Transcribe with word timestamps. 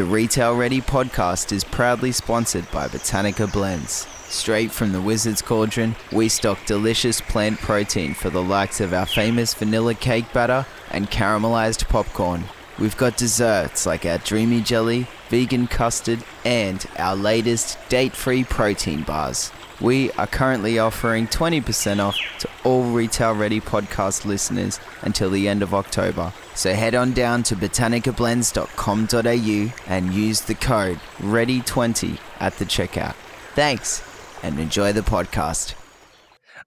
The 0.00 0.06
Retail 0.06 0.56
Ready 0.56 0.80
podcast 0.80 1.52
is 1.52 1.62
proudly 1.62 2.10
sponsored 2.10 2.70
by 2.70 2.88
Botanica 2.88 3.52
Blends. 3.52 4.06
Straight 4.30 4.70
from 4.70 4.92
the 4.92 5.00
Wizard's 5.02 5.42
Cauldron, 5.42 5.94
we 6.10 6.30
stock 6.30 6.64
delicious 6.64 7.20
plant 7.20 7.58
protein 7.58 8.14
for 8.14 8.30
the 8.30 8.42
likes 8.42 8.80
of 8.80 8.94
our 8.94 9.04
famous 9.04 9.52
vanilla 9.52 9.94
cake 9.94 10.32
batter 10.32 10.64
and 10.90 11.10
caramelized 11.10 11.86
popcorn. 11.90 12.44
We've 12.78 12.96
got 12.96 13.18
desserts 13.18 13.84
like 13.84 14.06
our 14.06 14.16
dreamy 14.16 14.62
jelly, 14.62 15.06
vegan 15.28 15.66
custard, 15.66 16.24
and 16.46 16.82
our 16.96 17.14
latest 17.14 17.76
date 17.90 18.16
free 18.16 18.42
protein 18.42 19.02
bars. 19.02 19.52
We 19.80 20.12
are 20.12 20.26
currently 20.26 20.78
offering 20.78 21.26
20% 21.26 22.00
off 22.00 22.18
to 22.40 22.48
all 22.64 22.82
Retail 22.82 23.34
Ready 23.34 23.62
podcast 23.62 24.26
listeners 24.26 24.78
until 25.00 25.30
the 25.30 25.48
end 25.48 25.62
of 25.62 25.72
October. 25.72 26.34
So 26.54 26.74
head 26.74 26.94
on 26.94 27.14
down 27.14 27.42
to 27.44 27.56
botanicablends.com.au 27.56 29.90
and 29.90 30.12
use 30.12 30.42
the 30.42 30.54
code 30.54 30.98
READY20 31.20 32.18
at 32.40 32.58
the 32.58 32.66
checkout. 32.66 33.14
Thanks 33.54 34.02
and 34.42 34.60
enjoy 34.60 34.92
the 34.92 35.00
podcast. 35.00 35.74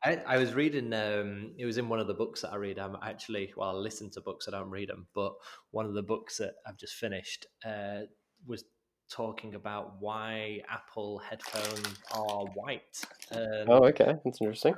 I, 0.03 0.19
I 0.27 0.37
was 0.37 0.55
reading. 0.55 0.91
Um, 0.91 1.51
it 1.59 1.65
was 1.65 1.77
in 1.77 1.89
one 1.89 1.99
of 1.99 2.07
the 2.07 2.15
books 2.15 2.41
that 2.41 2.51
I 2.51 2.55
read. 2.55 2.79
I'm 2.79 2.97
actually, 3.03 3.53
well, 3.55 3.69
I 3.69 3.73
listen 3.73 4.09
to 4.11 4.21
books. 4.21 4.47
I 4.47 4.51
don't 4.51 4.71
read 4.71 4.89
them, 4.89 5.05
but 5.13 5.33
one 5.69 5.85
of 5.85 5.93
the 5.93 6.01
books 6.01 6.37
that 6.37 6.53
I've 6.67 6.77
just 6.77 6.95
finished 6.95 7.45
uh, 7.63 7.99
was 8.47 8.63
talking 9.13 9.55
about 9.55 9.93
why 9.99 10.59
Apple 10.69 11.19
headphones 11.19 11.99
are 12.11 12.45
white. 12.55 12.99
Um, 13.31 13.65
oh, 13.67 13.85
okay, 13.85 14.15
that's 14.25 14.41
interesting. 14.41 14.73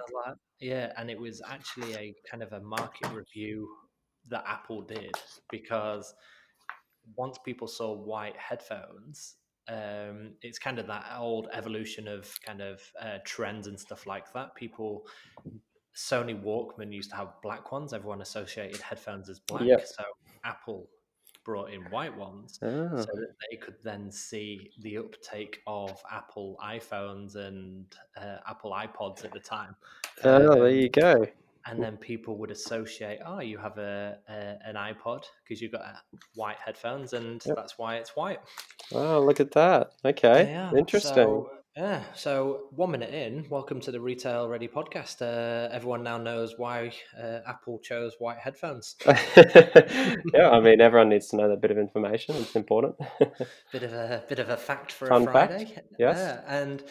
Yeah, 0.59 0.91
and 0.97 1.09
it 1.09 1.19
was 1.19 1.41
actually 1.47 1.93
a 1.95 2.13
kind 2.29 2.43
of 2.43 2.51
a 2.53 2.59
market 2.59 3.11
review 3.11 3.67
that 4.29 4.43
Apple 4.47 4.81
did 4.81 5.13
because 5.49 6.13
once 7.15 7.37
people 7.45 7.67
saw 7.67 7.93
white 7.93 8.35
headphones, 8.37 9.35
um, 9.67 10.33
it's 10.41 10.59
kind 10.59 10.79
of 10.79 10.87
that 10.87 11.05
old 11.17 11.47
evolution 11.53 12.07
of 12.07 12.29
kind 12.45 12.61
of 12.61 12.81
uh, 13.01 13.17
trends 13.25 13.67
and 13.67 13.79
stuff 13.79 14.05
like 14.05 14.31
that. 14.33 14.53
People, 14.55 15.05
Sony 15.95 16.39
Walkman 16.41 16.93
used 16.93 17.09
to 17.11 17.15
have 17.15 17.29
black 17.41 17.71
ones. 17.71 17.93
Everyone 17.93 18.21
associated 18.21 18.81
headphones 18.81 19.29
as 19.29 19.39
black. 19.39 19.63
Yep. 19.63 19.87
So 19.87 20.03
Apple 20.43 20.89
brought 21.45 21.71
in 21.71 21.81
white 21.83 22.15
ones 22.17 22.59
oh. 22.61 22.89
so 22.97 23.05
that 23.05 23.35
they 23.49 23.57
could 23.57 23.75
then 23.83 24.11
see 24.11 24.71
the 24.81 24.97
uptake 24.97 25.61
of 25.67 26.01
Apple 26.11 26.57
iPhones 26.61 27.35
and 27.35 27.85
uh, 28.17 28.37
Apple 28.49 28.71
iPods 28.71 29.23
at 29.23 29.31
the 29.31 29.39
time. 29.39 29.75
Oh, 30.23 30.51
um, 30.53 30.59
there 30.59 30.69
you 30.69 30.89
go 30.89 31.25
and 31.67 31.81
then 31.81 31.97
people 31.97 32.37
would 32.37 32.51
associate, 32.51 33.19
oh, 33.25 33.39
you 33.39 33.57
have 33.57 33.77
a, 33.77 34.17
a 34.29 34.57
an 34.67 34.75
iPod 34.75 35.23
because 35.43 35.61
you've 35.61 35.71
got 35.71 36.03
white 36.35 36.57
headphones, 36.63 37.13
and 37.13 37.43
yep. 37.45 37.55
that's 37.55 37.77
why 37.77 37.95
it's 37.95 38.15
white. 38.15 38.39
Oh, 38.93 39.19
look 39.19 39.39
at 39.39 39.51
that! 39.53 39.91
Okay, 40.03 40.49
yeah, 40.51 40.71
interesting. 40.77 41.13
So, 41.15 41.49
yeah. 41.75 42.03
So 42.13 42.67
one 42.71 42.91
minute 42.91 43.13
in, 43.13 43.47
welcome 43.49 43.81
to 43.81 43.91
the 43.91 43.99
Retail 43.99 44.47
Ready 44.47 44.67
podcast. 44.67 45.21
Uh, 45.21 45.67
everyone 45.73 46.03
now 46.03 46.17
knows 46.17 46.53
why 46.57 46.93
uh, 47.21 47.39
Apple 47.45 47.79
chose 47.79 48.15
white 48.17 48.37
headphones. 48.37 48.95
yeah, 49.05 50.49
I 50.51 50.61
mean, 50.61 50.79
everyone 50.79 51.09
needs 51.09 51.27
to 51.29 51.35
know 51.35 51.49
that 51.49 51.61
bit 51.61 51.71
of 51.71 51.77
information. 51.77 52.35
It's 52.37 52.55
important. 52.55 52.95
bit 53.73 53.83
of 53.83 53.91
a 53.91 54.23
bit 54.29 54.39
of 54.39 54.49
a 54.49 54.57
fact 54.57 54.93
for 54.93 55.07
Fun 55.07 55.27
a 55.27 55.31
Friday. 55.31 55.65
Fact. 55.65 55.87
Yes, 55.99 56.17
yeah, 56.17 56.41
and 56.47 56.81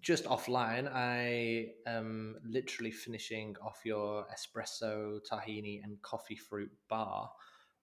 just 0.00 0.24
offline, 0.26 0.88
I 0.92 1.70
am 1.86 2.36
literally 2.44 2.92
finishing 2.92 3.56
off 3.64 3.80
your 3.84 4.26
espresso, 4.32 5.18
tahini, 5.28 5.80
and 5.82 6.00
coffee 6.02 6.36
fruit 6.36 6.70
bar. 6.88 7.30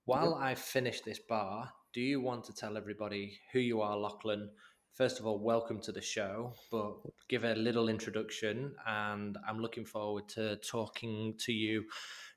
While 0.05 0.35
I 0.35 0.55
finish 0.55 1.01
this 1.01 1.19
bar, 1.19 1.69
do 1.93 1.99
you 1.99 2.21
want 2.21 2.45
to 2.45 2.53
tell 2.53 2.77
everybody 2.77 3.37
who 3.51 3.59
you 3.59 3.81
are, 3.81 3.97
Lachlan? 3.97 4.49
First 4.97 5.19
of 5.19 5.27
all, 5.27 5.37
welcome 5.37 5.79
to 5.81 5.91
the 5.91 6.01
show, 6.01 6.55
but 6.71 6.95
give 7.29 7.43
a 7.43 7.53
little 7.53 7.87
introduction. 7.87 8.73
And 8.87 9.37
I'm 9.47 9.59
looking 9.59 9.85
forward 9.85 10.27
to 10.29 10.55
talking 10.55 11.35
to 11.41 11.53
you 11.53 11.83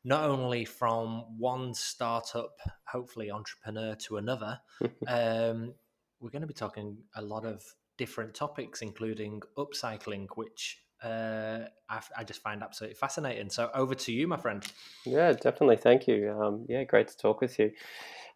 not 0.04 0.24
only 0.24 0.66
from 0.66 1.24
one 1.38 1.72
startup, 1.72 2.52
hopefully 2.84 3.30
entrepreneur, 3.30 3.94
to 3.94 4.18
another. 4.18 4.60
um, 5.08 5.72
we're 6.20 6.28
going 6.28 6.42
to 6.42 6.46
be 6.46 6.52
talking 6.52 6.98
a 7.16 7.22
lot 7.22 7.46
of 7.46 7.64
different 7.96 8.34
topics, 8.34 8.82
including 8.82 9.40
upcycling, 9.56 10.26
which 10.34 10.82
uh, 11.02 11.60
I, 11.88 12.00
I, 12.14 12.24
just 12.24 12.42
find 12.42 12.62
absolutely 12.62 12.96
fascinating. 12.96 13.48
So 13.48 13.70
over 13.72 13.94
to 13.94 14.12
you, 14.12 14.28
my 14.28 14.36
friend. 14.36 14.62
Yeah, 15.06 15.32
definitely. 15.32 15.78
Thank 15.78 16.06
you. 16.06 16.30
Um, 16.38 16.66
yeah, 16.68 16.84
great 16.84 17.08
to 17.08 17.16
talk 17.16 17.40
with 17.40 17.58
you. 17.58 17.72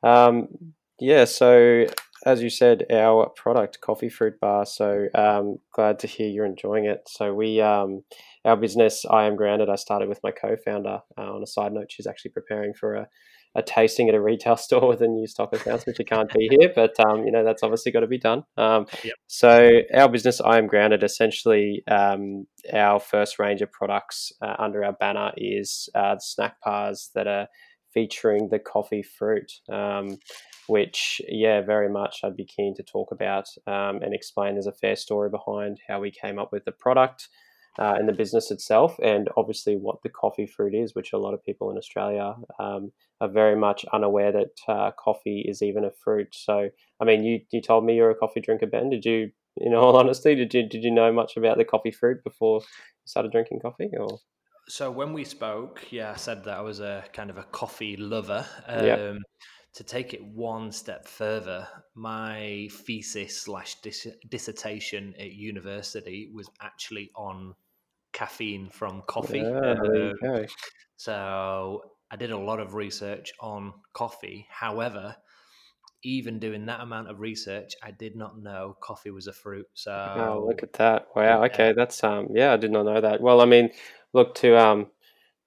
Um, 0.02 0.48
yeah, 1.00 1.24
so 1.24 1.86
as 2.26 2.42
you 2.42 2.48
said, 2.48 2.86
our 2.90 3.28
product, 3.28 3.80
Coffee 3.80 4.08
Fruit 4.08 4.40
Bar. 4.40 4.64
So 4.66 5.08
um, 5.14 5.58
glad 5.72 5.98
to 6.00 6.06
hear 6.06 6.28
you're 6.28 6.46
enjoying 6.46 6.86
it. 6.86 7.02
So 7.06 7.34
we, 7.34 7.60
um, 7.60 8.02
our 8.44 8.56
business, 8.56 9.04
I 9.08 9.24
am 9.24 9.36
grounded. 9.36 9.68
I 9.68 9.76
started 9.76 10.08
with 10.08 10.20
my 10.22 10.30
co-founder. 10.30 11.00
Uh, 11.18 11.34
on 11.34 11.42
a 11.42 11.46
side 11.46 11.72
note, 11.72 11.90
she's 11.90 12.06
actually 12.06 12.30
preparing 12.32 12.72
for 12.74 12.94
a 12.94 13.08
a 13.56 13.62
tasting 13.62 14.08
at 14.08 14.14
a 14.14 14.20
retail 14.20 14.56
store 14.56 14.88
with 14.88 15.00
a 15.00 15.06
new 15.06 15.26
stock 15.26 15.52
announcement. 15.52 15.98
You 15.98 16.04
can't 16.04 16.32
be 16.32 16.48
here, 16.58 16.72
but 16.74 16.98
um, 17.00 17.24
you 17.24 17.32
know 17.32 17.44
that's 17.44 17.62
obviously 17.62 17.92
got 17.92 18.00
to 18.00 18.06
be 18.06 18.18
done. 18.18 18.42
Um, 18.56 18.86
yep. 19.02 19.14
So 19.26 19.80
our 19.94 20.08
business, 20.08 20.40
I 20.40 20.58
am 20.58 20.66
grounded. 20.66 21.02
Essentially, 21.02 21.82
um, 21.90 22.46
our 22.72 23.00
first 23.00 23.38
range 23.38 23.62
of 23.62 23.70
products 23.72 24.32
uh, 24.42 24.56
under 24.58 24.84
our 24.84 24.92
banner 24.92 25.32
is 25.36 25.88
uh, 25.94 26.16
snack 26.18 26.56
bars 26.64 27.10
that 27.14 27.26
are 27.26 27.46
featuring 27.94 28.48
the 28.50 28.58
coffee 28.58 29.02
fruit. 29.02 29.50
Um, 29.70 30.18
which, 30.66 31.20
yeah, 31.28 31.60
very 31.60 31.90
much 31.90 32.20
I'd 32.24 32.38
be 32.38 32.46
keen 32.46 32.74
to 32.76 32.82
talk 32.82 33.12
about 33.12 33.50
um, 33.66 34.00
and 34.02 34.14
explain. 34.14 34.54
There's 34.54 34.66
a 34.66 34.72
fair 34.72 34.96
story 34.96 35.28
behind 35.28 35.78
how 35.86 36.00
we 36.00 36.10
came 36.10 36.38
up 36.38 36.52
with 36.52 36.64
the 36.64 36.72
product, 36.72 37.28
uh, 37.78 37.96
in 37.98 38.06
the 38.06 38.12
business 38.12 38.50
itself, 38.50 38.96
and 39.02 39.28
obviously 39.36 39.76
what 39.76 40.02
the 40.02 40.08
coffee 40.08 40.46
fruit 40.46 40.74
is, 40.74 40.94
which 40.94 41.12
a 41.12 41.18
lot 41.18 41.34
of 41.34 41.44
people 41.44 41.70
in 41.70 41.76
Australia 41.76 42.34
um, 42.58 42.92
are 43.20 43.28
very 43.28 43.56
much 43.56 43.84
unaware 43.92 44.32
that 44.32 44.52
uh, 44.68 44.90
coffee 44.92 45.44
is 45.46 45.62
even 45.62 45.84
a 45.84 45.90
fruit. 45.90 46.28
So, 46.32 46.68
I 47.00 47.04
mean, 47.04 47.24
you 47.24 47.40
you 47.50 47.60
told 47.60 47.84
me 47.84 47.96
you're 47.96 48.10
a 48.10 48.14
coffee 48.14 48.40
drinker, 48.40 48.66
Ben. 48.66 48.90
Did 48.90 49.04
you, 49.04 49.30
in 49.56 49.74
all 49.74 49.96
honesty, 49.98 50.34
did 50.34 50.54
you 50.54 50.68
did 50.68 50.84
you 50.84 50.90
know 50.90 51.12
much 51.12 51.36
about 51.36 51.58
the 51.58 51.64
coffee 51.64 51.90
fruit 51.90 52.22
before 52.22 52.60
you 52.60 53.06
started 53.06 53.32
drinking 53.32 53.60
coffee, 53.60 53.90
or? 53.98 54.18
So 54.68 54.90
when 54.90 55.12
we 55.12 55.24
spoke, 55.24 55.92
yeah, 55.92 56.12
I 56.12 56.16
said 56.16 56.44
that 56.44 56.56
I 56.56 56.60
was 56.62 56.80
a 56.80 57.04
kind 57.12 57.30
of 57.30 57.36
a 57.38 57.44
coffee 57.44 57.96
lover. 57.96 58.46
Um, 58.66 58.86
yeah 58.86 59.08
to 59.74 59.84
take 59.84 60.14
it 60.14 60.24
one 60.24 60.70
step 60.70 61.06
further, 61.06 61.66
my 61.94 62.68
thesis 62.70 63.42
slash 63.42 63.80
dis- 63.82 64.06
dissertation 64.28 65.14
at 65.18 65.32
university 65.32 66.30
was 66.32 66.48
actually 66.60 67.10
on 67.16 67.54
caffeine 68.12 68.70
from 68.70 69.02
coffee. 69.08 69.40
Yeah, 69.40 69.74
um, 69.84 70.12
so 70.96 71.82
I 72.10 72.16
did 72.16 72.30
a 72.32 72.38
lot 72.38 72.60
of 72.60 72.74
research 72.74 73.32
on 73.40 73.74
coffee. 73.94 74.46
However, 74.50 75.16
even 76.04 76.38
doing 76.38 76.66
that 76.66 76.80
amount 76.80 77.10
of 77.10 77.20
research, 77.20 77.74
I 77.82 77.90
did 77.92 78.16
not 78.16 78.38
know 78.38 78.76
coffee 78.82 79.10
was 79.10 79.26
a 79.26 79.32
fruit. 79.32 79.66
So 79.74 79.92
oh, 80.16 80.44
look 80.46 80.62
at 80.62 80.72
that! 80.74 81.06
Wow. 81.14 81.44
Okay, 81.44 81.72
that's 81.72 82.02
um. 82.04 82.28
Yeah, 82.34 82.52
I 82.52 82.56
did 82.56 82.70
not 82.70 82.84
know 82.84 83.00
that. 83.00 83.20
Well, 83.20 83.40
I 83.40 83.44
mean, 83.46 83.70
look 84.14 84.34
to 84.36 84.56
um 84.58 84.86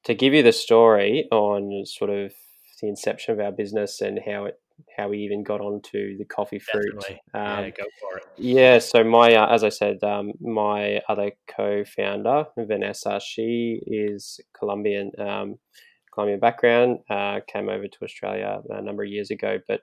to 0.03 0.13
give 0.13 0.33
you 0.33 0.43
the 0.43 0.53
story 0.53 1.27
on 1.31 1.85
sort 1.85 2.11
of 2.11 2.33
the 2.81 2.87
inception 2.87 3.33
of 3.33 3.39
our 3.39 3.51
business 3.51 4.01
and 4.01 4.19
how 4.25 4.45
it 4.45 4.59
how 4.95 5.09
we 5.09 5.19
even 5.19 5.43
got 5.43 5.61
onto 5.61 6.17
the 6.17 6.25
coffee 6.25 6.59
fruit. 6.59 7.03
Um, 7.33 7.65
yeah, 7.65 7.69
go 7.71 7.83
for 7.99 8.17
it. 8.17 8.23
Yeah, 8.37 8.79
so 8.79 9.03
my 9.03 9.33
uh, 9.33 9.53
as 9.53 9.63
I 9.63 9.69
said, 9.69 10.03
um, 10.03 10.33
my 10.39 11.01
other 11.09 11.31
co-founder 11.47 12.45
Vanessa, 12.57 13.19
she 13.23 13.81
is 13.85 14.39
Colombian, 14.57 15.11
um, 15.17 15.55
Colombian 16.13 16.39
background, 16.39 16.99
uh, 17.09 17.39
came 17.47 17.69
over 17.69 17.87
to 17.87 17.97
Australia 18.03 18.59
a 18.69 18.81
number 18.81 19.03
of 19.03 19.09
years 19.09 19.31
ago, 19.31 19.59
but 19.67 19.81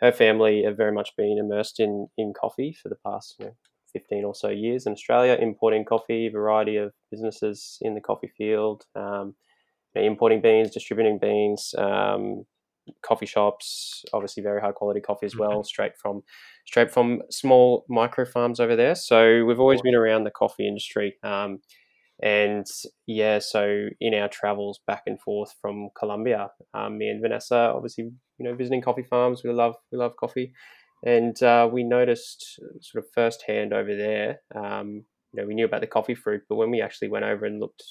her 0.00 0.12
family 0.12 0.64
have 0.64 0.76
very 0.76 0.92
much 0.92 1.10
been 1.16 1.38
immersed 1.38 1.80
in 1.80 2.08
in 2.18 2.32
coffee 2.38 2.76
for 2.82 2.88
the 2.88 2.98
past 3.06 3.36
you 3.38 3.46
know, 3.46 3.52
15 3.94 4.24
or 4.24 4.34
so 4.34 4.48
years 4.48 4.86
in 4.86 4.92
Australia, 4.92 5.38
importing 5.40 5.84
coffee, 5.86 6.28
variety 6.28 6.76
of 6.76 6.92
businesses 7.10 7.78
in 7.80 7.94
the 7.94 8.00
coffee 8.00 8.30
field, 8.36 8.84
um, 8.94 9.34
importing 9.94 10.42
beans, 10.42 10.72
distributing 10.72 11.18
beans, 11.18 11.74
um, 11.78 12.44
coffee 13.02 13.26
shops, 13.26 14.04
obviously 14.12 14.42
very 14.42 14.60
high 14.60 14.72
quality 14.72 15.00
coffee 15.00 15.26
as 15.26 15.36
well, 15.36 15.50
mm-hmm. 15.50 15.64
straight 15.64 15.92
from 15.96 16.22
straight 16.66 16.90
from 16.90 17.22
small 17.30 17.84
micro 17.88 18.24
farms 18.24 18.60
over 18.60 18.76
there. 18.76 18.94
So 18.94 19.44
we've 19.44 19.60
always 19.60 19.82
been 19.82 19.94
around 19.94 20.24
the 20.24 20.30
coffee 20.30 20.66
industry. 20.66 21.14
Um, 21.22 21.60
and 22.22 22.66
yeah, 23.06 23.40
so 23.40 23.88
in 24.00 24.14
our 24.14 24.28
travels 24.28 24.80
back 24.86 25.02
and 25.06 25.20
forth 25.20 25.54
from 25.60 25.88
Colombia, 25.98 26.50
um, 26.72 26.98
me 26.98 27.08
and 27.08 27.20
Vanessa, 27.20 27.72
obviously, 27.74 28.04
you 28.04 28.48
know, 28.48 28.54
visiting 28.54 28.82
coffee 28.82 29.02
farms, 29.02 29.42
we 29.44 29.52
love 29.52 29.74
we 29.90 29.98
love 29.98 30.14
coffee, 30.18 30.52
and 31.04 31.40
uh, 31.42 31.68
we 31.70 31.84
noticed 31.84 32.58
sort 32.80 33.04
of 33.04 33.10
firsthand 33.14 33.72
over 33.72 33.94
there. 33.94 34.40
Um, 34.54 35.04
you 35.32 35.40
know, 35.40 35.46
we 35.46 35.54
knew 35.54 35.64
about 35.66 35.80
the 35.80 35.86
coffee 35.86 36.14
fruit, 36.14 36.42
but 36.48 36.56
when 36.56 36.70
we 36.70 36.80
actually 36.80 37.08
went 37.08 37.24
over 37.24 37.44
and 37.44 37.60
looked 37.60 37.82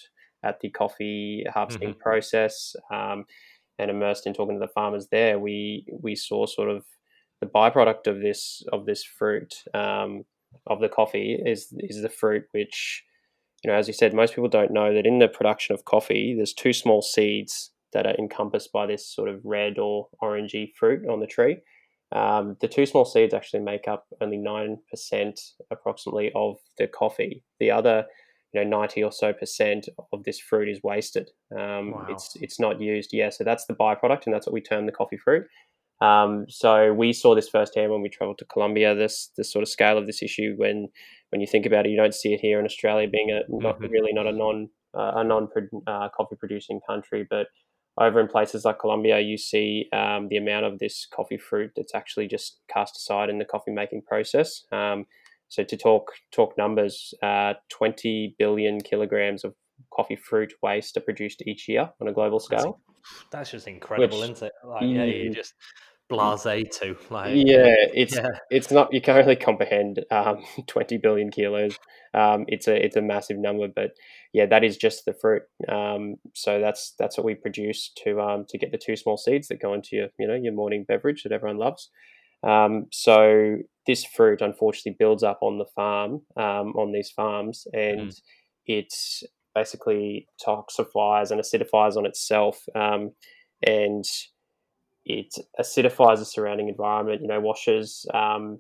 at 0.44 0.60
the 0.60 0.70
coffee 0.70 1.46
harvesting 1.54 1.92
mm-hmm. 1.92 2.00
process, 2.00 2.76
um, 2.92 3.26
and 3.80 3.90
immersed 3.90 4.28
in 4.28 4.34
talking 4.34 4.56
to 4.56 4.60
the 4.60 4.72
farmers 4.72 5.08
there, 5.12 5.40
we 5.40 5.86
we 6.02 6.16
saw 6.16 6.46
sort 6.46 6.70
of 6.70 6.86
the 7.42 7.48
byproduct 7.48 8.08
of 8.08 8.22
this 8.22 8.64
of 8.72 8.86
this 8.86 9.04
fruit 9.04 9.54
um, 9.74 10.24
of 10.68 10.80
the 10.80 10.90
coffee 10.90 11.38
is 11.46 11.74
is 11.80 12.02
the 12.02 12.10
fruit 12.10 12.44
which 12.52 13.04
you 13.64 13.72
know 13.72 13.78
as 13.78 13.88
you 13.88 13.94
said 13.94 14.14
most 14.14 14.36
people 14.36 14.50
don't 14.50 14.72
know 14.72 14.94
that 14.94 15.06
in 15.06 15.20
the 15.20 15.28
production 15.28 15.74
of 15.74 15.86
coffee 15.86 16.34
there's 16.36 16.54
two 16.54 16.74
small 16.74 17.02
seeds 17.02 17.72
that 17.92 18.06
are 18.06 18.16
encompassed 18.16 18.72
by 18.72 18.86
this 18.86 19.08
sort 19.08 19.30
of 19.30 19.42
red 19.44 19.78
or 19.78 20.08
orangey 20.22 20.72
fruit 20.76 21.08
on 21.10 21.20
the 21.20 21.28
tree 21.28 21.58
um, 22.14 22.58
the 22.62 22.68
two 22.68 22.86
small 22.86 23.06
seeds 23.06 23.34
actually 23.34 23.62
make 23.62 23.88
up 23.88 24.06
only 24.22 24.38
9% 24.38 24.78
approximately 25.72 26.32
of 26.36 26.58
the 26.78 26.88
coffee 26.88 27.44
the 27.60 27.72
other 27.72 28.06
you 28.54 28.64
know 28.64 28.70
90 28.70 29.04
or 29.04 29.12
so 29.12 29.34
percent 29.34 29.90
of 30.12 30.24
this 30.24 30.40
fruit 30.40 30.70
is 30.70 30.82
wasted 30.84 31.32
um, 31.58 31.92
wow. 31.92 32.06
it's 32.10 32.36
it's 32.36 32.60
not 32.60 32.80
used 32.80 33.12
yeah 33.14 33.30
so 33.30 33.44
that's 33.44 33.66
the 33.66 33.74
byproduct 33.74 34.26
and 34.26 34.34
that's 34.34 34.46
what 34.46 34.54
we 34.54 34.62
term 34.62 34.86
the 34.86 34.92
coffee 34.92 35.18
fruit 35.18 35.46
um, 36.04 36.46
so 36.50 36.92
we 36.94 37.14
saw 37.14 37.34
this 37.34 37.48
firsthand 37.48 37.92
when 37.92 38.02
we 38.02 38.10
traveled 38.10 38.38
to 38.40 38.46
Colombia. 38.46 38.94
This 38.94 39.30
the 39.38 39.44
sort 39.44 39.64
of 39.64 39.70
scale 39.70 39.98
of 39.98 40.06
this 40.06 40.22
issue 40.22 40.54
when 40.58 40.90
when 41.30 41.40
you 41.40 41.48
think 41.48 41.66
about 41.66 41.86
it, 41.86 41.90
you 41.90 41.98
don't 41.98 42.14
see 42.14 42.34
it 42.34 42.42
here 42.42 42.60
in 42.60 42.66
Australia, 42.66 43.08
being 43.08 43.32
a 43.32 43.42
not 43.50 43.76
mm-hmm. 43.76 43.92
really 43.92 44.12
not 44.12 44.28
a 44.28 44.34
non 44.34 44.70
uh, 44.94 45.14
a 45.16 45.24
non 45.24 45.48
uh, 45.88 46.10
coffee 46.10 46.36
producing 46.36 46.82
country, 46.86 47.26
but 47.30 47.48
over 48.00 48.20
in 48.20 48.28
places 48.28 48.66
like 48.66 48.80
Colombia, 48.80 49.20
you 49.20 49.38
see 49.38 49.88
um, 49.94 50.28
the 50.30 50.38
amount 50.38 50.66
of 50.66 50.80
this 50.80 51.08
coffee 51.14 51.38
fruit 51.38 51.72
that's 51.76 51.94
actually 51.94 52.28
just 52.28 52.60
cast 52.72 52.98
aside 52.98 53.30
in 53.30 53.38
the 53.38 53.46
coffee 53.46 53.72
making 53.72 54.02
process. 54.02 54.64
Um, 54.72 55.06
so 55.50 55.64
to 55.64 55.78
talk 55.78 56.12
talk 56.32 56.58
numbers, 56.58 57.14
uh, 57.22 57.54
20 57.70 58.36
billion 58.40 58.82
kilograms 58.82 59.44
of 59.44 59.54
coffee 59.94 60.16
fruit 60.16 60.54
waste 60.64 60.98
are 60.98 61.02
produced 61.02 61.44
each 61.46 61.68
year 61.68 61.92
on 62.02 62.08
a 62.08 62.14
global 62.14 62.40
scale. 62.40 62.80
That's, 62.88 63.26
that's 63.32 63.52
just 63.52 63.68
incredible, 63.68 64.20
Which, 64.20 64.32
isn't 64.32 64.48
it? 64.48 64.54
Like, 64.66 64.82
yeah, 64.84 65.04
you 65.04 65.30
just 65.30 65.54
blase 66.10 66.44
to 66.44 66.96
like 67.10 67.32
yeah 67.34 67.76
it's 67.94 68.16
yeah. 68.16 68.28
it's 68.50 68.72
not 68.72 68.94
you 68.94 69.02
can't 69.02 69.18
really 69.18 69.36
comprehend 69.36 70.04
um, 70.12 70.44
20 70.68 70.98
billion 70.98 71.32
kilos 71.32 71.78
um, 72.14 72.46
it's 72.48 72.68
a 72.68 72.86
it's 72.86 72.96
a 72.96 73.02
massive 73.02 73.38
number 73.38 73.68
but 73.74 73.92
yeah 74.34 74.46
that 74.46 74.64
is 74.64 74.78
just 74.78 75.06
the 75.06 75.14
fruit 75.14 75.44
um, 75.70 76.16
so 76.34 76.60
that's 76.60 76.94
that's 77.00 77.18
what 77.18 77.26
we 77.26 77.36
produce 77.36 77.92
to 78.04 78.20
um, 78.22 78.46
to 78.50 78.58
get 78.58 78.72
the 78.72 78.78
two 78.78 78.96
small 78.96 79.18
seeds 79.18 79.48
that 79.48 79.62
go 79.62 79.74
into 79.74 79.96
your 79.96 80.08
you 80.20 80.28
know 80.28 80.36
your 80.36 80.54
morning 80.54 80.86
beverage 80.88 81.24
that 81.24 81.32
everyone 81.32 81.58
loves 81.58 81.90
um, 82.44 82.88
so 82.92 83.58
this 83.88 84.04
fruit 84.04 84.42
unfortunately 84.42 84.96
builds 85.00 85.24
up 85.24 85.40
on 85.42 85.58
the 85.58 85.66
farm 85.76 86.22
um, 86.38 86.74
on 86.76 86.92
these 86.92 87.10
farms 87.10 87.66
and 87.74 88.10
mm. 88.10 88.22
it's 88.66 89.24
basically 89.56 90.28
toxifies 90.46 91.32
and 91.32 91.40
acidifies 91.40 91.96
on 91.96 92.06
itself 92.06 92.66
and 93.66 94.06
it 95.06 95.36
acidifies 95.60 96.20
the 96.20 96.26
surrounding 96.26 96.70
environment, 96.70 97.22
you 97.22 97.28
know, 97.28 97.40
washes 97.40 98.06
um, 98.14 98.60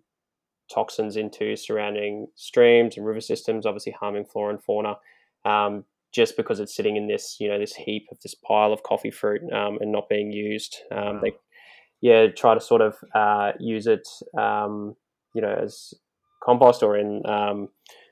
toxins 0.74 1.16
into 1.16 1.56
surrounding 1.56 2.28
streams 2.36 2.98
and 2.98 3.06
river 3.06 3.22
systems, 3.22 3.66
obviously 3.66 3.94
harming 3.94 4.25
flora 4.25 4.54
and 4.54 4.64
fauna. 4.64 4.96
Um, 5.45 5.86
just 6.13 6.38
because 6.38 6.60
it's 6.60 6.75
sitting 6.75 6.95
in 6.95 7.07
this, 7.07 7.38
you 7.40 7.50
know, 7.50 7.57
this 7.57 7.74
heap 7.74 8.07
of 8.12 8.19
this 8.22 8.36
pile 8.36 8.72
of 8.72 8.84
coffee 8.84 9.10
fruit 9.10 9.42
um, 9.51 9.80
and 9.81 9.92
not 9.92 10.07
being 10.10 10.31
used, 10.31 10.78
um, 10.92 11.16
wow. 11.16 11.22
they, 11.24 11.31
yeah, 12.01 12.28
try 12.28 12.54
to 12.54 12.62
sort 12.62 12.81
of 12.81 12.95
uh, 13.16 13.54
use 13.60 13.88
it, 13.88 14.07
um, 14.38 14.95
you 15.34 15.42
know, 15.42 15.51
as 15.51 15.94
compost 16.44 16.84
or 16.84 16.95
in, 16.95 17.25
um, 17.25 17.69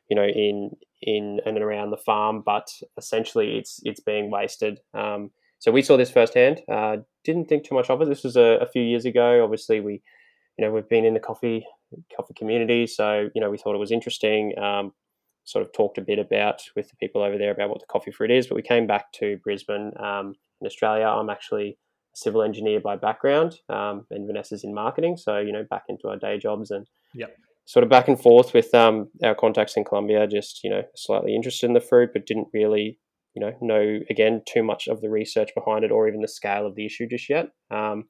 you 0.09 0.15
know, 0.15 0.25
in 0.25 0.71
in 1.01 1.39
and 1.45 1.57
around 1.57 1.89
the 1.89 1.97
farm, 1.97 2.43
but 2.45 2.67
essentially 2.97 3.57
it's 3.57 3.79
it's 3.83 3.99
being 3.99 4.29
wasted. 4.29 4.79
Um, 4.93 5.31
so 5.59 5.71
we 5.71 5.81
saw 5.81 5.97
this 5.97 6.11
firsthand. 6.11 6.61
Uh, 6.71 6.97
didn't 7.23 7.47
think 7.47 7.63
too 7.63 7.75
much 7.75 7.89
of 7.89 8.01
it. 8.01 8.09
This 8.09 8.23
was 8.23 8.35
a, 8.35 8.57
a, 8.61 8.65
few 8.65 8.81
years 8.81 9.05
ago. 9.05 9.43
Obviously, 9.43 9.79
we, 9.79 10.01
you 10.57 10.65
know, 10.65 10.71
we've 10.71 10.89
been 10.89 11.05
in 11.05 11.13
the 11.13 11.19
coffee 11.19 11.65
coffee 12.15 12.33
community, 12.35 12.87
so 12.87 13.29
you 13.35 13.41
know, 13.41 13.49
we 13.49 13.57
thought 13.57 13.75
it 13.75 13.79
was 13.79 13.91
interesting. 13.91 14.57
Um, 14.57 14.93
sort 15.43 15.65
of 15.65 15.73
talked 15.73 15.97
a 15.97 16.01
bit 16.01 16.19
about 16.19 16.61
with 16.75 16.89
the 16.89 16.95
people 16.97 17.21
over 17.21 17.37
there 17.37 17.51
about 17.51 17.69
what 17.69 17.79
the 17.79 17.87
coffee 17.87 18.11
fruit 18.11 18.31
is. 18.31 18.47
But 18.47 18.55
we 18.55 18.61
came 18.61 18.87
back 18.87 19.11
to 19.13 19.37
Brisbane 19.43 19.91
um, 19.99 20.35
in 20.59 20.67
Australia. 20.67 21.05
I'm 21.05 21.29
actually 21.29 21.77
a 22.13 22.17
civil 22.17 22.43
engineer 22.43 22.79
by 22.79 22.95
background, 22.95 23.55
um, 23.69 24.05
and 24.11 24.27
Vanessa's 24.27 24.63
in 24.63 24.73
marketing. 24.73 25.17
So 25.17 25.39
you 25.39 25.51
know, 25.51 25.65
back 25.69 25.83
into 25.89 26.07
our 26.07 26.17
day 26.17 26.37
jobs 26.37 26.71
and 26.71 26.87
yep. 27.15 27.35
sort 27.65 27.83
of 27.83 27.89
back 27.89 28.07
and 28.07 28.19
forth 28.19 28.53
with 28.53 28.73
um, 28.75 29.09
our 29.23 29.35
contacts 29.35 29.77
in 29.77 29.83
Colombia. 29.83 30.27
Just 30.27 30.63
you 30.63 30.69
know, 30.69 30.83
slightly 30.95 31.35
interested 31.35 31.65
in 31.67 31.73
the 31.73 31.81
fruit, 31.81 32.11
but 32.13 32.25
didn't 32.25 32.47
really 32.53 32.99
you 33.33 33.41
know 33.41 33.53
know 33.61 33.99
again 34.09 34.41
too 34.47 34.63
much 34.63 34.87
of 34.87 35.01
the 35.01 35.09
research 35.09 35.51
behind 35.55 35.83
it 35.83 35.91
or 35.91 36.07
even 36.07 36.21
the 36.21 36.27
scale 36.27 36.67
of 36.67 36.75
the 36.75 36.85
issue 36.85 37.07
just 37.07 37.29
yet. 37.29 37.47
Um, 37.69 38.05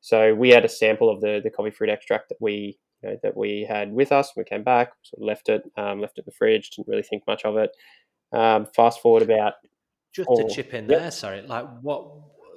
so 0.00 0.34
we 0.34 0.50
had 0.50 0.64
a 0.64 0.68
sample 0.68 1.08
of 1.08 1.20
the 1.20 1.40
the 1.42 1.50
coffee 1.50 1.70
fruit 1.70 1.90
extract 1.90 2.28
that 2.30 2.38
we 2.40 2.78
you 3.02 3.10
know, 3.10 3.18
that 3.22 3.36
we 3.36 3.66
had 3.68 3.92
with 3.92 4.12
us. 4.12 4.32
We 4.36 4.44
came 4.44 4.62
back, 4.62 4.92
sort 5.02 5.22
of 5.22 5.26
left 5.26 5.48
it, 5.48 5.62
um, 5.76 6.00
left 6.00 6.18
it 6.18 6.22
in 6.22 6.24
the 6.26 6.32
fridge. 6.32 6.70
Didn't 6.70 6.88
really 6.88 7.02
think 7.02 7.26
much 7.26 7.44
of 7.44 7.56
it. 7.56 7.70
Um, 8.32 8.66
fast 8.74 9.00
forward 9.00 9.22
about 9.22 9.54
just 10.12 10.28
to 10.28 10.48
chip 10.48 10.74
in 10.74 10.88
yep. 10.88 11.00
there. 11.00 11.10
Sorry, 11.10 11.42
like 11.42 11.66
what 11.80 12.08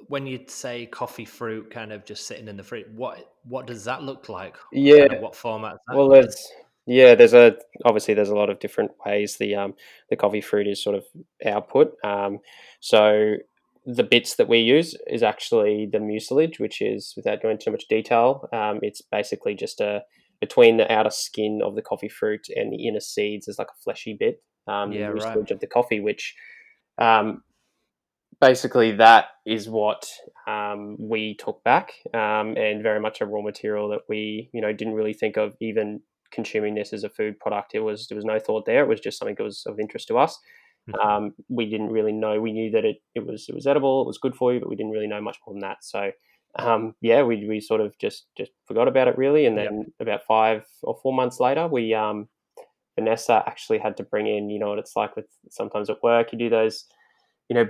when 0.08 0.26
you 0.26 0.40
say 0.46 0.86
coffee 0.86 1.24
fruit 1.24 1.70
kind 1.70 1.92
of 1.92 2.04
just 2.04 2.26
sitting 2.26 2.48
in 2.48 2.56
the 2.56 2.62
fridge, 2.62 2.86
what 2.94 3.32
what 3.44 3.66
does 3.66 3.84
that 3.84 4.02
look 4.02 4.28
like? 4.28 4.56
Yeah, 4.72 5.00
kind 5.00 5.14
of 5.14 5.22
what 5.22 5.36
format? 5.36 5.76
Well, 5.92 6.08
there's 6.08 6.50
yeah, 6.86 7.14
there's 7.14 7.34
a 7.34 7.56
obviously 7.84 8.14
there's 8.14 8.28
a 8.28 8.36
lot 8.36 8.50
of 8.50 8.60
different 8.60 8.92
ways 9.04 9.36
the 9.36 9.54
um, 9.56 9.74
the 10.10 10.16
coffee 10.16 10.40
fruit 10.40 10.68
is 10.68 10.82
sort 10.82 10.96
of 10.96 11.04
output. 11.44 11.94
Um, 12.04 12.38
so 12.80 13.36
the 13.84 14.04
bits 14.04 14.36
that 14.36 14.48
we 14.48 14.58
use 14.58 14.96
is 15.06 15.22
actually 15.22 15.86
the 15.86 15.98
mucilage, 15.98 16.58
which 16.58 16.80
is 16.80 17.14
without 17.16 17.42
going 17.42 17.58
too 17.58 17.70
much 17.70 17.86
detail, 17.88 18.48
um, 18.52 18.80
it's 18.82 19.00
basically 19.00 19.54
just 19.54 19.80
a 19.80 20.02
between 20.40 20.76
the 20.76 20.90
outer 20.92 21.10
skin 21.10 21.60
of 21.64 21.74
the 21.74 21.82
coffee 21.82 22.08
fruit 22.08 22.46
and 22.54 22.72
the 22.72 22.86
inner 22.86 23.00
seeds 23.00 23.48
is 23.48 23.58
like 23.58 23.68
a 23.68 23.82
fleshy 23.82 24.16
bit. 24.18 24.42
Um, 24.68 24.92
yeah, 24.92 25.06
right. 25.06 25.50
of 25.50 25.60
the 25.60 25.66
coffee, 25.68 26.00
which 26.00 26.34
um, 26.98 27.42
basically 28.40 28.92
that 28.92 29.26
is 29.46 29.68
what 29.68 30.08
um, 30.46 30.96
we 30.98 31.36
took 31.36 31.62
back 31.64 31.92
um, 32.12 32.56
and 32.56 32.82
very 32.82 33.00
much 33.00 33.20
a 33.20 33.26
raw 33.26 33.42
material 33.42 33.88
that 33.90 34.00
we 34.08 34.50
you 34.52 34.60
know 34.60 34.72
didn't 34.72 34.94
really 34.94 35.12
think 35.12 35.36
of 35.36 35.54
even 35.60 36.00
consuming 36.32 36.74
this 36.74 36.92
as 36.92 37.04
a 37.04 37.08
food 37.08 37.38
product. 37.38 37.74
It 37.74 37.80
was 37.80 38.08
there 38.08 38.16
was 38.16 38.24
no 38.24 38.38
thought 38.38 38.66
there. 38.66 38.82
It 38.82 38.88
was 38.88 39.00
just 39.00 39.18
something 39.18 39.36
that 39.38 39.44
was 39.44 39.62
of 39.66 39.78
interest 39.80 40.08
to 40.08 40.18
us. 40.18 40.38
Mm-hmm. 40.88 41.08
Um, 41.08 41.34
we 41.48 41.68
didn't 41.68 41.90
really 41.90 42.12
know. 42.12 42.40
We 42.40 42.52
knew 42.52 42.70
that 42.72 42.84
it, 42.84 42.96
it 43.14 43.26
was 43.26 43.46
it 43.48 43.54
was 43.54 43.66
edible. 43.66 44.02
It 44.02 44.06
was 44.06 44.18
good 44.18 44.36
for 44.36 44.52
you, 44.52 44.60
but 44.60 44.68
we 44.68 44.76
didn't 44.76 44.92
really 44.92 45.08
know 45.08 45.20
much 45.20 45.38
more 45.46 45.54
than 45.54 45.60
that. 45.60 45.78
So 45.82 46.10
um, 46.58 46.94
yeah, 47.00 47.22
we, 47.22 47.46
we 47.46 47.60
sort 47.60 47.80
of 47.80 47.96
just 47.98 48.26
just 48.36 48.50
forgot 48.66 48.88
about 48.88 49.08
it 49.08 49.18
really. 49.18 49.46
And 49.46 49.56
then 49.56 49.78
yep. 49.78 49.86
about 50.00 50.26
five 50.26 50.64
or 50.82 50.98
four 51.02 51.12
months 51.12 51.40
later, 51.40 51.66
we 51.66 51.94
um, 51.94 52.28
Vanessa 52.98 53.42
actually 53.46 53.78
had 53.78 53.96
to 53.98 54.02
bring 54.02 54.26
in. 54.26 54.50
You 54.50 54.58
know 54.58 54.68
what 54.68 54.78
it's 54.78 54.96
like 54.96 55.16
with 55.16 55.26
sometimes 55.50 55.90
at 55.90 56.02
work. 56.02 56.32
You 56.32 56.38
do 56.38 56.50
those 56.50 56.84
you 57.48 57.54
know 57.54 57.66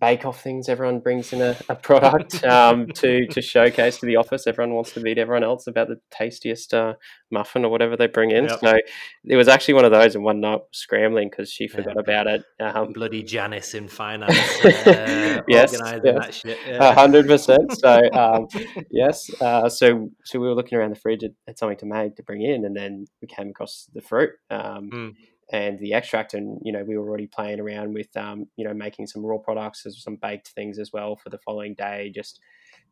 bake 0.00 0.24
off 0.24 0.42
things 0.42 0.68
everyone 0.68 1.00
brings 1.00 1.32
in 1.32 1.42
a, 1.42 1.54
a 1.68 1.74
product 1.74 2.42
um, 2.44 2.86
to 2.86 3.26
to 3.26 3.42
showcase 3.42 3.98
to 3.98 4.06
the 4.06 4.16
office 4.16 4.46
everyone 4.46 4.74
wants 4.74 4.92
to 4.92 5.00
beat 5.00 5.18
everyone 5.18 5.44
else 5.44 5.66
about 5.66 5.88
the 5.88 6.00
tastiest 6.10 6.72
uh, 6.72 6.94
muffin 7.30 7.64
or 7.64 7.70
whatever 7.70 7.96
they 7.96 8.06
bring 8.06 8.30
in 8.30 8.44
yep. 8.44 8.60
so 8.60 8.76
it 9.24 9.36
was 9.36 9.48
actually 9.48 9.74
one 9.74 9.84
of 9.84 9.90
those 9.90 10.14
and 10.14 10.24
one 10.24 10.40
night 10.40 10.60
scrambling 10.72 11.28
because 11.28 11.50
she 11.50 11.68
forgot 11.68 11.94
yeah. 11.96 12.00
about 12.00 12.26
it 12.26 12.44
um, 12.60 12.92
bloody 12.92 13.22
janice 13.22 13.74
in 13.74 13.88
finance 13.88 14.32
uh, 14.64 15.42
yes, 15.48 15.76
yes. 16.04 16.44
Yeah. 16.44 16.94
100% 16.94 17.74
so 17.74 18.00
um, 18.18 18.84
yes 18.90 19.30
uh, 19.42 19.68
so 19.68 20.10
so 20.24 20.38
we 20.38 20.46
were 20.46 20.54
looking 20.54 20.78
around 20.78 20.90
the 20.90 21.00
fridge 21.00 21.24
at, 21.24 21.32
at, 21.46 21.58
something 21.58 21.76
to 21.78 21.86
make 21.86 22.16
to 22.16 22.22
bring 22.22 22.42
in 22.42 22.64
and 22.64 22.74
then 22.74 23.06
we 23.20 23.28
came 23.28 23.50
across 23.50 23.88
the 23.94 24.00
fruit 24.00 24.30
mm 24.50 25.12
and 25.50 25.78
the 25.78 25.94
extract 25.94 26.34
and 26.34 26.60
you 26.62 26.72
know 26.72 26.84
we 26.84 26.96
were 26.98 27.08
already 27.08 27.26
playing 27.26 27.60
around 27.60 27.94
with 27.94 28.14
um, 28.16 28.46
you 28.56 28.64
know 28.64 28.74
making 28.74 29.06
some 29.06 29.24
raw 29.24 29.38
products 29.38 29.86
as 29.86 30.02
some 30.02 30.16
baked 30.16 30.48
things 30.48 30.78
as 30.78 30.92
well 30.92 31.16
for 31.16 31.30
the 31.30 31.38
following 31.38 31.74
day 31.74 32.12
just 32.14 32.40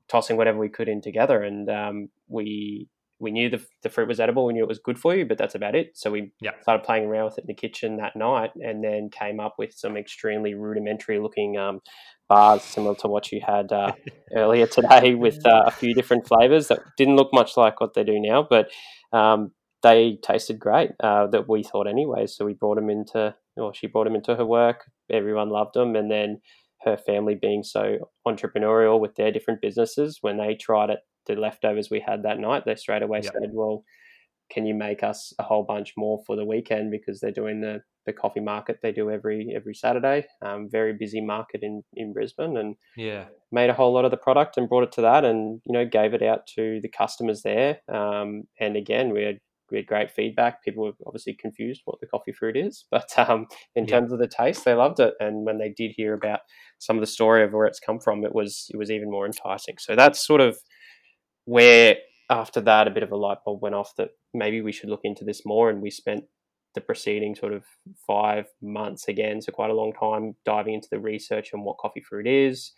tossing 0.09 0.37
whatever 0.37 0.59
we 0.59 0.69
could 0.69 0.89
in 0.89 1.01
together. 1.01 1.43
And 1.43 1.69
um, 1.69 2.09
we 2.29 2.89
we 3.19 3.31
knew 3.31 3.49
the, 3.49 3.65
the 3.83 3.89
fruit 3.89 4.09
was 4.09 4.21
edible 4.21 4.45
we 4.45 4.53
knew 4.53 4.63
it 4.63 4.69
was 4.69 4.79
good 4.79 4.99
for 4.99 5.17
you 5.17 5.25
but 5.25 5.39
that's 5.39 5.55
about 5.55 5.75
it. 5.75 5.97
So 5.97 6.11
we 6.11 6.33
yeah. 6.41 6.51
started 6.61 6.85
playing 6.85 7.07
around 7.07 7.27
with 7.27 7.39
it 7.39 7.43
in 7.43 7.47
the 7.47 7.55
kitchen 7.55 7.97
that 7.97 8.15
night 8.15 8.51
and 8.57 8.85
then 8.85 9.09
came 9.09 9.41
up 9.41 9.55
with 9.59 9.73
some 9.73 9.97
extremely 9.97 10.53
rudimentary 10.53 11.19
looking 11.19 11.57
um, 11.57 11.81
bars 12.29 12.63
similar 12.63 12.95
to 12.97 13.09
what 13.09 13.33
you 13.33 13.41
had 13.45 13.73
uh, 13.73 13.93
earlier 14.37 14.67
today 14.67 15.15
with 15.15 15.45
uh, 15.47 15.63
a 15.67 15.71
few 15.71 15.95
different 15.95 16.29
flavors 16.29 16.69
that 16.69 16.81
didn't 16.99 17.17
look 17.17 17.33
much 17.33 17.57
like 17.57 17.81
what 17.81 17.95
they 17.95 18.05
do 18.05 18.21
now 18.21 18.47
but 18.49 18.69
um, 19.15 19.53
they 19.83 20.19
tasted 20.23 20.59
great 20.59 20.91
uh, 21.03 21.27
that 21.29 21.49
we 21.49 21.63
thought 21.63 21.87
anyway. 21.87 22.27
So 22.27 22.45
we 22.45 22.55
brought 22.55 22.77
them 22.77 22.91
into, 22.91 23.35
or 23.57 23.75
she 23.75 23.87
brought 23.87 24.05
them 24.05 24.17
into 24.17 24.37
her 24.37 24.45
work. 24.45 24.91
Everyone 25.11 25.51
loved 25.51 25.75
them, 25.75 25.97
and 25.97 26.11
then 26.11 26.41
her 26.83 26.97
family 26.97 27.35
being 27.35 27.63
so 27.63 28.11
entrepreneurial 28.27 29.01
with 29.01 29.15
their 29.17 29.33
different 29.33 29.61
businesses, 29.61 30.19
when 30.21 30.37
they 30.39 30.55
tried 30.55 30.91
it, 30.91 31.01
the 31.27 31.35
leftovers 31.35 31.91
we 31.91 32.01
had 32.01 32.23
that 32.23 32.39
night, 32.39 32.65
they 32.65 32.77
straight 32.77 33.03
away 33.03 33.21
yep. 33.23 33.33
said, 33.33 33.51
"Well, 33.53 33.85
can 34.51 34.67
you 34.67 34.75
make 34.75 35.03
us 35.03 35.33
a 35.39 35.43
whole 35.43 35.65
bunch 35.65 35.95
more 35.97 36.23
for 36.27 36.37
the 36.37 36.45
weekend 36.45 36.91
because 36.91 37.21
they're 37.21 37.33
doing 37.33 37.61
the 37.61 37.83
the 38.07 38.13
coffee 38.13 38.41
market 38.41 38.79
they 38.83 38.93
do 38.93 39.11
every 39.11 39.53
every 39.55 39.75
Saturday. 39.75 40.25
Um, 40.41 40.69
very 40.71 40.95
busy 40.95 41.21
market 41.21 41.63
in 41.63 41.83
in 41.95 42.13
Brisbane, 42.13 42.57
and 42.57 42.77
yeah, 42.97 43.25
made 43.53 43.69
a 43.69 43.75
whole 43.75 43.93
lot 43.93 44.05
of 44.05 44.11
the 44.11 44.17
product 44.17 44.57
and 44.57 44.69
brought 44.69 44.85
it 44.85 44.93
to 44.93 45.03
that, 45.03 45.25
and 45.25 45.61
you 45.67 45.73
know 45.73 45.85
gave 45.85 46.15
it 46.15 46.23
out 46.23 46.47
to 46.55 46.81
the 46.81 46.89
customers 46.89 47.43
there. 47.43 47.81
Um, 47.93 48.45
and 48.59 48.77
again, 48.77 49.13
we 49.13 49.25
had 49.25 49.41
we 49.71 49.79
had 49.79 49.87
great 49.87 50.11
feedback. 50.11 50.63
People 50.63 50.85
were 50.85 50.93
obviously 51.07 51.35
confused 51.35 51.83
what 51.85 52.01
the 52.01 52.07
coffee 52.07 52.33
fruit 52.33 52.57
is, 52.57 52.85
but 52.91 53.11
um, 53.19 53.47
in 53.75 53.85
yeah. 53.85 53.99
terms 53.99 54.13
of 54.13 54.19
the 54.19 54.29
taste, 54.29 54.65
they 54.65 54.75
loved 54.75 55.01
it. 55.01 55.15
And 55.21 55.45
when 55.45 55.59
they 55.59 55.73
did 55.77 55.93
hear 55.97 56.15
about 56.15 56.41
some 56.79 56.97
of 56.97 57.01
the 57.01 57.07
story 57.07 57.45
of 57.45 57.53
where 57.53 57.67
it's 57.67 57.81
come 57.81 58.01
from, 58.01 58.25
it 58.25 58.35
was 58.35 58.67
it 58.73 58.77
was 58.77 58.91
even 58.91 59.11
more 59.11 59.27
enticing. 59.27 59.77
So 59.79 59.97
that's 59.97 60.25
sort 60.25 60.41
of 60.41 60.59
where 61.45 61.97
after 62.29 62.61
that 62.61 62.89
a 62.89 62.91
bit 62.91 63.05
of 63.05 63.13
a 63.13 63.17
light 63.17 63.39
bulb 63.45 63.63
went 63.63 63.75
off 63.75 63.95
that 63.97 64.11
maybe 64.35 64.61
we 64.61 64.73
should 64.73 64.89
look 64.89 65.05
into 65.05 65.25
this 65.25 65.43
more. 65.47 65.71
And 65.71 65.81
we 65.81 65.91
spent 65.91 66.25
the 66.75 66.81
preceding 66.81 67.35
sort 67.35 67.55
of 67.55 67.65
five 68.07 68.47
months 68.63 69.09
again, 69.09 69.41
so 69.41 69.51
quite 69.51 69.71
a 69.71 69.75
long 69.75 69.93
time 69.93 70.35
diving 70.45 70.75
into 70.75 70.89
the 70.91 71.01
research 71.01 71.51
on 71.55 71.65
what 71.65 71.79
coffee 71.79 72.03
fruit 72.07 72.27
is. 72.27 72.73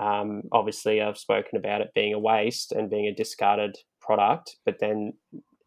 Um, 0.00 0.42
obviously, 0.50 1.00
I've 1.00 1.18
spoken 1.18 1.56
about 1.56 1.80
it 1.80 1.92
being 1.94 2.14
a 2.14 2.18
waste 2.18 2.72
and 2.72 2.90
being 2.90 3.06
a 3.06 3.14
discarded 3.14 3.76
product, 4.00 4.56
but 4.64 4.76
then 4.80 5.12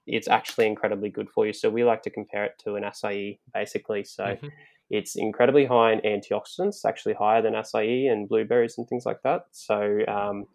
it's 0.08 0.28
actually 0.28 0.68
incredibly 0.68 1.10
good 1.10 1.30
for 1.30 1.46
you. 1.46 1.54
So 1.54 1.70
we 1.70 1.84
like 1.84 2.02
to 2.04 2.10
compare 2.10 2.46
it 2.46 2.54
to 2.64 2.76
an 2.76 2.84
acai, 2.84 3.40
basically. 3.54 4.04
So 4.06 4.24
mm-hmm. 4.24 4.48
it's 4.90 5.16
incredibly 5.16 5.66
high 5.66 5.94
in 5.94 6.00
antioxidants, 6.02 6.86
actually 6.86 7.14
higher 7.14 7.42
than 7.42 7.54
acai 7.54 8.10
and 8.12 8.28
blueberries 8.28 8.78
and 8.78 8.88
things 8.88 9.06
like 9.06 9.22
that. 9.24 9.42
So 9.52 10.00
um, 10.08 10.46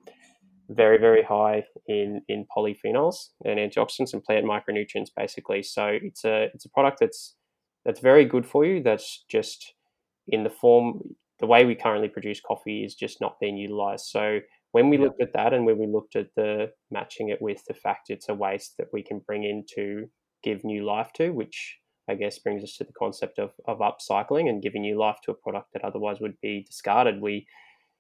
very, 0.71 0.99
very 0.99 1.23
high 1.23 1.65
in 1.87 2.23
in 2.29 2.47
polyphenols 2.57 3.29
and 3.45 3.59
antioxidants 3.59 4.15
and 4.15 4.25
plant 4.25 4.47
micronutrients, 4.47 5.11
basically. 5.15 5.63
So 5.63 5.87
it's 6.03 6.25
a 6.25 6.49
it's 6.55 6.65
a 6.65 6.71
product 6.71 6.99
that's 7.01 7.37
that's 7.85 8.01
very 8.01 8.25
good 8.25 8.47
for 8.47 8.65
you. 8.65 8.83
That's 8.83 9.25
just 9.29 9.75
in 10.29 10.45
the 10.45 10.51
form 10.51 11.15
the 11.41 11.47
way 11.47 11.65
we 11.65 11.75
currently 11.75 12.09
produce 12.09 12.41
coffee 12.41 12.85
is 12.85 12.95
just 12.95 13.21
not 13.21 13.39
being 13.41 13.57
utilized. 13.57 14.07
So 14.07 14.39
when 14.73 14.89
we 14.91 14.99
looked 14.99 15.23
at 15.23 15.35
that 15.35 15.53
and 15.53 15.65
when 15.65 15.79
we 15.79 15.87
looked 15.87 16.17
at 16.17 16.35
the 16.35 16.73
matching 16.91 17.29
it 17.29 17.41
with 17.41 17.63
the 17.69 17.75
fact 17.75 18.11
it's 18.11 18.29
a 18.29 18.35
waste 18.35 18.75
that 18.79 18.89
we 18.93 19.03
can 19.03 19.21
bring 19.21 19.45
in 19.45 19.65
to 19.75 20.07
give 20.43 20.65
new 20.65 20.85
life 20.85 21.13
to, 21.15 21.31
which 21.31 21.79
I 22.09 22.15
guess 22.15 22.39
brings 22.39 22.65
us 22.65 22.77
to 22.77 22.85
the 22.85 22.93
concept 22.99 23.39
of, 23.39 23.53
of 23.67 23.79
upcycling 23.79 24.49
and 24.49 24.63
giving 24.63 24.83
new 24.83 24.99
life 24.99 25.19
to 25.25 25.31
a 25.31 25.35
product 25.35 25.73
that 25.73 25.85
otherwise 25.85 26.19
would 26.21 26.41
be 26.41 26.65
discarded. 26.67 27.21
We 27.21 27.47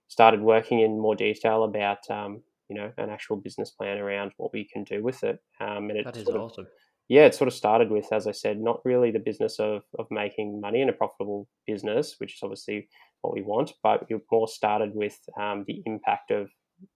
started 0.09 0.41
working 0.41 0.81
in 0.81 1.01
more 1.01 1.15
detail 1.15 1.65
about 1.65 2.11
um, 2.11 2.43
you 2.69 2.77
know 2.77 2.91
an 2.97 3.11
actual 3.11 3.37
business 3.37 3.71
plan 3.71 3.99
around 3.99 4.33
what 4.39 4.53
we 4.53 4.67
can 4.71 4.85
do 4.85 5.03
with 5.03 5.23
it. 5.23 5.39
Um, 5.61 5.91
and 5.91 5.99
it 5.99 6.05
that 6.07 6.17
is 6.17 6.25
sort 6.25 6.37
of, 6.37 6.43
awesome. 6.43 6.67
Yeah, 7.09 7.27
it 7.27 7.35
sort 7.35 7.49
of 7.49 7.55
started 7.55 7.91
with, 7.91 8.11
as 8.13 8.27
I 8.27 8.33
said, 8.33 8.59
not 8.59 8.81
really 8.85 9.11
the 9.11 9.19
business 9.19 9.61
of 9.61 9.83
of 9.99 10.07
making 10.11 10.61
money 10.61 10.81
in 10.81 10.89
a 10.89 10.93
profitable 10.93 11.49
business, 11.67 12.17
which 12.19 12.35
is 12.35 12.41
obviously 12.43 12.89
what 13.21 13.35
we 13.35 13.43
want, 13.43 13.73
but 13.83 14.05
it 14.09 14.21
more 14.31 14.49
started 14.49 14.95
with 14.95 15.19
um, 15.41 15.65
the 15.67 15.83
impact 15.87 16.31
of 16.31 16.51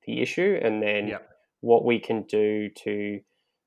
the 0.07 0.21
issue, 0.21 0.59
and 0.62 0.83
then 0.83 1.09
yep. 1.09 1.28
what 1.61 1.85
we 1.85 1.99
can 1.99 2.23
do 2.23 2.69
to 2.85 3.21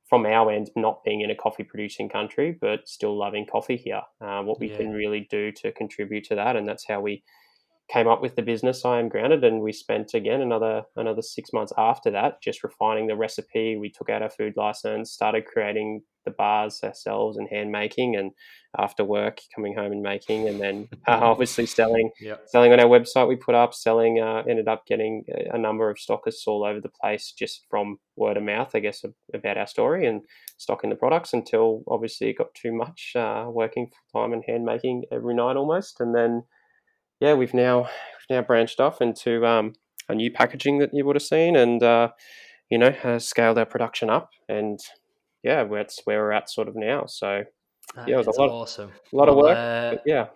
from 0.09 0.25
our 0.25 0.51
end, 0.51 0.71
not 0.75 1.03
being 1.03 1.21
in 1.21 1.29
a 1.29 1.35
coffee 1.35 1.63
producing 1.63 2.09
country, 2.09 2.57
but 2.59 2.89
still 2.89 3.15
loving 3.15 3.45
coffee 3.45 3.77
here, 3.77 4.01
uh, 4.19 4.41
what 4.41 4.59
we 4.59 4.69
yeah. 4.69 4.77
can 4.77 4.91
really 4.91 5.27
do 5.29 5.51
to 5.51 5.71
contribute 5.71 6.23
to 6.23 6.35
that. 6.35 6.55
And 6.55 6.67
that's 6.67 6.87
how 6.87 6.99
we 6.99 7.23
came 7.91 8.07
up 8.07 8.21
with 8.21 8.35
the 8.35 8.41
business 8.41 8.85
I 8.85 8.99
am 8.99 9.09
grounded, 9.09 9.43
and 9.43 9.61
we 9.61 9.73
spent 9.73 10.13
again 10.13 10.41
another 10.41 10.83
another 10.95 11.21
six 11.21 11.51
months 11.51 11.73
after 11.77 12.11
that 12.11 12.41
just 12.41 12.63
refining 12.63 13.07
the 13.07 13.15
recipe. 13.15 13.77
We 13.77 13.91
took 13.91 14.09
out 14.09 14.21
our 14.21 14.29
food 14.29 14.53
license, 14.55 15.11
started 15.11 15.45
creating 15.45 16.01
the 16.25 16.31
bars 16.31 16.81
ourselves 16.83 17.37
and 17.37 17.47
hand 17.49 17.71
making, 17.71 18.15
and 18.15 18.31
after 18.77 19.03
work 19.03 19.39
coming 19.55 19.75
home 19.75 19.91
and 19.91 20.03
making, 20.03 20.47
and 20.47 20.61
then 20.61 20.87
uh, 21.07 21.19
obviously 21.21 21.65
selling 21.65 22.11
yep. 22.21 22.43
selling 22.45 22.71
on 22.71 22.79
our 22.79 22.85
website. 22.85 23.27
We 23.27 23.35
put 23.35 23.55
up 23.55 23.73
selling. 23.73 24.21
Uh, 24.21 24.43
ended 24.47 24.67
up 24.67 24.85
getting 24.85 25.25
a 25.51 25.57
number 25.57 25.89
of 25.89 25.97
stockists 25.97 26.45
all 26.47 26.63
over 26.63 26.79
the 26.79 26.91
place 27.01 27.33
just 27.37 27.65
from 27.69 27.97
word 28.15 28.37
of 28.37 28.43
mouth, 28.43 28.71
I 28.75 28.79
guess, 28.79 29.03
about 29.33 29.57
our 29.57 29.67
story 29.67 30.05
and 30.05 30.21
stocking 30.57 30.89
the 30.91 30.95
products 30.95 31.33
until 31.33 31.83
obviously 31.87 32.29
it 32.29 32.37
got 32.37 32.53
too 32.53 32.73
much 32.73 33.13
uh, 33.15 33.45
working 33.47 33.89
full 34.11 34.21
time 34.21 34.33
and 34.33 34.43
hand 34.47 34.63
making 34.63 35.05
every 35.11 35.33
night 35.33 35.57
almost, 35.57 35.99
and 35.99 36.13
then 36.13 36.43
yeah, 37.19 37.33
we've 37.33 37.53
now 37.53 37.81
we've 37.81 38.37
now 38.37 38.41
branched 38.41 38.79
off 38.79 39.01
into 39.01 39.45
um, 39.45 39.73
a 40.07 40.15
new 40.15 40.31
packaging 40.31 40.79
that 40.79 40.91
you 40.93 41.05
would 41.05 41.15
have 41.15 41.23
seen, 41.23 41.55
and 41.55 41.81
uh, 41.83 42.09
you 42.69 42.77
know, 42.77 42.91
has 42.91 43.27
scaled 43.27 43.57
our 43.57 43.65
production 43.65 44.09
up, 44.09 44.29
and 44.47 44.79
yeah, 45.43 45.63
that's 45.63 46.01
where 46.05 46.19
we're 46.19 46.31
at 46.31 46.49
sort 46.49 46.67
of 46.67 46.75
now. 46.75 47.05
So 47.07 47.43
yeah, 48.07 48.15
it 48.15 48.17
was 48.17 48.27
a 48.27 48.41
lot, 48.41 48.49
awesome. 48.49 48.91
A 49.13 49.15
lot 49.15 49.27
well, 49.27 49.37
of 49.37 49.43
work. 49.43 49.57
Uh, 49.57 50.01
yeah. 50.05 50.27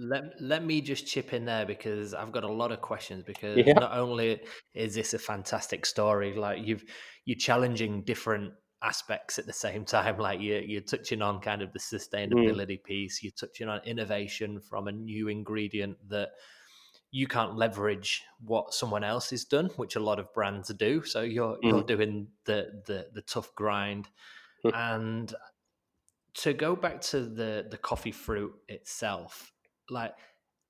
Let, 0.00 0.40
let 0.40 0.64
me 0.64 0.80
just 0.80 1.08
chip 1.08 1.32
in 1.32 1.44
there 1.44 1.66
because 1.66 2.14
I've 2.14 2.30
got 2.30 2.44
a 2.44 2.52
lot 2.52 2.70
of 2.70 2.80
questions 2.80 3.24
because 3.26 3.58
yeah. 3.58 3.72
not 3.72 3.96
only 3.96 4.40
is 4.72 4.94
this 4.94 5.12
a 5.12 5.18
fantastic 5.18 5.84
story, 5.84 6.36
like 6.36 6.64
you've 6.64 6.84
you're 7.24 7.38
challenging 7.38 8.02
different 8.04 8.52
aspects 8.82 9.38
at 9.38 9.46
the 9.46 9.52
same 9.52 9.84
time. 9.96 10.18
Like 10.18 10.40
you're, 10.40 10.60
you're 10.60 10.80
touching 10.80 11.22
on 11.22 11.40
kind 11.40 11.62
of 11.62 11.72
the 11.72 11.78
mm. 11.78 11.94
sustainability 11.94 12.80
mm. 12.80 12.84
piece, 12.84 13.22
you're 13.22 13.32
touching 13.32 13.68
on 13.68 13.80
innovation 13.84 14.60
from 14.60 14.88
a 14.88 14.92
new 14.92 15.28
ingredient 15.28 15.96
that 16.08 16.30
you 17.10 17.26
can't 17.26 17.56
leverage 17.56 18.22
what 18.44 18.74
someone 18.74 19.02
else 19.02 19.30
has 19.30 19.44
done, 19.44 19.66
which 19.76 19.96
a 19.96 20.00
lot 20.00 20.18
of 20.18 20.32
brands 20.34 20.68
do. 20.74 21.02
So 21.04 21.22
you're 21.22 21.56
mm. 21.56 21.62
you're 21.62 21.82
doing 21.82 22.28
the 22.44 22.82
the, 22.86 23.06
the 23.12 23.22
tough 23.22 23.54
grind, 23.54 24.08
mm. 24.64 24.72
and 24.74 25.34
to 26.34 26.52
go 26.52 26.76
back 26.76 27.00
to 27.02 27.22
the 27.22 27.66
the 27.70 27.78
coffee 27.78 28.12
fruit 28.12 28.54
itself, 28.68 29.52
like 29.90 30.14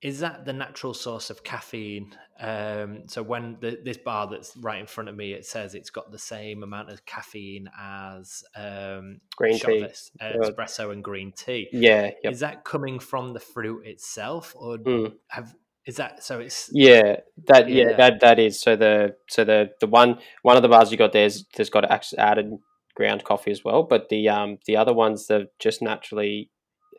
is 0.00 0.20
that 0.20 0.44
the 0.44 0.52
natural 0.52 0.94
source 0.94 1.30
of 1.30 1.42
caffeine? 1.42 2.14
Um, 2.40 3.08
so 3.08 3.22
when 3.22 3.56
the, 3.60 3.78
this 3.84 3.96
bar 3.96 4.28
that's 4.28 4.56
right 4.56 4.78
in 4.78 4.86
front 4.86 5.08
of 5.08 5.16
me, 5.16 5.32
it 5.32 5.44
says 5.44 5.74
it's 5.74 5.90
got 5.90 6.12
the 6.12 6.18
same 6.18 6.62
amount 6.62 6.90
of 6.90 7.04
caffeine 7.04 7.68
as 7.78 8.44
um, 8.54 9.20
green 9.36 9.58
tea, 9.58 9.84
uh, 10.20 10.32
espresso, 10.42 10.92
and 10.92 11.02
green 11.02 11.32
tea. 11.32 11.68
Yeah, 11.72 12.10
yep. 12.22 12.32
is 12.32 12.40
that 12.40 12.64
coming 12.64 13.00
from 13.00 13.32
the 13.32 13.40
fruit 13.40 13.86
itself, 13.86 14.54
or 14.56 14.78
mm. 14.78 15.12
have 15.28 15.54
is 15.84 15.96
that 15.96 16.22
so? 16.22 16.38
It's 16.38 16.70
yeah, 16.72 17.16
that 17.46 17.68
yeah. 17.68 17.90
yeah. 17.90 17.96
that 17.96 18.20
that 18.20 18.38
is 18.38 18.60
so 18.60 18.76
the 18.76 19.16
so 19.28 19.42
the 19.42 19.70
the 19.80 19.88
one 19.88 20.18
one 20.42 20.56
of 20.56 20.62
the 20.62 20.68
bars 20.68 20.92
you 20.92 20.98
got 20.98 21.12
there's 21.12 21.44
there's 21.56 21.70
got 21.70 21.90
added 22.16 22.52
ground 22.94 23.24
coffee 23.24 23.50
as 23.50 23.64
well, 23.64 23.82
but 23.82 24.10
the 24.10 24.28
um 24.28 24.58
the 24.66 24.76
other 24.76 24.92
ones 24.92 25.26
that 25.26 25.58
just 25.58 25.82
naturally 25.82 26.50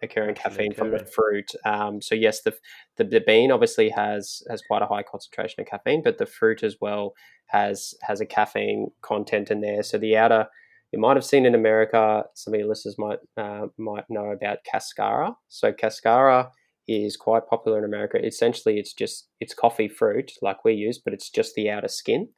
occurring 0.02 0.36
caffeine 0.36 0.74
from 0.74 0.92
the 0.92 1.06
fruit. 1.06 1.52
Um, 1.66 2.02
so 2.02 2.16
yes, 2.16 2.42
the, 2.42 2.54
the, 2.98 3.04
the 3.04 3.22
bean 3.22 3.52
obviously 3.52 3.90
has 3.90 4.42
has 4.50 4.62
quite 4.62 4.82
a 4.82 4.88
high 4.88 5.04
concentration 5.04 5.62
of 5.62 5.68
caffeine, 5.68 6.02
but 6.04 6.18
the 6.18 6.26
fruit 6.26 6.64
as 6.64 6.78
well 6.82 7.14
has 7.48 7.94
has 8.02 8.22
a 8.22 8.26
caffeine 8.26 8.88
content 9.02 9.52
in 9.52 9.62
there. 9.62 9.84
So 9.84 9.98
the 9.98 10.18
outer 10.18 10.48
you 10.92 11.00
might 11.00 11.18
have 11.18 11.26
seen 11.26 11.46
in 11.46 11.54
America, 11.54 12.24
some 12.34 12.54
of 12.54 12.60
your 12.60 12.70
listeners 12.70 12.96
might 12.98 13.20
uh, 13.38 13.68
might 13.78 14.06
know 14.10 14.32
about 14.32 14.60
cascara. 14.70 15.36
So 15.48 15.72
cascara 15.72 16.52
is 16.88 17.16
quite 17.16 17.48
popular 17.48 17.78
in 17.78 17.84
America. 17.84 18.24
Essentially, 18.26 18.80
it's 18.80 18.94
just 18.94 19.28
it's 19.40 19.54
coffee 19.54 19.88
fruit 19.88 20.32
like 20.42 20.66
we 20.66 20.74
use, 20.74 21.00
but 21.04 21.14
it's 21.14 21.30
just 21.30 21.54
the 21.56 21.70
outer 21.70 21.88
skin. 21.88 22.30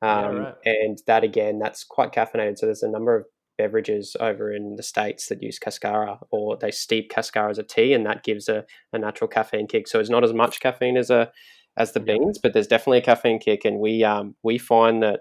Um, 0.00 0.08
yeah, 0.10 0.26
right. 0.40 0.54
And 0.64 0.98
that 1.06 1.24
again, 1.24 1.58
that's 1.58 1.84
quite 1.84 2.12
caffeinated. 2.12 2.58
So 2.58 2.66
there's 2.66 2.82
a 2.82 2.90
number 2.90 3.14
of 3.16 3.26
beverages 3.58 4.16
over 4.20 4.52
in 4.52 4.76
the 4.76 4.82
states 4.82 5.28
that 5.28 5.42
use 5.42 5.58
cascara 5.58 6.18
or 6.30 6.56
they 6.56 6.70
steep 6.70 7.10
cascara 7.10 7.50
as 7.50 7.58
a 7.58 7.62
tea 7.62 7.92
and 7.92 8.06
that 8.06 8.22
gives 8.22 8.48
a, 8.48 8.64
a 8.92 8.98
natural 8.98 9.28
caffeine 9.28 9.66
kick 9.66 9.86
so 9.88 10.00
it's 10.00 10.08
not 10.08 10.24
as 10.24 10.32
much 10.32 10.60
caffeine 10.60 10.96
as 10.96 11.10
a 11.10 11.30
as 11.76 11.92
the 11.92 12.00
beans 12.00 12.38
but 12.38 12.52
there's 12.52 12.66
definitely 12.66 12.98
a 12.98 13.02
caffeine 13.02 13.38
kick 13.38 13.64
and 13.64 13.78
we 13.78 14.02
um, 14.04 14.34
we 14.42 14.58
find 14.58 15.02
that 15.02 15.20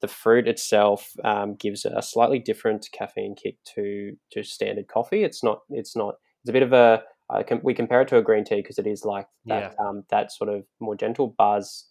the 0.00 0.08
fruit 0.08 0.46
itself 0.48 1.12
um, 1.24 1.54
gives 1.54 1.84
a 1.84 2.02
slightly 2.02 2.38
different 2.38 2.88
caffeine 2.92 3.34
kick 3.34 3.56
to 3.64 4.16
to 4.32 4.42
standard 4.42 4.88
coffee 4.88 5.22
it's 5.22 5.44
not 5.44 5.60
it's 5.70 5.96
not 5.96 6.14
it's 6.42 6.50
a 6.50 6.52
bit 6.52 6.62
of 6.62 6.72
a 6.72 7.02
uh, 7.28 7.42
com- 7.42 7.60
we 7.62 7.74
compare 7.74 8.02
it 8.02 8.08
to 8.08 8.18
a 8.18 8.22
green 8.22 8.44
tea 8.44 8.56
because 8.56 8.78
it 8.78 8.86
is 8.86 9.04
like 9.04 9.26
that 9.46 9.74
yeah. 9.78 9.86
um, 9.86 10.04
that 10.10 10.32
sort 10.32 10.48
of 10.48 10.64
more 10.80 10.96
gentle 10.96 11.34
buzz 11.36 11.86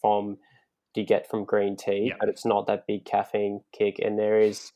from 0.00 0.36
you 0.96 1.04
get 1.04 1.28
from 1.28 1.44
green 1.44 1.76
tea, 1.76 2.08
yeah. 2.08 2.14
but 2.20 2.28
it's 2.28 2.44
not 2.44 2.66
that 2.66 2.86
big 2.86 3.04
caffeine 3.04 3.60
kick. 3.76 3.98
And 3.98 4.18
there 4.18 4.38
is 4.38 4.72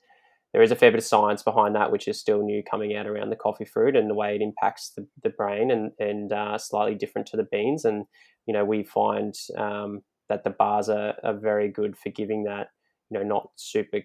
there 0.57 0.63
is 0.63 0.71
a 0.71 0.75
fair 0.75 0.91
bit 0.91 0.97
of 0.97 1.05
science 1.05 1.43
behind 1.43 1.75
that, 1.75 1.93
which 1.93 2.09
is 2.09 2.19
still 2.19 2.43
new 2.43 2.63
coming 2.63 2.97
out 2.97 3.07
around 3.07 3.29
the 3.29 3.37
coffee 3.37 3.67
fruit 3.67 3.95
and 3.95 4.09
the 4.09 4.15
way 4.15 4.35
it 4.35 4.41
impacts 4.41 4.93
the, 4.97 5.07
the 5.23 5.29
brain 5.29 5.71
and, 5.71 5.91
and 5.99 6.33
uh, 6.33 6.57
slightly 6.57 6.95
different 6.95 7.27
to 7.27 7.37
the 7.37 7.47
beans. 7.53 7.85
And, 7.85 8.07
you 8.47 8.55
know, 8.55 8.65
we 8.65 8.83
find 8.83 9.35
um, 9.59 10.01
that 10.31 10.45
the 10.45 10.51
bars 10.51 10.89
are, 10.89 11.13
are 11.23 11.39
very 11.39 11.69
good 11.69 11.95
for 11.95 12.09
giving 12.09 12.45
that, 12.45 12.69
you 13.11 13.19
know, 13.19 13.23
not 13.23 13.51
super 13.57 13.99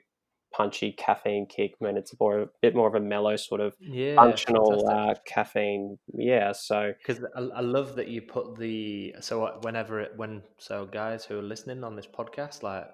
punchy 0.54 0.92
caffeine 0.92 1.46
kick 1.46 1.76
when 1.80 1.96
it's 1.96 2.14
more 2.20 2.42
a 2.42 2.48
bit 2.62 2.76
more 2.76 2.90
of 2.90 2.96
a 2.96 3.00
mellow 3.00 3.38
sort 3.38 3.62
of 3.62 3.74
yeah, 3.80 4.16
functional 4.16 4.86
uh, 4.90 5.16
caffeine 5.26 5.98
yeah 6.14 6.52
so 6.52 6.92
because 6.98 7.24
I, 7.38 7.40
I, 7.40 7.62
love 7.62 7.96
that 7.96 8.10
you 8.10 8.22
put 8.22 8.58
the 8.58 9.16
so 9.22 9.58
whenever 9.62 10.02
it 10.02 10.12
when 10.18 10.44
so 10.58 10.86
guys 10.86 11.24
who 11.24 11.40
are 11.40 11.42
listening 11.42 11.86
on 11.86 11.96
this 11.96 12.06
podcast 12.06 12.64
like 12.64 12.86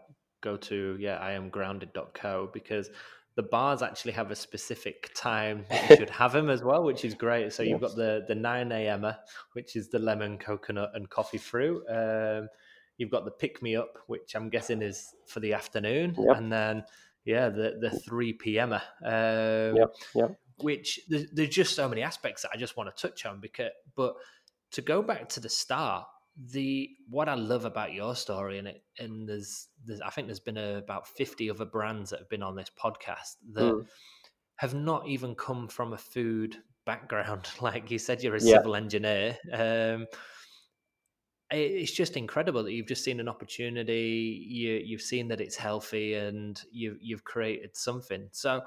go 0.44 0.56
to 0.56 0.98
yeah 1.00 1.18
i 1.18 1.32
am 1.32 1.50
grounded.co 1.50 2.52
because 2.54 2.92
the 3.38 3.44
bars 3.44 3.84
actually 3.84 4.14
have 4.14 4.32
a 4.32 4.36
specific 4.36 5.12
time 5.16 5.64
that 5.70 5.90
you 5.90 5.96
should 5.98 6.10
have 6.10 6.34
them 6.34 6.50
as 6.50 6.64
well, 6.64 6.84
which 6.84 7.06
is 7.06 7.14
great. 7.14 7.54
So 7.54 7.62
you've 7.64 7.80
got 7.80 7.96
the 7.96 8.26
the 8.28 8.36
nine 8.36 8.72
a.m. 8.72 9.06
which 9.54 9.76
is 9.76 9.90
the 9.90 10.00
lemon, 10.00 10.38
coconut, 10.40 10.92
and 10.96 11.08
coffee 11.10 11.38
fruit. 11.38 11.84
Um, 11.88 12.50
you've 12.98 13.12
got 13.12 13.26
the 13.26 13.32
pick 13.32 13.62
me 13.62 13.76
up, 13.76 14.00
which 14.08 14.36
I'm 14.36 14.50
guessing 14.50 14.82
is 14.82 15.14
for 15.28 15.40
the 15.40 15.54
afternoon, 15.54 16.16
Yep. 16.18 16.38
and 16.38 16.52
then 16.52 16.84
yeah, 17.26 17.50
the 17.50 17.78
the 17.80 17.92
three 17.92 18.34
p.m. 18.34 18.74
Um, 18.74 18.82
Yep, 19.04 19.96
yep. 20.16 20.40
Which 20.60 21.00
there's, 21.08 21.30
there's 21.32 21.50
just 21.50 21.76
so 21.76 21.88
many 21.88 22.02
aspects 22.02 22.42
that 22.42 22.50
I 22.52 22.58
just 22.58 22.76
want 22.76 22.94
to 22.94 23.08
touch 23.08 23.28
on 23.28 23.40
because, 23.40 23.70
but 23.96 24.16
to 24.72 24.82
go 24.82 25.04
back 25.04 25.30
to 25.30 25.40
the 25.40 25.50
start, 25.50 26.08
the 26.38 26.90
what 27.10 27.28
I 27.28 27.34
love 27.36 27.66
about 27.66 27.94
your 27.94 28.16
story 28.16 28.60
and 28.60 28.68
it 28.68 28.84
and 29.00 29.28
there's 29.28 29.70
there's 29.86 30.02
I 30.02 30.10
think 30.12 30.28
there's 30.28 30.40
been 30.40 30.58
a, 30.58 30.76
about 30.76 31.08
50 31.08 31.50
other 31.50 31.66
brands 31.66 32.12
that 32.12 32.20
have 32.20 32.30
been 32.30 32.44
on 32.44 32.56
this 32.56 32.72
podcast 32.82 33.38
that 33.54 33.76
Mm. 33.76 33.88
have 34.58 34.74
not 34.76 35.08
even 35.08 35.36
come 35.36 35.68
from 35.68 35.94
a 35.94 35.98
food 35.98 36.58
background 36.86 37.48
like 37.62 37.90
you 37.92 38.00
said 38.00 38.22
you're 38.24 38.36
a 38.36 38.40
Yeah. 38.42 38.58
civil 38.58 38.76
engineer 38.76 39.38
um 39.54 40.06
it- 41.52 41.72
it's 41.72 41.92
just 41.92 42.18
incredible 42.18 42.64
that 42.64 42.74
you've 42.74 42.88
just 42.88 43.04
seen 43.04 43.20
an 43.20 43.30
opportunity 43.30 44.46
you 44.48 44.74
you've 44.84 45.02
seen 45.02 45.28
that 45.30 45.42
it's 45.42 45.56
healthy 45.56 46.14
and 46.14 46.64
you've 46.72 46.98
you've 47.02 47.24
created 47.24 47.76
something 47.76 48.28
so 48.32 48.62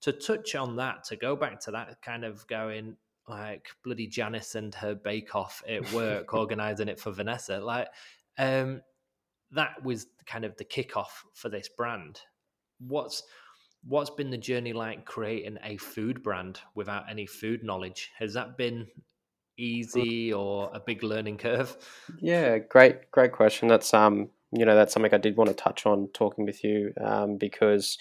to 0.00 0.12
touch 0.12 0.54
on 0.54 0.76
that 0.76 1.04
to 1.04 1.16
go 1.16 1.36
back 1.36 1.60
to 1.60 1.70
that 1.70 2.00
kind 2.02 2.24
of 2.24 2.46
going 2.46 2.96
like 3.30 3.68
bloody 3.84 4.06
Janice 4.06 4.54
and 4.54 4.74
her 4.74 4.94
bake 4.94 5.34
off 5.34 5.62
at 5.68 5.90
work 5.92 6.34
organizing 6.34 6.88
it 6.88 7.00
for 7.00 7.12
Vanessa 7.12 7.58
like 7.60 7.88
um 8.38 8.82
that 9.52 9.82
was 9.82 10.06
kind 10.26 10.44
of 10.44 10.56
the 10.56 10.64
kickoff 10.64 11.24
for 11.34 11.48
this 11.48 11.68
brand. 11.68 12.20
What's 12.78 13.22
what's 13.84 14.10
been 14.10 14.30
the 14.30 14.38
journey 14.38 14.72
like 14.72 15.04
creating 15.04 15.58
a 15.64 15.76
food 15.76 16.22
brand 16.22 16.60
without 16.74 17.04
any 17.10 17.26
food 17.26 17.64
knowledge? 17.64 18.10
Has 18.18 18.34
that 18.34 18.56
been 18.56 18.86
easy 19.56 20.32
or 20.32 20.70
a 20.72 20.80
big 20.80 21.02
learning 21.02 21.38
curve? 21.38 21.76
Yeah, 22.20 22.58
great, 22.58 23.10
great 23.10 23.32
question. 23.32 23.68
That's 23.68 23.92
um, 23.92 24.30
you 24.52 24.64
know, 24.64 24.74
that's 24.74 24.92
something 24.92 25.14
I 25.14 25.18
did 25.18 25.36
want 25.36 25.48
to 25.48 25.54
touch 25.54 25.86
on 25.86 26.08
talking 26.08 26.44
with 26.44 26.64
you, 26.64 26.92
um, 27.00 27.36
because, 27.36 27.98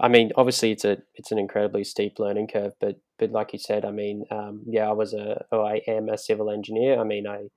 I 0.00 0.08
mean, 0.08 0.32
obviously 0.36 0.72
it's 0.72 0.84
a 0.84 0.98
it's 1.14 1.32
an 1.32 1.38
incredibly 1.38 1.84
steep 1.84 2.18
learning 2.18 2.48
curve, 2.48 2.72
but 2.80 3.00
but 3.18 3.30
like 3.32 3.52
you 3.52 3.58
said, 3.58 3.84
I 3.84 3.90
mean, 3.90 4.24
um, 4.30 4.62
yeah, 4.66 4.88
I 4.88 4.92
was 4.92 5.14
a, 5.14 5.44
or 5.52 5.64
I 5.64 5.82
am 5.86 6.08
a 6.08 6.18
civil 6.18 6.50
engineer. 6.50 6.98
I 7.00 7.04
mean, 7.04 7.26
I 7.26 7.48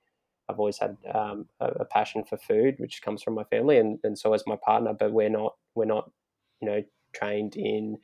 I've 0.50 0.60
always 0.60 0.80
had 0.80 0.98
um, 1.14 1.48
a, 1.60 1.68
a 1.82 1.86
passion 1.86 2.24
for 2.26 2.38
food, 2.38 2.76
which 2.80 3.02
comes 3.04 3.24
from 3.24 3.36
my 3.36 3.46
family, 3.46 3.78
and 3.80 4.00
and 4.04 4.18
so 4.20 4.34
has 4.34 4.44
my 4.48 4.58
partner. 4.66 4.94
But 4.94 5.14
we're 5.14 5.30
not 5.30 5.56
we're 5.76 5.86
not, 5.86 6.12
you 6.62 6.70
know, 6.70 6.84
trained 7.14 7.56
in. 7.56 7.98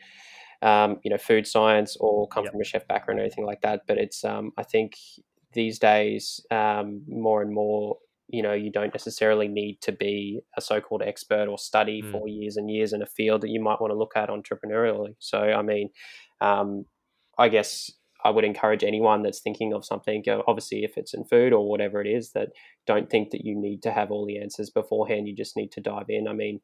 Um, 0.61 0.99
you 1.03 1.09
know, 1.11 1.17
food 1.17 1.47
science 1.47 1.95
or 1.99 2.27
come 2.27 2.45
Yep. 2.45 2.51
from 2.51 2.59
a 2.61 2.65
chef 2.65 2.87
background 2.87 3.19
or 3.19 3.23
anything 3.23 3.45
like 3.45 3.61
that. 3.61 3.83
But 3.87 3.97
it's, 3.97 4.25
um, 4.25 4.51
I 4.57 4.63
think, 4.63 4.95
these 5.53 5.79
days, 5.79 6.45
um, 6.51 7.03
more 7.07 7.41
and 7.41 7.53
more, 7.53 7.97
you 8.31 8.43
know, 8.43 8.53
you 8.53 8.71
don't 8.71 8.93
necessarily 8.93 9.47
need 9.47 9.79
to 9.81 9.91
be 9.91 10.41
a 10.57 10.61
so-called 10.61 11.01
expert 11.01 11.47
or 11.47 11.57
study 11.57 12.01
Mm. 12.01 12.11
for 12.11 12.27
years 12.27 12.57
and 12.57 12.69
years 12.69 12.93
in 12.93 13.01
a 13.01 13.07
field 13.07 13.41
that 13.41 13.49
you 13.49 13.61
might 13.61 13.81
want 13.81 13.91
to 13.91 13.97
look 13.97 14.13
at 14.15 14.29
entrepreneurially. 14.29 15.15
So, 15.19 15.39
I 15.39 15.61
mean, 15.61 15.89
um, 16.41 16.85
I 17.37 17.49
guess 17.49 17.91
I 18.23 18.29
would 18.29 18.43
encourage 18.43 18.83
anyone 18.83 19.23
that's 19.23 19.41
thinking 19.41 19.73
of 19.73 19.85
something, 19.85 20.23
uh, 20.27 20.41
obviously, 20.47 20.83
if 20.83 20.97
it's 20.97 21.13
in 21.13 21.23
food 21.25 21.53
or 21.53 21.69
whatever 21.69 22.01
it 22.01 22.07
is, 22.07 22.31
that 22.33 22.49
don't 22.85 23.09
think 23.09 23.31
that 23.31 23.45
you 23.45 23.55
need 23.55 23.81
to 23.83 23.91
have 23.91 24.11
all 24.11 24.25
the 24.25 24.39
answers 24.39 24.69
beforehand. 24.69 25.27
You 25.27 25.35
just 25.35 25.55
need 25.57 25.71
to 25.71 25.81
dive 25.81 26.09
in. 26.09 26.27
I 26.27 26.33
mean, 26.33 26.59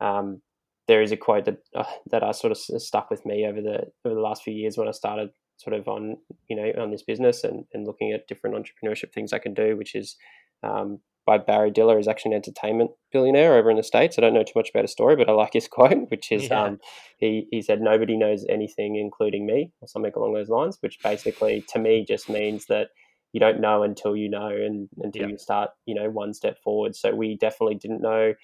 um, 0.00 0.42
there 0.88 1.02
is 1.02 1.12
a 1.12 1.16
quote 1.16 1.44
that 1.46 1.58
uh, 1.74 1.84
that 2.10 2.22
I 2.22 2.32
sort 2.32 2.52
of 2.52 2.58
stuck 2.82 3.10
with 3.10 3.24
me 3.24 3.46
over 3.46 3.60
the 3.62 3.90
over 4.04 4.14
the 4.14 4.20
last 4.20 4.42
few 4.42 4.52
years 4.52 4.76
when 4.76 4.88
I 4.88 4.92
started 4.92 5.30
sort 5.56 5.74
of 5.74 5.88
on 5.88 6.16
you 6.48 6.56
know 6.56 6.70
on 6.82 6.90
this 6.90 7.02
business 7.02 7.44
and, 7.44 7.64
and 7.72 7.86
looking 7.86 8.12
at 8.12 8.26
different 8.28 8.56
entrepreneurship 8.56 9.12
things 9.12 9.32
I 9.32 9.38
can 9.38 9.54
do, 9.54 9.76
which 9.76 9.94
is 9.94 10.16
um, 10.62 11.00
by 11.26 11.38
Barry 11.38 11.70
Diller, 11.70 11.96
who's 11.96 12.08
actually 12.08 12.32
an 12.32 12.36
entertainment 12.36 12.90
billionaire 13.12 13.54
over 13.54 13.70
in 13.70 13.76
the 13.76 13.82
states. 13.82 14.18
I 14.18 14.20
don't 14.20 14.34
know 14.34 14.42
too 14.42 14.52
much 14.56 14.70
about 14.70 14.82
his 14.84 14.92
story, 14.92 15.16
but 15.16 15.28
I 15.28 15.32
like 15.32 15.52
his 15.52 15.68
quote, 15.70 16.10
which 16.10 16.32
is 16.32 16.48
Yeah. 16.50 16.64
um, 16.64 16.78
he 17.18 17.46
he 17.50 17.62
said 17.62 17.80
nobody 17.80 18.16
knows 18.16 18.44
anything, 18.48 18.96
including 18.96 19.46
me, 19.46 19.72
or 19.80 19.88
something 19.88 20.12
along 20.16 20.34
those 20.34 20.48
lines. 20.48 20.78
Which 20.80 20.98
basically 21.02 21.64
to 21.72 21.78
me 21.78 22.04
just 22.06 22.28
means 22.28 22.66
that 22.66 22.88
you 23.32 23.40
don't 23.40 23.60
know 23.60 23.82
until 23.82 24.16
you 24.16 24.28
know 24.28 24.48
and 24.48 24.88
until 25.02 25.22
Yeah. 25.22 25.28
you 25.28 25.38
start 25.38 25.70
you 25.86 25.94
know 25.94 26.10
one 26.10 26.34
step 26.34 26.58
forward. 26.62 26.96
So 26.96 27.14
we 27.14 27.36
definitely 27.36 27.76
didn't 27.76 28.02
know 28.02 28.34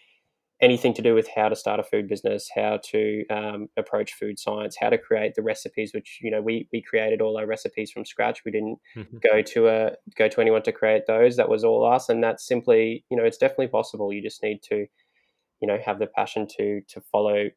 anything 0.60 0.94
to 0.94 1.02
do 1.02 1.14
with 1.14 1.28
how 1.34 1.48
to 1.48 1.56
start 1.56 1.80
a 1.80 1.82
food 1.82 2.08
business, 2.08 2.48
how 2.54 2.78
to 2.90 3.26
um, 3.28 3.68
approach 3.76 4.14
food 4.14 4.38
science, 4.38 4.76
how 4.80 4.88
to 4.90 4.98
create 4.98 5.34
the 5.34 5.42
recipes. 5.42 5.92
Which 5.94 6.18
you 6.22 6.30
know 6.30 6.40
we 6.42 6.68
we 6.72 6.82
created 6.82 7.20
all 7.20 7.36
our 7.38 7.46
recipes 7.46 7.90
from 7.90 8.04
scratch. 8.04 8.44
We 8.44 8.52
didn't 8.52 8.78
Mhm. 8.96 9.20
go 9.22 9.42
to 9.42 9.68
a 9.68 9.90
go 10.16 10.28
to 10.28 10.40
anyone 10.40 10.62
to 10.62 10.72
create 10.72 11.06
those. 11.06 11.36
That 11.36 11.48
was 11.48 11.64
all 11.64 11.84
us, 11.84 12.08
and 12.08 12.22
that's 12.22 12.46
simply 12.46 13.04
you 13.10 13.16
know 13.16 13.24
it's 13.24 13.38
definitely 13.38 13.68
possible. 13.68 14.12
You 14.12 14.22
just 14.22 14.42
need 14.42 14.62
to 14.64 14.86
you 15.60 15.68
know 15.68 15.78
have 15.84 15.98
the 15.98 16.06
passion 16.06 16.46
to 16.58 16.82
to 16.88 17.00
follow 17.00 17.50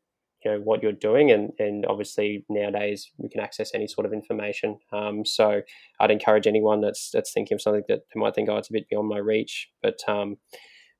you 0.44 0.52
know 0.52 0.60
what 0.62 0.82
you're 0.82 0.92
doing 0.94 1.32
and 1.32 1.52
and 1.60 1.86
obviously 1.86 2.46
nowadays 2.50 3.12
we 3.18 3.28
can 3.28 3.42
access 3.42 3.72
any 3.76 3.88
sort 3.88 4.06
of 4.06 4.14
information 4.14 4.78
um, 4.94 5.26
so 5.26 5.62
i'd 6.00 6.12
encourage 6.12 6.48
anyone 6.48 6.80
that's 6.80 7.12
that's 7.12 7.34
thinking 7.34 7.56
of 7.56 7.62
something 7.62 7.84
that 7.90 8.04
they 8.14 8.20
might 8.20 8.34
think 8.34 8.48
oh 8.50 8.56
it's 8.58 8.70
a 8.70 8.74
bit 8.74 8.88
beyond 8.90 9.10
my 9.10 9.18
reach 9.18 9.70
but 9.84 10.00
um, 10.08 10.38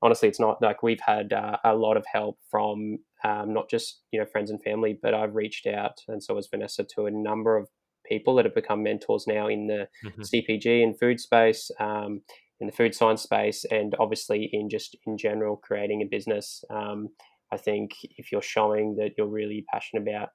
honestly 0.02 0.28
it's 0.28 0.40
not 0.40 0.60
like 0.62 0.82
we've 0.82 1.00
had 1.00 1.32
uh, 1.32 1.56
a 1.64 1.74
lot 1.74 1.96
of 1.96 2.04
help 2.12 2.38
from 2.50 2.98
um, 3.24 3.52
not 3.52 3.68
just 3.68 4.02
you 4.12 4.18
know 4.20 4.26
friends 4.26 4.50
and 4.50 4.62
family 4.62 4.98
but 5.02 5.14
i've 5.14 5.34
reached 5.34 5.66
out 5.66 5.98
and 6.08 6.22
so 6.22 6.36
has 6.36 6.48
vanessa 6.48 6.84
to 6.84 7.06
a 7.06 7.10
number 7.10 7.56
of 7.56 7.68
people 8.06 8.34
that 8.34 8.44
have 8.44 8.54
become 8.54 8.82
mentors 8.82 9.26
now 9.26 9.46
in 9.46 9.66
the 9.66 9.88
Mhm. 10.02 10.22
cpg 10.22 10.82
and 10.82 10.98
food 10.98 11.20
space 11.20 11.70
um, 11.78 12.22
in 12.60 12.66
the 12.66 12.72
food 12.72 12.94
science 12.94 13.22
space 13.22 13.64
and 13.70 13.94
obviously 13.98 14.48
in 14.52 14.68
just 14.68 14.96
in 15.06 15.16
general 15.16 15.56
creating 15.56 16.02
a 16.02 16.06
business 16.06 16.64
um, 16.70 17.08
i 17.52 17.56
think 17.56 17.92
if 18.02 18.32
you're 18.32 18.42
showing 18.42 18.96
that 18.96 19.12
you're 19.16 19.26
really 19.26 19.64
passionate 19.72 20.02
about 20.08 20.30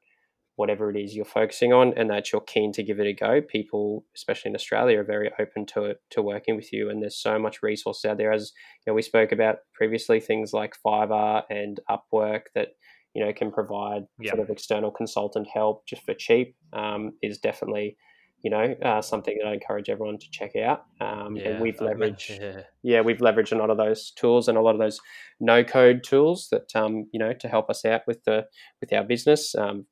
whatever 0.55 0.89
it 0.89 0.97
is 0.97 1.15
you're 1.15 1.25
focusing 1.25 1.73
on 1.73 1.93
and 1.97 2.09
that 2.09 2.31
you're 2.31 2.41
keen 2.41 2.71
to 2.71 2.83
give 2.83 2.99
it 2.99 3.07
a 3.07 3.13
go 3.13 3.41
people 3.41 4.05
especially 4.15 4.49
in 4.49 4.55
australia 4.55 4.99
are 4.99 5.03
very 5.03 5.29
open 5.39 5.65
to 5.65 5.95
to 6.09 6.21
working 6.21 6.55
with 6.55 6.71
you 6.71 6.89
and 6.89 7.01
there's 7.01 7.17
so 7.17 7.37
much 7.37 7.61
resources 7.61 8.05
out 8.05 8.17
there 8.17 8.31
as 8.31 8.51
you 8.85 8.91
know 8.91 8.95
we 8.95 9.01
spoke 9.01 9.31
about 9.31 9.57
previously 9.73 10.19
things 10.19 10.53
like 10.53 10.73
fiverr 10.85 11.43
and 11.49 11.79
upwork 11.89 12.43
that 12.55 12.69
you 13.13 13.23
know 13.23 13.33
can 13.33 13.51
provide 13.51 14.03
Yeah. 14.19 14.31
sort 14.31 14.41
of 14.43 14.49
external 14.49 14.91
consultant 14.91 15.47
help 15.53 15.85
just 15.87 16.03
for 16.03 16.13
cheap 16.13 16.55
um, 16.73 17.11
is 17.21 17.37
definitely 17.39 17.97
you 18.43 18.51
know 18.51 18.75
uh, 18.83 19.01
something 19.01 19.37
that 19.39 19.47
i 19.47 19.53
encourage 19.53 19.89
everyone 19.89 20.19
to 20.19 20.27
check 20.31 20.55
out 20.55 20.83
um, 21.01 21.35
and 21.45 21.59
we've 21.61 21.77
leveraged 21.77 22.27
to 22.27 22.63
yeah, 22.83 23.01
we've 23.01 23.17
leveraged 23.17 23.51
a 23.51 23.57
lot 23.57 23.71
of 23.71 23.77
those 23.77 24.11
tools 24.11 24.47
and 24.47 24.57
a 24.57 24.61
lot 24.61 24.75
of 24.75 24.79
those 24.79 24.99
no 25.39 25.63
code 25.63 26.03
tools 26.03 26.49
that 26.51 26.69
um, 26.75 27.07
you 27.11 27.19
know 27.19 27.33
to 27.33 27.47
help 27.47 27.69
us 27.69 27.83
out 27.83 28.01
with 28.05 28.23
the 28.25 28.45
with 28.79 28.93
our 28.93 29.03
business. 29.03 29.55
Um, 29.55 29.87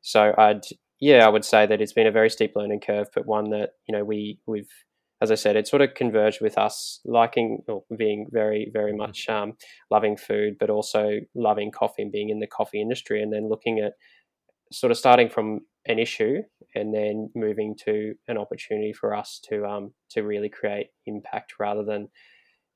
so 0.00 0.34
I'd 0.36 0.62
yeah, 1.00 1.24
I 1.24 1.28
would 1.28 1.44
say 1.44 1.64
that 1.66 1.80
it's 1.80 1.92
been 1.92 2.06
a 2.08 2.12
very 2.12 2.28
steep 2.30 2.52
learning 2.56 2.80
curve, 2.80 3.08
but 3.14 3.26
one 3.26 3.50
that 3.50 3.70
you 3.88 3.96
know 3.96 4.04
we 4.04 4.38
we've 4.46 4.70
as 5.20 5.32
I 5.32 5.34
said, 5.34 5.56
it 5.56 5.66
sort 5.66 5.82
of 5.82 5.94
converged 5.94 6.40
with 6.40 6.56
us 6.56 7.00
liking 7.04 7.64
or 7.66 7.82
being 7.96 8.26
very 8.30 8.70
very 8.72 8.94
much 8.94 9.28
um, 9.28 9.54
loving 9.90 10.16
food, 10.16 10.56
but 10.60 10.70
also 10.70 11.18
loving 11.34 11.70
coffee 11.72 12.02
and 12.02 12.12
being 12.12 12.30
in 12.30 12.38
the 12.40 12.46
coffee 12.46 12.80
industry, 12.80 13.22
and 13.22 13.32
then 13.32 13.48
looking 13.48 13.78
at 13.80 13.94
sort 14.72 14.90
of 14.90 14.98
starting 14.98 15.28
from 15.28 15.60
an 15.86 15.98
issue 15.98 16.42
and 16.74 16.94
then 16.94 17.30
moving 17.34 17.74
to 17.84 18.14
an 18.28 18.36
opportunity 18.36 18.92
for 18.92 19.14
us 19.14 19.40
to 19.48 19.64
um, 19.64 19.92
to 20.10 20.22
really 20.22 20.48
create 20.48 20.88
impact 21.06 21.54
rather 21.58 21.82
than 21.82 22.08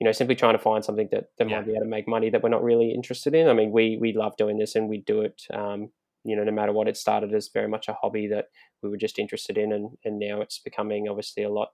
you 0.01 0.05
know 0.05 0.13
simply 0.13 0.35
trying 0.35 0.55
to 0.55 0.63
find 0.63 0.85
something 0.85 1.09
that, 1.13 1.25
that 1.39 1.49
Yeah. 1.49 1.57
might 1.59 1.67
be 1.67 1.73
able 1.73 1.83
to 1.83 1.89
make 1.89 2.09
money 2.09 2.31
that 2.31 2.43
we're 2.43 2.49
not 2.49 2.65
really 2.65 2.93
interested 2.93 3.35
in. 3.35 3.49
I 3.49 3.53
mean, 3.53 3.71
we 3.71 3.99
we 4.01 4.13
love 4.13 4.37
doing 4.37 4.59
this 4.59 4.75
and 4.75 4.89
we 4.89 4.99
do 4.99 5.21
it. 5.23 5.43
Um, 5.53 5.91
you 6.25 6.37
know, 6.37 6.45
no 6.45 6.53
matter 6.53 6.73
what, 6.73 6.89
it 6.89 6.97
started 6.97 7.35
as 7.35 7.51
very 7.53 7.69
much 7.69 7.89
a 7.89 7.97
hobby 8.01 8.29
that 8.29 8.47
we 8.83 8.89
were 8.89 8.97
just 8.97 9.19
interested 9.19 9.59
in, 9.59 9.73
and 9.73 9.91
and 10.05 10.19
now 10.19 10.41
it's 10.41 10.59
becoming 10.59 11.09
obviously 11.09 11.43
a 11.43 11.51
lot 11.51 11.69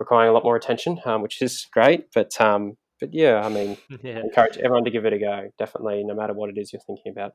requiring 0.00 0.30
a 0.30 0.32
lot 0.32 0.44
more 0.44 0.56
attention, 0.56 1.00
um, 1.04 1.22
which 1.22 1.40
is 1.42 1.66
great. 1.72 2.06
But 2.14 2.40
um, 2.40 2.76
but 3.00 3.10
yeah, 3.12 3.44
I 3.44 3.48
mean, 3.48 3.76
yeah 4.02 4.20
encourage 4.20 4.56
everyone 4.58 4.84
to 4.84 4.90
give 4.90 5.04
it 5.04 5.12
a 5.12 5.18
go. 5.18 5.50
Definitely, 5.58 6.04
no 6.04 6.14
matter 6.14 6.34
what 6.34 6.50
it 6.50 6.58
is 6.58 6.72
you're 6.72 6.82
thinking 6.86 7.12
about. 7.12 7.32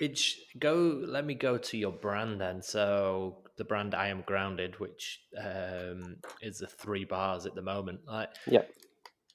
Which 0.00 0.40
go 0.58 1.02
let 1.04 1.26
me 1.26 1.34
go 1.34 1.58
to 1.58 1.76
your 1.76 1.92
brand 1.92 2.40
then. 2.40 2.62
So 2.62 3.42
the 3.56 3.64
brand 3.64 3.94
I 3.94 4.08
am 4.08 4.22
grounded, 4.24 4.78
which 4.78 5.20
um, 5.36 6.16
is 6.40 6.58
the 6.58 6.68
three 6.68 7.04
bars 7.04 7.46
at 7.46 7.54
the 7.56 7.62
moment. 7.62 8.00
Like 8.06 8.30
Yep. 8.46 8.70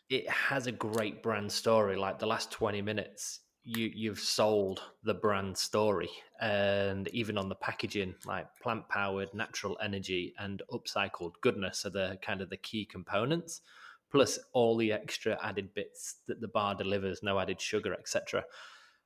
it 0.10 0.30
has 0.30 0.68
a 0.68 0.72
great 0.72 1.22
brand 1.22 1.52
story. 1.52 1.98
Like 1.98 2.20
the 2.20 2.28
last 2.28 2.50
twenty 2.52 2.82
minutes, 2.82 3.42
you 3.64 3.92
you've 3.94 4.20
sold 4.20 4.82
the 5.04 5.14
brand 5.14 5.58
story, 5.58 6.10
and 6.40 7.08
even 7.10 7.38
on 7.38 7.50
the 7.50 7.56
packaging, 7.56 8.16
like 8.26 8.48
plant 8.62 8.88
powered, 8.90 9.34
natural 9.34 9.78
energy, 9.82 10.34
and 10.38 10.62
upcycled 10.72 11.34
goodness 11.42 11.86
are 11.86 11.92
the 11.92 12.18
kind 12.22 12.42
of 12.42 12.50
the 12.50 12.58
key 12.58 12.86
components. 12.86 13.62
Plus 14.12 14.38
all 14.54 14.78
the 14.78 14.92
extra 14.94 15.40
added 15.42 15.74
bits 15.74 16.18
that 16.28 16.40
the 16.40 16.48
bar 16.48 16.76
delivers, 16.76 17.24
no 17.24 17.40
added 17.40 17.60
sugar, 17.60 17.94
etc 17.94 18.44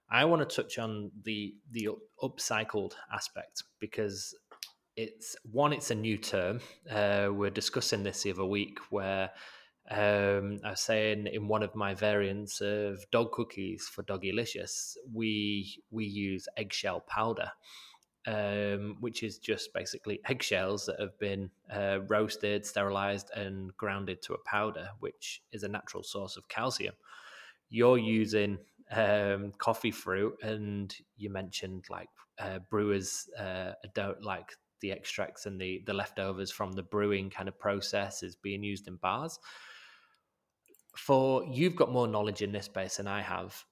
I 0.10 0.26
want 0.26 0.48
to 0.48 0.56
touch 0.56 0.80
on 0.80 1.12
the 1.24 1.56
the 1.72 1.89
upcycled 2.22 2.93
aspect 3.13 3.63
because 3.80 4.34
it's 4.96 5.36
one, 5.52 5.74
it's 5.74 5.91
a 5.91 5.96
new 5.96 6.17
term. 6.17 6.60
Uh, 6.89 7.30
we're 7.32 7.52
discussing 7.52 8.04
this 8.04 8.24
the 8.24 8.32
other 8.32 8.46
week 8.46 8.80
where 8.89 9.30
um, 9.89 10.60
I 10.65 10.71
was 10.71 10.82
saying 10.82 11.28
in 11.28 11.47
one 11.47 11.63
of 11.63 11.73
my 11.73 11.93
variants 11.93 12.60
of 12.60 13.10
dog 13.12 13.32
cookies 13.32 13.88
for 13.88 14.04
Doggylicious, 14.04 14.97
we 15.13 15.82
we 15.91 16.06
use 16.06 16.47
eggshell 16.58 17.02
powder, 17.02 17.52
um, 18.26 18.97
which 19.00 19.23
is 19.23 19.38
just 19.38 19.73
basically 19.73 20.19
eggshells 20.26 20.88
that 20.88 21.00
have 21.00 21.17
been 21.19 21.52
uh, 21.73 22.00
roasted, 22.08 22.65
sterilized, 22.65 23.32
and 23.32 23.76
grounded 23.78 24.21
to 24.23 24.34
a 24.34 24.43
powder, 24.45 24.89
which 25.00 25.41
is 25.54 25.63
a 25.63 25.69
natural 25.69 26.04
source 26.04 26.36
of 26.36 26.50
calcium. 26.50 26.95
You're 27.69 27.97
using 27.97 28.58
um, 28.91 29.54
coffee 29.58 29.91
fruit, 29.91 30.38
and 30.43 30.93
you 31.15 31.30
mentioned 31.30 31.86
like 31.89 32.10
uh, 32.39 32.60
brewers 32.69 33.30
uh, 33.39 33.71
don't 33.95 34.21
like 34.21 34.52
the 34.82 34.91
extracts 34.91 35.45
and 35.45 35.60
the 35.60 35.82
the 35.86 35.93
leftovers 35.93 36.52
from 36.52 36.73
the 36.73 36.84
brewing 36.84 37.30
kind 37.30 37.47
of 37.47 37.58
process 37.58 38.21
is 38.21 38.36
being 38.36 38.63
used 38.63 38.88
in 38.88 38.97
bars. 38.97 39.39
For 40.98 41.44
you've 41.46 41.76
got 41.76 41.92
more 41.92 42.08
knowledge 42.08 42.42
in 42.42 42.52
this 42.52 42.66
space 42.66 42.98
than 42.98 43.08
I 43.08 43.22
have. 43.22 43.64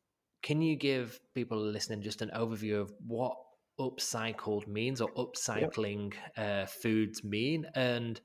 Can 0.44 0.62
you 0.62 0.76
give 0.76 1.20
people 1.34 1.58
listening 1.58 2.02
just 2.02 2.22
an 2.22 2.32
overview 2.36 2.80
of 2.80 2.94
what 3.06 3.36
upcycled 3.80 4.68
means 4.68 5.02
or 5.02 5.10
upcycling 5.14 6.14
yep. 6.38 6.64
uh, 6.64 6.66
foods 6.66 7.24
mean 7.24 7.66
and 7.76 8.22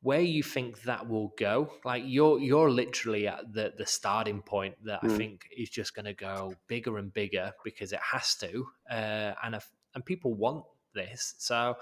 where 0.00 0.20
you 0.20 0.42
think 0.42 0.82
that 0.82 1.08
will 1.08 1.32
go 1.38 1.72
like 1.84 2.02
you're 2.06 2.38
you're 2.38 2.70
literally 2.70 3.26
at 3.26 3.52
the 3.52 3.72
the 3.76 3.86
starting 3.86 4.42
point 4.42 4.74
that 4.84 5.02
mm. 5.02 5.10
i 5.10 5.16
think 5.16 5.46
is 5.56 5.68
just 5.68 5.94
going 5.94 6.04
to 6.04 6.14
go 6.14 6.54
bigger 6.68 6.98
and 6.98 7.12
bigger 7.12 7.52
because 7.64 7.92
it 7.92 8.00
has 8.00 8.34
to 8.36 8.64
uh, 8.90 9.32
and 9.42 9.54
if, 9.54 9.68
and 9.94 10.04
people 10.04 10.34
want 10.34 10.64
this 10.94 11.34
so 11.38 11.74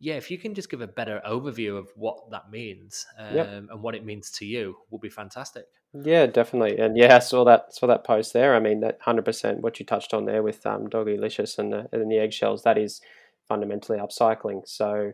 yeah 0.00 0.14
if 0.14 0.30
you 0.30 0.38
can 0.38 0.54
just 0.54 0.70
give 0.70 0.80
a 0.80 0.86
better 0.86 1.20
overview 1.26 1.76
of 1.76 1.90
what 1.96 2.30
that 2.30 2.50
means 2.50 3.06
um, 3.18 3.34
yep. 3.34 3.48
and 3.48 3.82
what 3.82 3.94
it 3.94 4.04
means 4.04 4.30
to 4.30 4.46
you 4.46 4.74
will 4.90 4.98
be 4.98 5.10
fantastic 5.10 5.66
yeah, 6.02 6.26
definitely, 6.26 6.78
and 6.78 6.96
yeah, 6.96 7.16
I 7.16 7.18
saw 7.20 7.44
that 7.44 7.72
saw 7.74 7.86
that 7.86 8.04
post 8.04 8.32
there. 8.32 8.56
I 8.56 8.60
mean, 8.60 8.80
that 8.80 8.98
hundred 9.00 9.24
percent 9.24 9.60
what 9.60 9.78
you 9.78 9.86
touched 9.86 10.12
on 10.12 10.24
there 10.24 10.42
with 10.42 10.66
um, 10.66 10.88
Doggylicious 10.88 11.58
and 11.58 11.72
the, 11.72 11.88
and 11.92 12.10
the 12.10 12.18
eggshells. 12.18 12.64
That 12.64 12.78
is 12.78 13.00
fundamentally 13.48 13.98
upcycling. 13.98 14.66
So 14.66 15.12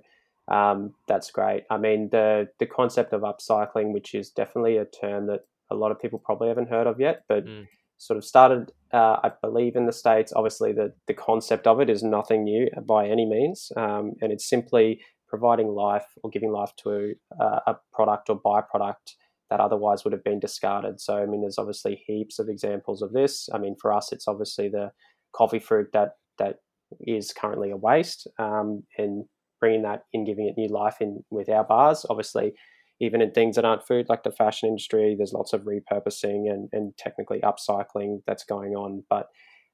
um, 0.49 0.95
that's 1.07 1.31
great. 1.31 1.65
I 1.71 1.77
mean, 1.77 2.09
the 2.11 2.49
the 2.59 2.67
concept 2.67 3.13
of 3.13 3.23
upcycling, 3.23 3.93
which 3.93 4.15
is 4.15 4.31
definitely 4.31 4.79
a 4.79 4.87
term 4.87 5.27
that 5.27 5.41
a 5.71 5.75
lot 5.75 5.91
of 5.91 6.01
people 6.01 6.19
probably 6.19 6.49
haven't 6.49 6.71
heard 6.71 6.87
of 6.87 6.99
yet, 6.99 7.25
but 7.29 7.45
mm. 7.45 7.67
sort 7.99 8.17
of 8.17 8.25
started, 8.25 8.73
uh, 8.93 9.19
I 9.23 9.33
believe, 9.43 9.77
in 9.77 9.87
the 9.87 9.93
states. 9.93 10.33
Obviously, 10.35 10.73
the 10.73 10.95
the 11.07 11.15
concept 11.15 11.67
of 11.67 11.81
it 11.81 11.91
is 11.91 12.03
nothing 12.03 12.45
new 12.45 12.69
by 12.87 13.07
any 13.07 13.27
means, 13.27 13.71
um, 13.77 14.15
and 14.23 14.33
it's 14.33 14.49
simply 14.49 15.01
providing 15.29 15.69
life 15.69 16.07
or 16.23 16.31
giving 16.31 16.51
life 16.51 16.73
to 16.77 17.15
a, 17.39 17.45
a 17.45 17.79
product 17.93 18.31
or 18.31 18.41
byproduct 18.41 19.15
that 19.51 19.61
otherwise 19.61 20.05
would 20.05 20.13
have 20.13 20.25
been 20.25 20.41
discarded. 20.41 21.01
So, 21.01 21.17
I 21.17 21.27
mean, 21.27 21.41
there's 21.43 21.59
obviously 21.59 22.03
heaps 22.07 22.39
of 22.39 22.49
examples 22.49 23.03
of 23.03 23.13
this. 23.13 23.49
I 23.53 23.59
mean, 23.59 23.77
for 23.81 23.93
us, 23.93 24.13
it's 24.13 24.29
obviously 24.29 24.69
the 24.69 24.93
coffee 25.35 25.59
fruit 25.59 25.89
that 25.93 26.13
that 26.39 26.57
is 27.01 27.33
currently 27.33 27.71
a 27.71 27.77
waste, 27.77 28.27
um, 28.39 28.85
and 28.97 29.25
bringing 29.61 29.83
that 29.83 30.05
in, 30.13 30.25
giving 30.25 30.47
it 30.47 30.55
new 30.57 30.69
life 30.69 30.97
in 31.01 31.23
with 31.31 31.49
our 31.49 31.65
bars. 31.65 32.07
Obviously, 32.09 32.53
even 33.01 33.21
in 33.21 33.33
things 33.33 33.57
that 33.57 33.65
aren't 33.65 33.87
food, 33.87 34.07
like 34.09 34.23
the 34.23 34.31
fashion 34.31 34.69
industry, 34.69 35.15
there's 35.17 35.33
lots 35.33 35.53
of 35.53 35.63
repurposing 35.63 36.51
and, 36.51 36.69
and 36.73 36.97
technically 36.97 37.41
upcycling 37.41 38.23
that's 38.27 38.45
going 38.45 38.73
on. 38.73 39.05
But 39.09 39.27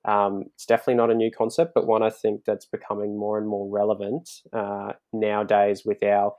um, 0.04 0.44
it's 0.54 0.66
definitely 0.66 0.94
not 0.94 1.10
a 1.10 1.14
new 1.14 1.30
concept, 1.30 1.72
but 1.74 1.86
one 1.86 2.02
I 2.02 2.10
think 2.10 2.42
that's 2.46 2.66
becoming 2.66 3.18
more 3.18 3.38
and 3.38 3.48
more 3.48 3.68
relevant 3.68 4.30
uh, 4.52 4.92
nowadays 5.12 5.82
with 5.84 6.02
our 6.02 6.32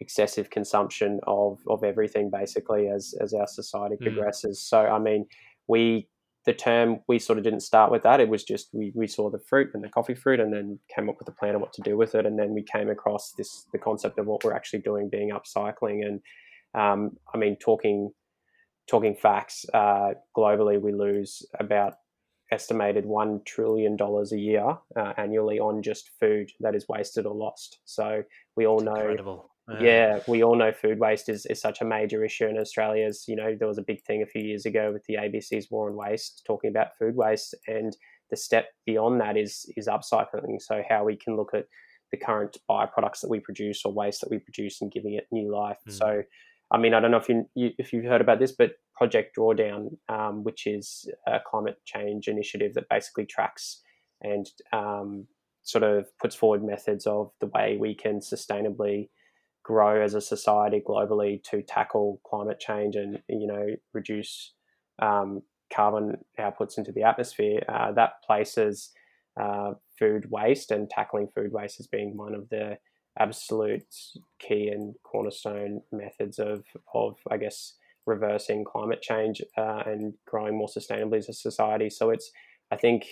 excessive 0.00 0.50
consumption 0.50 1.20
of 1.26 1.60
of 1.68 1.84
everything 1.84 2.30
basically 2.30 2.88
as 2.88 3.14
as 3.20 3.32
our 3.32 3.46
society 3.46 3.96
mm. 3.96 4.02
progresses. 4.02 4.60
So 4.60 4.78
I 4.78 4.98
mean, 4.98 5.26
we 5.66 6.08
the 6.46 6.52
term 6.52 7.00
we 7.08 7.18
sort 7.18 7.38
of 7.38 7.44
didn't 7.44 7.60
start 7.60 7.90
with 7.90 8.02
that. 8.02 8.20
It 8.20 8.28
was 8.28 8.44
just 8.44 8.68
we, 8.72 8.92
we 8.94 9.06
saw 9.06 9.30
the 9.30 9.38
fruit 9.38 9.70
and 9.74 9.82
the 9.82 9.88
coffee 9.88 10.14
fruit, 10.14 10.40
and 10.40 10.52
then 10.52 10.78
came 10.94 11.08
up 11.08 11.16
with 11.18 11.28
a 11.28 11.32
plan 11.32 11.54
of 11.54 11.60
what 11.60 11.72
to 11.74 11.82
do 11.82 11.96
with 11.96 12.14
it, 12.14 12.26
and 12.26 12.38
then 12.38 12.52
we 12.54 12.62
came 12.62 12.90
across 12.90 13.32
this 13.38 13.66
the 13.72 13.78
concept 13.78 14.18
of 14.18 14.26
what 14.26 14.44
we're 14.44 14.54
actually 14.54 14.80
doing 14.80 15.08
being 15.08 15.30
upcycling. 15.30 16.04
And 16.06 16.20
um, 16.74 17.16
I 17.32 17.38
mean, 17.38 17.56
talking 17.56 18.10
talking 18.88 19.14
facts, 19.14 19.64
uh, 19.72 20.12
globally 20.36 20.80
we 20.80 20.92
lose 20.92 21.46
about 21.58 21.94
estimated 22.52 23.06
one 23.06 23.40
trillion 23.46 23.96
dollars 23.96 24.32
a 24.32 24.38
year 24.38 24.76
uh, 24.96 25.12
annually 25.16 25.58
on 25.58 25.82
just 25.82 26.10
food 26.20 26.50
that 26.60 26.74
is 26.74 26.86
wasted 26.88 27.24
or 27.24 27.34
lost. 27.34 27.78
So 27.84 28.22
we 28.56 28.66
all 28.66 28.80
know 28.80 28.96
incredible. 28.96 29.50
Yeah. 29.68 29.80
yeah, 29.80 30.20
we 30.28 30.44
all 30.44 30.56
know 30.56 30.72
food 30.72 30.98
waste 30.98 31.30
is, 31.30 31.46
is 31.46 31.58
such 31.60 31.80
a 31.80 31.86
major 31.86 32.22
issue 32.22 32.46
in 32.46 32.58
Australia. 32.58 33.06
As 33.06 33.24
you 33.26 33.34
know, 33.34 33.56
there 33.58 33.68
was 33.68 33.78
a 33.78 33.82
big 33.82 34.02
thing 34.02 34.22
a 34.22 34.26
few 34.26 34.42
years 34.42 34.66
ago 34.66 34.92
with 34.92 35.04
the 35.06 35.14
ABC's 35.14 35.70
War 35.70 35.88
on 35.88 35.96
Waste, 35.96 36.42
talking 36.46 36.70
about 36.70 36.96
food 36.98 37.16
waste, 37.16 37.54
and 37.66 37.96
the 38.30 38.36
step 38.36 38.66
beyond 38.84 39.20
that 39.20 39.36
is 39.36 39.64
is 39.76 39.88
upcycling. 39.88 40.60
So 40.60 40.82
how 40.88 41.04
we 41.04 41.16
can 41.16 41.36
look 41.36 41.54
at 41.54 41.64
the 42.10 42.24
current 42.24 42.56
byproducts 42.70 43.20
that 43.20 43.30
we 43.30 43.40
produce 43.40 43.82
or 43.84 43.92
waste 43.92 44.20
that 44.20 44.30
we 44.30 44.38
produce 44.38 44.80
and 44.80 44.92
giving 44.92 45.14
it 45.14 45.26
new 45.32 45.52
life. 45.52 45.78
Mm. 45.88 45.92
So, 45.92 46.22
I 46.70 46.78
mean, 46.78 46.94
I 46.94 47.00
don't 47.00 47.10
know 47.10 47.16
if 47.16 47.28
you, 47.28 47.48
you, 47.54 47.70
if 47.78 47.92
you've 47.92 48.04
heard 48.04 48.20
about 48.20 48.38
this, 48.38 48.52
but 48.52 48.72
Project 48.94 49.36
Drawdown, 49.36 49.96
um, 50.08 50.44
which 50.44 50.66
is 50.66 51.08
a 51.26 51.38
climate 51.44 51.76
change 51.84 52.28
initiative 52.28 52.74
that 52.74 52.88
basically 52.88 53.26
tracks 53.26 53.82
and 54.22 54.46
um, 54.72 55.26
sort 55.62 55.82
of 55.82 56.06
puts 56.20 56.36
forward 56.36 56.62
methods 56.62 57.06
of 57.06 57.32
the 57.40 57.46
way 57.46 57.76
we 57.80 57.94
can 57.94 58.20
sustainably 58.20 59.08
grow 59.64 60.00
as 60.00 60.14
a 60.14 60.20
society 60.20 60.80
globally 60.86 61.42
to 61.42 61.62
tackle 61.62 62.20
climate 62.24 62.60
change 62.60 62.94
and 62.94 63.18
you 63.28 63.46
know 63.46 63.66
reduce 63.92 64.52
um, 65.00 65.42
carbon 65.74 66.18
outputs 66.38 66.78
into 66.78 66.92
the 66.92 67.02
atmosphere, 67.02 67.62
uh, 67.68 67.90
that 67.92 68.22
places 68.24 68.90
uh, 69.40 69.72
food 69.98 70.30
waste 70.30 70.70
and 70.70 70.88
tackling 70.88 71.28
food 71.34 71.52
waste 71.52 71.80
as 71.80 71.88
being 71.88 72.16
one 72.16 72.34
of 72.34 72.48
the 72.50 72.78
absolute 73.18 73.94
key 74.40 74.68
and 74.68 74.94
cornerstone 75.04 75.80
methods 75.92 76.38
of 76.38 76.64
of 76.94 77.16
I 77.30 77.36
guess 77.36 77.74
reversing 78.06 78.64
climate 78.64 79.02
change 79.02 79.40
uh, 79.56 79.82
and 79.86 80.14
growing 80.26 80.56
more 80.56 80.68
sustainably 80.68 81.18
as 81.18 81.28
a 81.28 81.32
society. 81.32 81.90
So 81.90 82.10
it's 82.10 82.30
I 82.70 82.76
think 82.76 83.06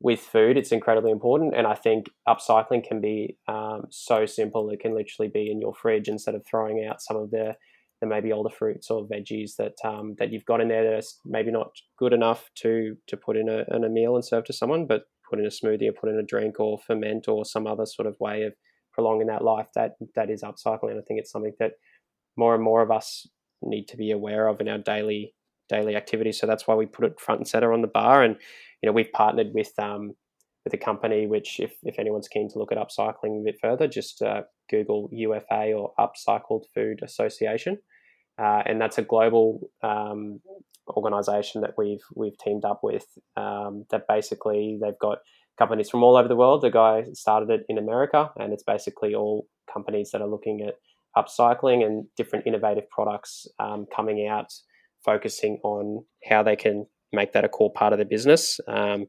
with 0.00 0.20
food, 0.20 0.56
it's 0.56 0.72
incredibly 0.72 1.10
important. 1.10 1.54
And 1.56 1.66
I 1.66 1.74
think 1.74 2.10
upcycling 2.28 2.86
can 2.86 3.00
be 3.00 3.38
um, 3.48 3.86
so 3.90 4.26
simple. 4.26 4.68
It 4.70 4.80
can 4.80 4.94
literally 4.94 5.30
be 5.32 5.50
in 5.50 5.60
your 5.60 5.74
fridge 5.74 6.08
instead 6.08 6.34
of 6.34 6.44
throwing 6.46 6.86
out 6.86 7.00
some 7.00 7.16
of 7.16 7.30
the, 7.30 7.54
the 8.00 8.06
maybe 8.06 8.32
older 8.32 8.54
fruits 8.54 8.90
or 8.90 9.08
veggies 9.08 9.56
that 9.56 9.74
um, 9.84 10.14
that 10.18 10.32
you've 10.32 10.44
got 10.44 10.60
in 10.60 10.68
there 10.68 10.84
that 10.84 10.98
are 10.98 11.08
maybe 11.24 11.50
not 11.50 11.70
good 11.98 12.12
enough 12.12 12.50
to 12.56 12.96
to 13.06 13.16
put 13.16 13.36
in 13.36 13.48
a, 13.48 13.64
in 13.74 13.84
a 13.84 13.88
meal 13.88 14.14
and 14.14 14.24
serve 14.24 14.44
to 14.44 14.52
someone, 14.52 14.86
but 14.86 15.04
put 15.28 15.38
in 15.38 15.46
a 15.46 15.48
smoothie 15.48 15.88
or 15.88 15.92
put 15.92 16.10
in 16.10 16.18
a 16.18 16.22
drink 16.22 16.60
or 16.60 16.78
ferment 16.78 17.26
or 17.26 17.44
some 17.44 17.66
other 17.66 17.86
sort 17.86 18.06
of 18.06 18.16
way 18.20 18.42
of 18.42 18.52
prolonging 18.92 19.28
that 19.28 19.44
life. 19.44 19.68
That 19.74 19.92
that 20.14 20.30
is 20.30 20.42
upcycling. 20.42 20.90
And 20.90 20.98
I 20.98 21.02
think 21.08 21.20
it's 21.20 21.32
something 21.32 21.54
that 21.58 21.72
more 22.36 22.54
and 22.54 22.62
more 22.62 22.82
of 22.82 22.90
us 22.90 23.26
need 23.62 23.86
to 23.88 23.96
be 23.96 24.10
aware 24.10 24.46
of 24.46 24.60
in 24.60 24.68
our 24.68 24.78
daily 24.78 25.34
daily 25.70 25.96
activities. 25.96 26.38
So 26.38 26.46
that's 26.46 26.66
why 26.66 26.74
we 26.74 26.86
put 26.86 27.06
it 27.06 27.18
front 27.18 27.40
and 27.40 27.48
center 27.48 27.72
on 27.72 27.80
the 27.80 27.88
bar 27.88 28.22
and 28.22 28.36
you 28.86 28.92
know, 28.92 28.94
we've 28.94 29.10
partnered 29.10 29.48
with 29.52 29.72
um, 29.80 30.14
with 30.64 30.72
a 30.72 30.76
company 30.76 31.26
which, 31.26 31.58
if, 31.58 31.74
if 31.82 31.98
anyone's 31.98 32.28
keen 32.28 32.48
to 32.48 32.58
look 32.60 32.70
at 32.70 32.78
upcycling 32.78 33.40
a 33.40 33.44
bit 33.44 33.56
further, 33.60 33.88
just 33.88 34.22
uh, 34.22 34.42
Google 34.70 35.08
UFA 35.10 35.72
or 35.72 35.92
Upcycled 35.98 36.66
Food 36.72 37.00
Association, 37.02 37.78
uh, 38.40 38.62
and 38.64 38.80
that's 38.80 38.98
a 38.98 39.02
global 39.02 39.70
um, 39.82 40.40
organization 40.88 41.62
that 41.62 41.74
we've 41.76 42.04
we've 42.14 42.38
teamed 42.38 42.64
up 42.64 42.80
with. 42.84 43.06
Um, 43.36 43.86
that 43.90 44.06
basically 44.08 44.78
they've 44.80 44.98
got 45.00 45.18
companies 45.58 45.90
from 45.90 46.04
all 46.04 46.16
over 46.16 46.28
the 46.28 46.36
world. 46.36 46.62
The 46.62 46.70
guy 46.70 47.06
started 47.12 47.50
it 47.50 47.66
in 47.68 47.78
America, 47.78 48.30
and 48.38 48.52
it's 48.52 48.64
basically 48.64 49.16
all 49.16 49.48
companies 49.72 50.10
that 50.12 50.22
are 50.22 50.28
looking 50.28 50.60
at 50.60 50.74
upcycling 51.20 51.84
and 51.84 52.06
different 52.16 52.46
innovative 52.46 52.88
products 52.88 53.48
um, 53.58 53.86
coming 53.94 54.28
out, 54.28 54.52
focusing 55.04 55.58
on 55.64 56.04
how 56.28 56.44
they 56.44 56.54
can 56.54 56.86
make 57.12 57.32
that 57.32 57.44
a 57.44 57.48
core 57.48 57.72
part 57.72 57.92
of 57.92 57.98
the 57.98 58.04
business. 58.04 58.58
Um, 58.68 59.06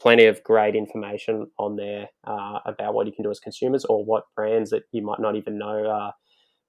plenty 0.00 0.26
of 0.26 0.42
great 0.42 0.74
information 0.74 1.46
on 1.58 1.76
there 1.76 2.08
uh, 2.26 2.58
about 2.66 2.92
what 2.92 3.06
you 3.06 3.12
can 3.12 3.22
do 3.22 3.30
as 3.30 3.38
consumers 3.38 3.84
or 3.84 4.04
what 4.04 4.24
brands 4.34 4.70
that 4.70 4.82
you 4.90 5.02
might 5.02 5.20
not 5.20 5.36
even 5.36 5.58
know 5.58 5.86
are 5.86 6.12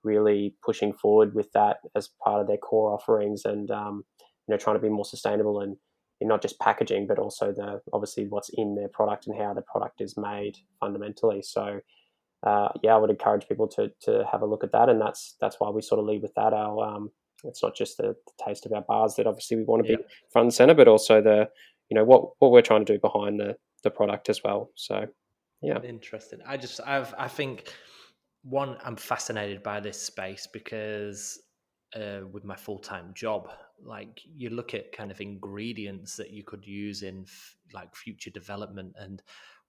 really 0.03 0.55
pushing 0.63 0.93
forward 0.93 1.33
with 1.33 1.51
that 1.53 1.77
as 1.95 2.09
part 2.23 2.41
of 2.41 2.47
their 2.47 2.57
core 2.57 2.93
offerings 2.93 3.43
and 3.45 3.71
um, 3.71 4.03
you 4.47 4.53
know 4.53 4.57
trying 4.57 4.75
to 4.75 4.81
be 4.81 4.89
more 4.89 5.05
sustainable 5.05 5.61
and 5.61 5.75
not 6.21 6.41
just 6.41 6.59
packaging 6.59 7.05
but 7.05 7.19
also 7.19 7.51
the 7.51 7.81
obviously 7.91 8.27
what's 8.29 8.49
in 8.53 8.75
their 8.75 8.87
product 8.87 9.27
and 9.27 9.37
how 9.37 9.53
the 9.53 9.61
product 9.63 9.99
is 9.99 10.15
made 10.15 10.55
fundamentally 10.79 11.41
so 11.41 11.79
uh, 12.45 12.69
yeah 12.81 12.93
I 12.93 12.97
would 12.97 13.09
encourage 13.09 13.47
people 13.47 13.67
to 13.69 13.91
to 14.03 14.25
have 14.31 14.41
a 14.41 14.45
look 14.45 14.63
at 14.63 14.71
that 14.71 14.89
and 14.89 15.01
that's 15.01 15.35
that's 15.41 15.57
why 15.59 15.69
we 15.69 15.81
sort 15.81 15.99
of 15.99 16.05
lead 16.05 16.21
with 16.21 16.33
that 16.35 16.53
our 16.53 16.95
um, 16.95 17.09
it's 17.43 17.63
not 17.63 17.75
just 17.75 17.97
the, 17.97 18.15
the, 18.25 18.45
taste 18.45 18.65
of 18.65 18.73
our 18.73 18.81
bars 18.81 19.15
that 19.15 19.27
obviously 19.27 19.57
we 19.57 19.63
want 19.63 19.85
to 19.85 19.91
yeah. 19.91 19.97
be 19.97 20.03
front 20.31 20.45
and 20.45 20.53
center, 20.53 20.73
but 20.73 20.87
also 20.87 21.21
the 21.21 21.49
you 21.89 21.95
know 21.95 22.03
what 22.03 22.29
what 22.39 22.51
we're 22.51 22.61
trying 22.61 22.85
to 22.85 22.93
do 22.93 22.99
behind 22.99 23.39
the 23.39 23.55
the 23.83 23.91
product 23.91 24.29
as 24.29 24.41
well. 24.43 24.71
So 24.75 25.05
yeah, 25.61 25.81
interesting. 25.83 26.39
I 26.45 26.57
just 26.57 26.79
I've 26.85 27.13
I 27.17 27.27
think 27.27 27.73
one 28.43 28.77
I'm 28.83 28.95
fascinated 28.95 29.63
by 29.63 29.79
this 29.79 30.01
space 30.01 30.47
because 30.51 31.39
uh, 31.95 32.21
with 32.31 32.43
my 32.43 32.55
full 32.55 32.79
time 32.79 33.13
job, 33.13 33.49
like 33.83 34.21
you 34.25 34.49
look 34.49 34.73
at 34.73 34.91
kind 34.91 35.11
of 35.11 35.21
ingredients 35.21 36.15
that 36.17 36.31
you 36.31 36.43
could 36.43 36.65
use 36.65 37.03
in 37.03 37.23
f- 37.27 37.55
like 37.73 37.95
future 37.95 38.29
development 38.29 38.93
and 38.97 39.21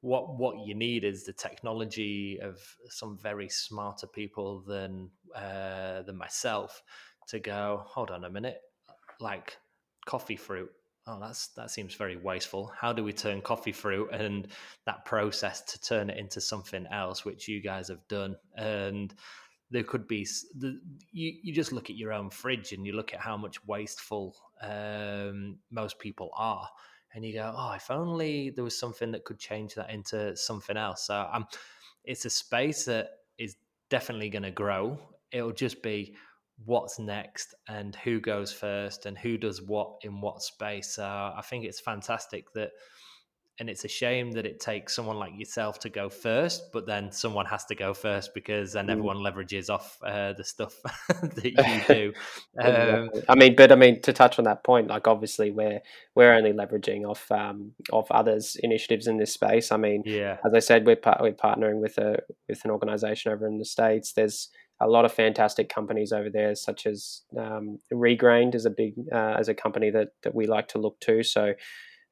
what 0.04 0.38
what 0.38 0.66
you 0.66 0.74
need 0.74 1.02
is 1.02 1.24
the 1.24 1.32
technology 1.32 2.38
of 2.42 2.58
some 2.90 3.18
very 3.22 3.48
smarter 3.48 4.06
people 4.06 4.62
than 4.66 5.10
uh, 5.34 6.02
than 6.02 6.16
myself 6.16 6.82
to 7.28 7.40
go 7.40 7.82
hold 7.86 8.10
on 8.10 8.24
a 8.24 8.30
minute 8.30 8.60
like 9.20 9.56
coffee 10.06 10.36
fruit 10.36 10.70
oh 11.06 11.18
that's 11.20 11.48
that 11.48 11.70
seems 11.70 11.94
very 11.94 12.16
wasteful. 12.16 12.72
How 12.78 12.92
do 12.92 13.04
we 13.04 13.12
turn 13.12 13.40
coffee 13.42 13.72
fruit 13.72 14.10
and 14.12 14.48
that 14.86 15.04
process 15.04 15.60
to 15.62 15.80
turn 15.80 16.10
it 16.10 16.18
into 16.18 16.40
something 16.40 16.86
else 16.90 17.24
which 17.24 17.48
you 17.48 17.60
guys 17.60 17.88
have 17.88 18.06
done? 18.08 18.36
And 18.56 19.14
there 19.70 19.82
could 19.82 20.06
be 20.06 20.26
the, 20.58 20.78
you, 21.10 21.34
you 21.42 21.52
just 21.52 21.72
look 21.72 21.90
at 21.90 21.96
your 21.96 22.12
own 22.12 22.30
fridge 22.30 22.72
and 22.72 22.86
you 22.86 22.92
look 22.92 23.12
at 23.12 23.20
how 23.20 23.36
much 23.36 23.64
wasteful 23.66 24.36
um, 24.62 25.58
most 25.70 25.98
people 25.98 26.30
are 26.36 26.68
and 27.14 27.24
you 27.24 27.34
go 27.34 27.52
oh 27.56 27.72
if 27.72 27.90
only 27.90 28.50
there 28.50 28.64
was 28.64 28.78
something 28.78 29.10
that 29.10 29.24
could 29.24 29.38
change 29.38 29.74
that 29.74 29.90
into 29.90 30.36
something 30.36 30.76
else. 30.76 31.06
So 31.06 31.28
um, 31.32 31.46
it's 32.04 32.24
a 32.24 32.30
space 32.30 32.84
that 32.86 33.10
is 33.38 33.56
definitely 33.90 34.30
going 34.30 34.42
to 34.42 34.50
grow. 34.50 34.98
It'll 35.32 35.52
just 35.52 35.82
be 35.82 36.14
what's 36.64 36.98
next 36.98 37.54
and 37.68 37.96
who 37.96 38.20
goes 38.20 38.52
first 38.52 39.06
and 39.06 39.18
who 39.18 39.36
does 39.36 39.60
what 39.60 39.96
in 40.02 40.20
what 40.20 40.42
space. 40.42 40.94
So 40.94 41.04
I 41.04 41.42
think 41.42 41.64
it's 41.64 41.80
fantastic 41.80 42.52
that, 42.54 42.70
and 43.60 43.70
it's 43.70 43.84
a 43.84 43.88
shame 43.88 44.32
that 44.32 44.46
it 44.46 44.58
takes 44.58 44.96
someone 44.96 45.16
like 45.16 45.32
yourself 45.36 45.78
to 45.80 45.88
go 45.88 46.08
first, 46.08 46.72
but 46.72 46.86
then 46.86 47.12
someone 47.12 47.46
has 47.46 47.64
to 47.66 47.76
go 47.76 47.94
first 47.94 48.34
because 48.34 48.72
then 48.72 48.88
mm. 48.88 48.90
everyone 48.90 49.18
leverages 49.18 49.70
off 49.70 49.96
uh, 50.04 50.32
the 50.32 50.42
stuff 50.42 50.74
that 51.08 51.44
you 51.44 51.94
do. 51.94 52.12
um, 52.60 53.10
I 53.28 53.36
mean, 53.36 53.54
but 53.54 53.70
I 53.70 53.76
mean 53.76 54.02
to 54.02 54.12
touch 54.12 54.40
on 54.40 54.44
that 54.46 54.64
point, 54.64 54.88
like 54.88 55.06
obviously 55.06 55.52
we're 55.52 55.80
we're 56.16 56.32
only 56.32 56.52
leveraging 56.52 57.08
off 57.08 57.30
um, 57.30 57.72
of 57.92 58.10
others' 58.10 58.56
initiatives 58.60 59.06
in 59.06 59.18
this 59.18 59.32
space. 59.32 59.70
I 59.70 59.76
mean, 59.76 60.02
yeah, 60.04 60.38
as 60.44 60.52
I 60.52 60.58
said, 60.58 60.84
we're 60.84 60.96
par- 60.96 61.18
we're 61.20 61.32
partnering 61.32 61.80
with 61.80 61.96
a 61.98 62.18
with 62.48 62.64
an 62.64 62.72
organization 62.72 63.30
over 63.30 63.46
in 63.46 63.58
the 63.58 63.64
states. 63.64 64.14
There's 64.14 64.48
a 64.80 64.88
lot 64.88 65.04
of 65.04 65.12
fantastic 65.12 65.68
companies 65.68 66.12
over 66.12 66.28
there, 66.30 66.54
such 66.54 66.86
as 66.86 67.22
um, 67.38 67.78
Regrained 67.92 68.54
is 68.54 68.66
a 68.66 68.70
big 68.70 68.94
uh, 69.12 69.36
as 69.38 69.48
a 69.48 69.54
company 69.54 69.90
that 69.90 70.08
that 70.22 70.34
we 70.34 70.46
like 70.46 70.68
to 70.68 70.78
look 70.78 70.98
to. 71.00 71.22
So 71.22 71.54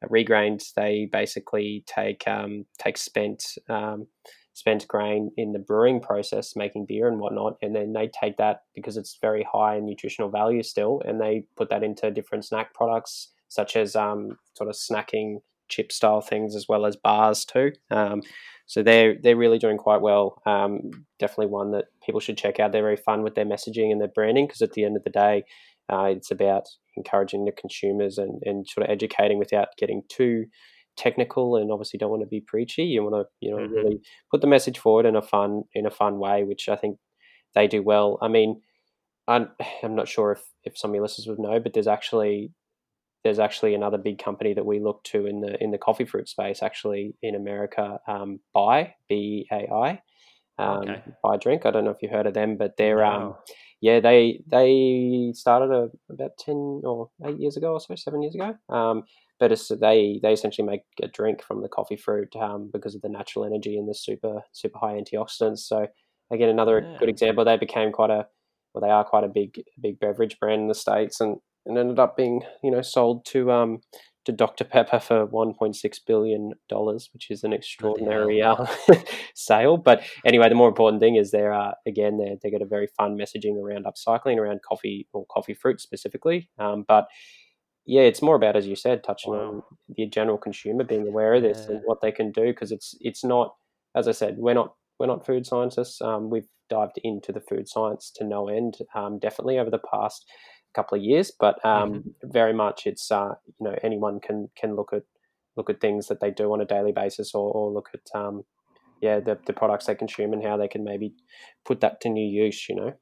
Regrained, 0.05 0.73
they 0.75 1.09
basically 1.11 1.85
take 1.87 2.27
um, 2.27 2.67
take 2.79 2.97
spent 2.97 3.45
um, 3.69 4.07
spent 4.55 4.87
grain 4.87 5.31
in 5.37 5.53
the 5.53 5.59
brewing 5.59 6.01
process, 6.01 6.55
making 6.57 6.87
beer 6.87 7.09
and 7.09 7.19
whatnot, 7.19 7.57
and 7.63 7.75
then 7.75 7.93
they 7.93 8.09
take 8.09 8.37
that 8.37 8.63
because 8.75 8.97
it's 8.97 9.19
very 9.21 9.47
high 9.51 9.77
in 9.77 9.87
nutritional 9.87 10.31
value 10.31 10.63
still, 10.63 11.03
and 11.05 11.21
they 11.21 11.45
put 11.57 11.71
that 11.71 11.83
into 11.83 12.11
different 12.11 12.45
snack 12.45 12.75
products 12.75 13.29
such 13.49 13.77
as 13.77 13.95
um, 13.95 14.39
sort 14.55 14.71
of 14.71 14.77
snacking 14.77 15.37
chip 15.69 15.93
style 15.93 16.21
things 16.21 16.55
as 16.55 16.67
well 16.69 16.87
as 16.87 16.97
bars 16.97 17.45
too. 17.45 17.73
Um, 17.91 18.23
so 18.67 18.83
they're 18.83 19.17
they're 19.23 19.37
really 19.37 19.59
doing 19.59 19.79
quite 19.79 20.01
well. 20.01 20.41
Um, 20.47 20.91
definitely 21.19 21.47
one 21.47 21.73
that 21.73 21.87
people 22.05 22.21
should 22.21 22.39
check 22.39 22.61
out. 22.61 22.73
They're 22.73 22.83
very 22.83 22.97
fun 22.97 23.23
with 23.23 23.35
their 23.35 23.47
messaging 23.47 23.91
and 23.91 24.01
their 24.01 24.09
branding 24.09 24.47
because 24.47 24.63
at 24.63 24.73
the 24.73 24.85
end 24.85 24.97
of 24.97 25.05
the 25.05 25.11
day, 25.11 25.45
uh, 25.93 26.05
it's 26.05 26.31
about 26.31 26.65
encouraging 26.97 27.45
the 27.45 27.53
consumers 27.53 28.19
and, 28.19 28.41
and 28.45 28.67
sort 28.67 28.87
of 28.87 28.93
educating 28.93 29.39
without 29.39 29.69
getting 29.79 30.03
too 30.09 30.47
technical 30.97 31.57
and 31.57 31.73
obviously 31.73 31.99
don't 31.99 32.11
want 32.11 32.23
to 32.23 32.29
be 32.29 32.43
preachy. 32.47 32.85
You 32.85 33.03
want 33.03 33.15
to 33.15 33.25
you 33.41 33.51
know 33.51 33.63
mm-hmm. 33.63 33.73
really 33.73 34.01
put 34.31 34.41
the 34.41 34.47
message 34.47 34.79
forward 34.79 35.07
in 35.07 35.17
a 35.17 35.23
fun 35.23 35.63
in 35.75 35.87
a 35.87 35.91
fun 35.91 36.19
way, 36.19 36.45
which 36.45 36.69
I 36.69 36.77
think 36.77 36.99
they 37.55 37.67
do 37.67 37.83
well. 37.83 38.19
I 38.23 38.29
mean, 38.29 38.61
I'm, 39.29 39.49
I'm 39.83 39.95
not 39.95 40.09
sure 40.09 40.33
if, 40.33 40.43
if 40.65 40.79
some 40.79 40.91
of 40.91 40.95
your 40.95 41.03
listeners 41.03 41.29
would 41.29 41.39
know, 41.39 41.61
but 41.61 41.73
there's 41.73 41.87
actually 41.87 42.53
there's 43.25 43.39
actually 43.39 43.75
another 43.75 43.99
big 43.99 44.19
company 44.19 44.53
that 44.53 44.67
we 44.67 44.81
look 44.81 45.05
to 45.05 45.27
in 45.27 45.41
the 45.41 45.63
in 45.63 45.71
the 45.71 45.79
coffee 45.79 46.05
fruit 46.05 46.29
space, 46.29 46.63
actually 46.63 47.15
in 47.23 47.35
America, 47.35 47.99
um, 48.09 48.41
Bai 48.53 48.95
B 49.09 49.47
A 49.53 49.69
I, 49.73 50.03
um, 50.63 50.89
okay. 50.89 51.39
Drink. 51.41 51.67
I 51.67 51.71
don't 51.71 51.85
know 51.85 51.91
if 51.91 52.03
you 52.03 52.09
heard 52.09 52.27
of 52.27 52.35
them, 52.35 52.57
but 52.57 52.77
they're 52.77 53.05
um, 53.05 53.21
no. 53.21 53.27
um, 53.29 53.35
yeah, 53.81 54.01
they 54.01 54.43
they 54.47 55.33
started 55.35 55.75
a, 55.75 55.89
about 56.13 56.33
ten 56.39 56.83
or 56.85 57.11
eight 57.27 57.39
years 57.39 57.57
ago 57.57 57.73
or 57.73 57.81
so, 57.81 57.95
seven 57.97 58.23
years 58.23 58.35
ago. 58.35 58.55
Um, 58.69 59.03
but 59.41 59.51
it's, 59.51 59.69
they 59.69 60.21
they 60.23 60.33
essentially 60.33 60.67
make 60.67 60.83
a 61.03 61.09
drink 61.09 61.43
from 61.43 61.63
the 61.63 61.69
coffee 61.69 61.97
fruit 61.97 62.35
um, 62.37 62.71
because 62.73 62.95
of 62.95 63.03
the 63.03 63.09
natural 63.09 63.45
energy 63.45 63.77
and 63.77 63.89
the 63.89 63.95
super 63.95 64.41
super 64.53 64.79
high 64.79 64.95
antioxidants. 64.95 65.61
So 65.61 65.89
again, 66.33 66.49
another 66.49 66.81
yeah. 66.81 66.97
good 66.99 67.09
example. 67.09 67.45
They 67.45 67.57
became 67.57 67.91
quite 67.91 68.11
a 68.11 68.27
well, 68.73 68.83
they 68.83 68.91
are 68.91 69.05
quite 69.05 69.25
a 69.25 69.29
big 69.29 69.61
big 69.81 69.99
beverage 69.99 70.39
brand 70.39 70.63
in 70.63 70.69
the 70.69 70.75
states, 70.75 71.21
and 71.21 71.39
and 71.67 71.77
ended 71.77 71.99
up 71.99 72.17
being 72.17 72.43
you 72.63 72.71
know 72.71 72.83
sold 72.83 73.25
to 73.27 73.51
um 73.51 73.81
to 74.25 74.33
Dr 74.33 74.65
Pepper 74.65 75.01
for 75.01 75.27
1.6 75.27 75.99
billion 76.07 76.53
dollars, 76.69 77.11
which 77.13 77.31
is 77.31 77.45
an 77.45 77.53
extraordinary 77.53 78.43
uh, 78.43 78.67
sale. 79.35 79.77
But 79.77 80.03
anyway, 80.25 80.49
the 80.49 80.55
more 80.55 80.69
important 80.69 81.01
thing 81.01 81.17
is 81.17 81.31
they're 81.31 81.53
uh, 81.53 81.73
again 81.87 82.19
they 82.19 82.39
they 82.43 82.51
got 82.51 82.63
a 82.63 82.67
very 82.67 82.89
fun 82.97 83.17
messaging 83.17 83.57
around 83.57 83.87
upcycling, 83.87 84.37
around 84.37 84.61
coffee 84.67 85.09
or 85.13 85.27
coffee 85.27 85.55
fruit 85.55 85.81
specifically. 85.81 86.49
Um, 86.59 86.85
but 86.87 87.09
yeah, 87.85 88.03
it's 88.03 88.23
more 88.23 88.37
about 88.37 88.57
as 88.57 88.67
you 88.67 88.77
said, 88.77 89.03
touching 89.03 89.33
wow. 89.33 89.49
on 89.49 89.63
the 89.97 90.07
general 90.07 90.39
consumer 90.39 90.85
being 90.85 91.07
aware 91.09 91.35
of 91.35 91.43
this 91.43 91.67
yeah. 91.67 91.77
and 91.77 91.83
what 91.85 92.01
they 92.01 92.13
can 92.13 92.31
do 92.31 92.47
because 92.47 92.71
it's 92.71 92.95
it's 93.01 93.25
not 93.25 93.55
as 93.95 94.09
I 94.09 94.13
said, 94.13 94.37
we're 94.39 94.55
not 94.55 94.75
we're 94.99 95.07
not 95.07 95.27
food 95.27 95.47
scientists. 95.47 96.01
Um, 96.01 96.31
we've 96.31 96.49
dived 96.71 96.99
into 97.03 97.33
the 97.33 97.41
food 97.41 97.69
science 97.69 98.11
to 98.17 98.25
no 98.25 98.49
end, 98.49 98.79
um, 98.95 99.19
definitely 99.19 99.59
over 99.59 99.71
the 99.71 99.81
past 99.93 100.25
couple 100.75 100.99
of 100.99 101.05
years, 101.05 101.31
but 101.39 101.65
um, 101.65 101.93
mm-hmm. 101.93 102.09
very 102.31 102.53
much 102.53 102.87
it's 102.87 103.11
uh, 103.11 103.35
you 103.59 103.65
know 103.65 103.77
anyone 103.83 104.21
can 104.21 104.49
can 104.57 104.77
look 104.77 104.93
at 104.93 105.03
look 105.57 105.71
at 105.71 105.81
things 105.81 106.09
that 106.09 106.21
they 106.21 106.31
do 106.31 106.53
on 106.53 106.61
a 106.61 106.65
daily 106.65 106.93
basis, 106.93 107.35
or, 107.35 107.53
or 107.53 107.73
look 107.73 107.91
at 107.95 108.19
um, 108.19 108.43
yeah 109.01 109.21
the, 109.21 109.39
the 109.47 109.53
products 109.53 109.87
they 109.87 109.95
consume 109.95 110.33
and 110.33 110.45
how 110.45 110.57
they 110.57 110.69
can 110.69 110.85
maybe 110.85 111.15
put 111.65 111.81
that 111.81 112.01
to 112.01 112.09
new 112.09 112.27
use. 112.45 112.69
You 112.69 112.77
know. 112.77 112.93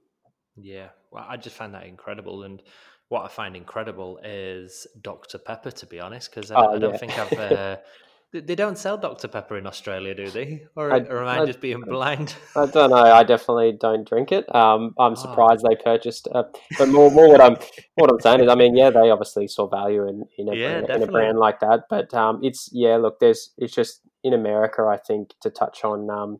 Yeah, 0.56 0.88
well, 1.10 1.24
I 1.28 1.36
just 1.36 1.56
find 1.56 1.74
that 1.74 1.86
incredible, 1.86 2.42
and 2.42 2.62
what 3.08 3.24
I 3.24 3.28
find 3.28 3.56
incredible 3.56 4.20
is 4.24 4.86
Dr 5.00 5.38
Pepper, 5.38 5.70
to 5.70 5.86
be 5.86 6.00
honest, 6.00 6.30
because 6.34 6.50
I, 6.50 6.56
oh, 6.56 6.74
I, 6.74 6.78
don't 6.78 6.92
yeah. 6.92 6.98
think 6.98 7.18
I've. 7.18 7.32
Uh, 7.52 7.76
They 8.32 8.54
don't 8.54 8.78
sell 8.78 8.96
Dr 8.96 9.26
Pepper 9.26 9.58
in 9.58 9.66
Australia, 9.66 10.14
do 10.14 10.30
they? 10.30 10.62
Or, 10.76 10.92
I, 10.92 10.98
or 11.00 11.22
am 11.22 11.28
I, 11.28 11.40
I, 11.40 11.46
just 11.46 11.60
being 11.60 11.80
blind? 11.80 12.36
I 12.56 12.66
don't 12.66 12.90
know. 12.90 12.96
I 12.96 13.24
definitely 13.24 13.76
don't 13.80 14.08
drink 14.08 14.30
it. 14.30 14.52
Um, 14.54 14.94
I'm 15.00 15.12
oh. 15.12 15.14
surprised 15.16 15.66
they 15.68 15.74
purchased. 15.74 16.28
Uh, 16.32 16.44
but 16.78 16.88
more, 16.88 17.10
more 17.10 17.28
what 17.28 17.40
I'm 17.40 17.56
what 17.96 18.08
I'm 18.08 18.20
saying 18.20 18.44
is, 18.44 18.48
I 18.48 18.54
mean, 18.54 18.76
yeah, 18.76 18.90
they 18.90 19.10
obviously 19.10 19.48
saw 19.48 19.68
value 19.68 20.06
in 20.06 20.24
in 20.38 20.48
a, 20.48 20.54
yeah, 20.54 20.94
in 20.94 21.02
a 21.02 21.08
brand 21.08 21.38
like 21.38 21.58
that. 21.58 21.86
But 21.90 22.14
um, 22.14 22.38
it's 22.42 22.68
yeah, 22.72 22.96
look, 22.98 23.18
there's 23.18 23.50
it's 23.58 23.74
just 23.74 24.00
in 24.22 24.32
America. 24.32 24.82
I 24.82 24.96
think 24.96 25.34
to 25.42 25.50
touch 25.50 25.82
on 25.82 26.08
um, 26.08 26.38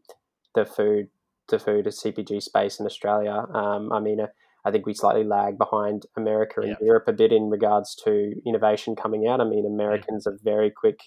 the 0.55 0.65
food, 0.65 1.09
the 1.49 1.59
food 1.59 1.87
CPG 1.87 2.41
space 2.41 2.79
in 2.79 2.87
Australia. 2.87 3.47
Um, 3.53 3.93
I 3.93 4.01
mean. 4.01 4.21
Uh, 4.21 4.27
I 4.63 4.71
think 4.71 4.85
we 4.85 4.93
slightly 4.93 5.25
lag 5.25 5.57
behind 5.57 6.03
America 6.19 6.61
and. 6.61 6.77
Europe 6.83 7.05
a 7.09 7.15
bit 7.15 7.33
in 7.33 7.49
regards 7.49 7.95
to 8.05 8.35
innovation 8.47 8.95
coming 8.95 9.27
out. 9.27 9.41
I 9.41 9.45
mean, 9.45 9.65
Americans 9.65 10.27
are 10.27 10.39
very 10.45 10.71
quick 10.71 10.99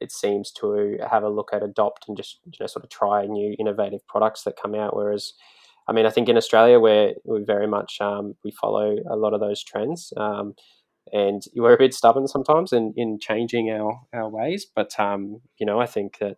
it 0.00 0.12
seems 0.12 0.50
to 0.52 0.98
have 1.10 1.22
a 1.22 1.28
look 1.28 1.50
at 1.52 1.62
adopt 1.62 2.06
and 2.08 2.16
just 2.16 2.40
you 2.44 2.58
know 2.60 2.66
sort 2.66 2.84
of 2.84 2.90
try 2.90 3.26
new 3.26 3.54
innovative 3.58 4.06
products 4.06 4.42
that 4.42 4.60
come 4.60 4.74
out. 4.74 4.96
Whereas 4.96 5.32
I 5.88 5.92
mean 5.92 6.06
I 6.06 6.10
think 6.10 6.28
in 6.28 6.36
Australia 6.36 6.80
where 6.80 7.14
we 7.24 7.42
very 7.44 7.66
much 7.66 7.98
um, 8.00 8.34
we 8.44 8.50
follow 8.50 8.96
a 9.10 9.16
lot 9.16 9.34
of 9.34 9.40
those 9.40 9.62
trends 9.62 10.12
um, 10.16 10.54
and 11.12 11.42
we're 11.54 11.74
a 11.74 11.78
bit 11.78 11.94
stubborn 11.94 12.26
sometimes 12.26 12.72
in, 12.72 12.92
in 12.96 13.18
changing 13.20 13.70
our, 13.70 14.00
our 14.12 14.28
ways 14.28 14.66
but 14.74 14.98
um, 14.98 15.40
you 15.58 15.66
know 15.66 15.80
I 15.80 15.86
think 15.86 16.18
that 16.18 16.36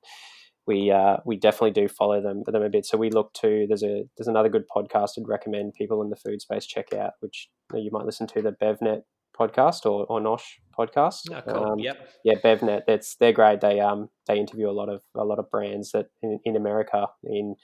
we 0.68 0.90
uh, 0.90 1.16
we 1.24 1.36
definitely 1.36 1.70
do 1.70 1.88
follow 1.88 2.20
them 2.20 2.42
them 2.46 2.62
a 2.62 2.68
bit. 2.68 2.84
So 2.84 2.98
we 2.98 3.10
look 3.10 3.32
to 3.34 3.64
there's 3.66 3.82
a 3.82 4.04
there's 4.16 4.28
another 4.28 4.50
good 4.50 4.66
podcast 4.68 5.12
I'd 5.18 5.26
recommend 5.26 5.72
people 5.74 6.02
in 6.02 6.10
the 6.10 6.16
food 6.16 6.42
space 6.42 6.66
check 6.66 6.92
out 6.92 7.12
which 7.20 7.48
you 7.74 7.90
might 7.90 8.04
listen 8.04 8.26
to 8.28 8.42
the 8.42 8.52
BevNet 8.52 9.02
podcast 9.38 9.86
or, 9.86 10.06
or 10.06 10.20
Nosh 10.20 10.42
podcast. 10.78 11.22
Oh, 11.30 11.42
cool. 11.42 11.72
um, 11.72 11.78
yep. 11.78 12.08
Yeah, 12.24 12.34
BevNet. 12.42 12.82
That's 12.86 13.16
they're 13.16 13.32
great. 13.32 13.60
They 13.60 13.80
um 13.80 14.08
they 14.26 14.38
interview 14.38 14.68
a 14.68 14.72
lot 14.72 14.88
of 14.88 15.02
a 15.16 15.24
lot 15.24 15.38
of 15.38 15.50
brands 15.50 15.92
that 15.92 16.06
in, 16.22 16.40
in 16.44 16.56
America 16.56 17.06
in 17.24 17.56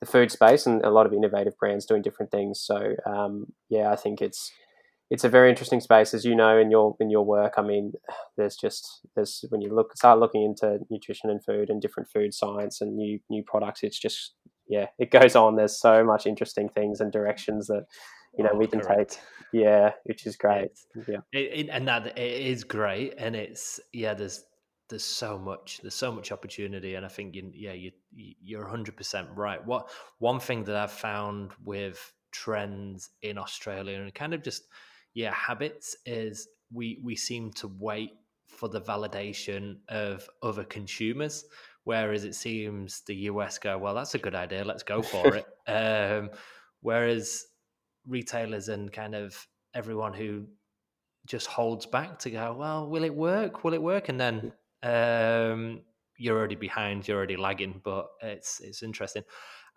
the 0.00 0.06
food 0.06 0.30
space 0.30 0.66
and 0.66 0.84
a 0.84 0.90
lot 0.90 1.06
of 1.06 1.12
innovative 1.12 1.56
brands 1.58 1.86
doing 1.86 2.02
different 2.02 2.30
things. 2.30 2.60
So 2.60 2.94
um, 3.06 3.46
yeah, 3.68 3.90
I 3.90 3.96
think 3.96 4.20
it's 4.20 4.52
it's 5.08 5.24
a 5.24 5.28
very 5.28 5.48
interesting 5.48 5.80
space, 5.80 6.12
as 6.14 6.24
you 6.24 6.34
know, 6.34 6.58
in 6.58 6.70
your 6.70 6.96
in 7.00 7.10
your 7.10 7.24
work. 7.24 7.54
I 7.56 7.62
mean, 7.62 7.92
there's 8.36 8.56
just 8.56 9.06
there's 9.14 9.44
when 9.50 9.60
you 9.60 9.74
look 9.74 9.96
start 9.96 10.18
looking 10.18 10.42
into 10.42 10.80
nutrition 10.90 11.30
and 11.30 11.44
food 11.44 11.70
and 11.70 11.80
different 11.80 12.08
food 12.12 12.34
science 12.34 12.80
and 12.80 12.96
new 12.96 13.20
new 13.30 13.42
products. 13.44 13.82
It's 13.82 13.98
just 13.98 14.34
yeah, 14.68 14.86
it 14.98 15.10
goes 15.10 15.36
on. 15.36 15.56
There's 15.56 15.78
so 15.78 16.04
much 16.04 16.26
interesting 16.26 16.68
things 16.68 17.00
and 17.00 17.12
directions 17.12 17.68
that 17.68 17.84
you 18.36 18.44
know, 18.44 18.50
Oh, 18.52 18.58
we 18.58 18.66
can 18.66 18.80
correct. 18.80 19.10
take. 19.12 19.20
Yeah, 19.52 19.92
which 20.04 20.26
is 20.26 20.36
great. 20.36 20.70
It's, 20.72 20.86
Yeah. 21.06 21.20
it, 21.32 21.38
it, 21.38 21.68
and 21.70 21.88
that 21.88 22.18
it 22.18 22.40
is 22.46 22.64
great, 22.64 23.14
and 23.18 23.36
it's 23.36 23.80
yeah. 23.92 24.14
There's 24.14 24.44
there's 24.88 25.04
so 25.04 25.38
much 25.38 25.80
there's 25.82 25.94
so 25.94 26.12
much 26.12 26.32
opportunity, 26.32 26.94
and 26.94 27.04
I 27.06 27.08
think 27.08 27.34
you 27.34 27.50
yeah 27.54 27.72
you 27.72 27.92
you're 28.12 28.62
100 28.62 28.96
percent 28.96 29.28
right. 29.34 29.64
What 29.64 29.90
one 30.18 30.40
thing 30.40 30.64
that 30.64 30.76
I've 30.76 30.92
found 30.92 31.52
with 31.64 32.12
trends 32.32 33.10
in 33.22 33.38
Australia 33.38 33.98
and 34.00 34.14
kind 34.14 34.34
of 34.34 34.42
just 34.42 34.64
yeah 35.14 35.32
habits 35.32 35.96
is 36.04 36.48
we 36.72 36.98
we 37.02 37.16
seem 37.16 37.50
to 37.52 37.68
wait 37.78 38.10
for 38.46 38.68
the 38.68 38.80
validation 38.80 39.78
of 39.88 40.28
other 40.42 40.64
consumers 40.64 41.44
whereas 41.84 42.24
it 42.24 42.34
seems 42.34 43.00
the 43.06 43.14
US 43.30 43.58
go 43.58 43.78
well 43.78 43.94
that's 43.94 44.14
a 44.14 44.18
good 44.18 44.34
idea 44.34 44.64
let's 44.64 44.82
go 44.82 45.02
for 45.02 45.34
it 45.36 45.46
um, 45.66 46.30
whereas 46.80 47.46
retailers 48.06 48.68
and 48.68 48.92
kind 48.92 49.14
of 49.14 49.46
everyone 49.74 50.12
who 50.12 50.46
just 51.26 51.46
holds 51.46 51.86
back 51.86 52.18
to 52.20 52.30
go 52.30 52.54
well 52.58 52.88
will 52.88 53.04
it 53.04 53.14
work 53.14 53.64
will 53.64 53.74
it 53.74 53.82
work 53.82 54.08
and 54.08 54.20
then 54.20 54.52
um, 54.82 55.80
you're 56.16 56.38
already 56.38 56.54
behind 56.54 57.06
you're 57.06 57.16
already 57.16 57.36
lagging 57.36 57.80
but 57.84 58.06
it's 58.22 58.60
it's 58.60 58.82
interesting 58.82 59.22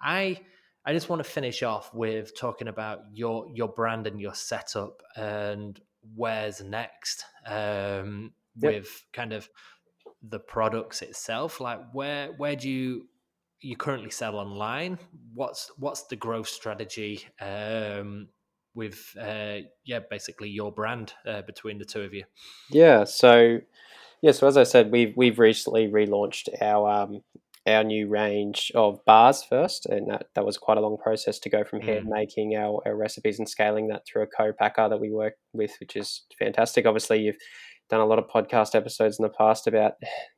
i 0.01 0.39
I 0.85 0.93
just 0.93 1.09
want 1.09 1.21
to 1.21 1.29
finish 1.29 1.61
off 1.61 1.93
with 1.93 2.35
talking 2.37 2.67
about 2.67 3.01
your 3.13 3.47
your 3.53 3.67
brand 3.67 4.07
and 4.07 4.19
your 4.19 4.33
setup 4.33 5.03
and 5.15 5.79
where's 6.15 6.61
next 6.61 7.25
um, 7.45 8.33
Yep. 8.61 8.73
with 8.73 9.05
kind 9.13 9.31
of 9.33 9.47
the 10.21 10.39
products 10.39 11.01
itself. 11.01 11.59
Like 11.61 11.79
where 11.93 12.31
where 12.33 12.55
do 12.55 12.69
you 12.69 13.07
you 13.61 13.75
currently 13.75 14.09
sell 14.09 14.35
online? 14.35 14.97
What's 15.33 15.71
what's 15.77 16.03
the 16.03 16.15
growth 16.15 16.47
strategy 16.47 17.25
um, 17.41 18.27
with 18.73 19.15
uh, 19.19 19.57
yeah 19.85 19.99
basically 20.09 20.49
your 20.49 20.71
brand 20.71 21.13
uh, 21.27 21.41
between 21.43 21.77
the 21.77 21.85
two 21.85 22.01
of 22.01 22.13
you? 22.13 22.23
Yeah. 22.69 23.03
So, 23.03 23.59
yeah. 24.21 24.31
So 24.31 24.47
as 24.47 24.57
I 24.57 24.63
said, 24.63 24.91
we've 24.91 25.13
we've 25.15 25.39
recently 25.39 25.87
relaunched 25.87 26.49
our 26.61 26.89
um, 26.89 27.21
our 27.67 27.83
new 27.83 28.07
range 28.07 28.71
of 28.73 29.03
bars 29.05 29.43
first, 29.43 29.85
and 29.85 30.09
that, 30.09 30.27
that 30.33 30.45
was 30.45 30.57
quite 30.57 30.77
a 30.77 30.81
long 30.81 30.97
process 30.97 31.39
to 31.39 31.49
go 31.49 31.63
from 31.63 31.81
hand 31.81 32.07
Mm. 32.07 32.11
making 32.11 32.55
our, 32.55 32.81
our 32.85 32.95
recipes 32.95 33.37
and 33.37 33.47
scaling 33.49 33.89
that 33.89 34.03
through 34.07 34.23
a 34.23 34.27
co-packer 34.27 34.89
that 34.89 34.99
we 34.99 35.11
work 35.11 35.35
with, 35.53 35.71
which 35.79 35.95
is 35.95 36.23
fantastic. 36.39 36.85
Obviously, 36.85 37.19
you've 37.19 37.37
done 37.89 37.99
a 38.01 38.05
lot 38.05 38.19
of 38.19 38.27
podcast 38.27 38.75
episodes 38.75 39.17
in 39.19 39.23
the 39.23 39.29
past 39.29 39.67
about 39.67 39.93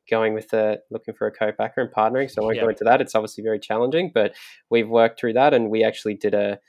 going 0.10 0.34
with 0.34 0.50
the 0.50 0.80
looking 0.90 1.14
for 1.14 1.28
a 1.28 1.32
co-packer 1.32 1.82
and 1.82 1.92
partnering. 1.92 2.30
So 2.30 2.42
I 2.42 2.46
won't 2.46 2.60
go 2.60 2.70
into 2.70 2.84
that. 2.86 3.02
It's 3.02 3.16
obviously 3.16 3.44
very 3.44 3.60
challenging, 3.60 4.12
but 4.14 4.34
we've 4.70 4.90
worked 4.90 5.20
through 5.20 5.34
that, 5.34 5.54
and 5.54 5.70
we 5.70 5.84
actually 5.84 6.16
did 6.16 6.34
a 6.34 6.60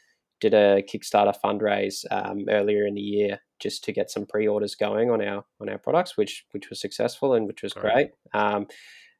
did 0.40 0.54
a 0.54 0.82
Kickstarter 0.82 1.34
fundraise 1.42 2.04
um, 2.10 2.46
earlier 2.50 2.84
in 2.84 2.94
the 2.94 3.00
year 3.00 3.38
just 3.60 3.84
to 3.84 3.92
get 3.92 4.10
some 4.10 4.26
pre-orders 4.26 4.74
going 4.74 5.08
on 5.08 5.22
our 5.22 5.44
on 5.60 5.68
our 5.68 5.78
products, 5.78 6.16
which 6.16 6.44
which 6.50 6.68
was 6.68 6.80
successful 6.80 7.34
and 7.34 7.46
which 7.46 7.62
was 7.62 7.72
Great. 7.72 7.92
great. 7.92 8.10
Um, 8.34 8.66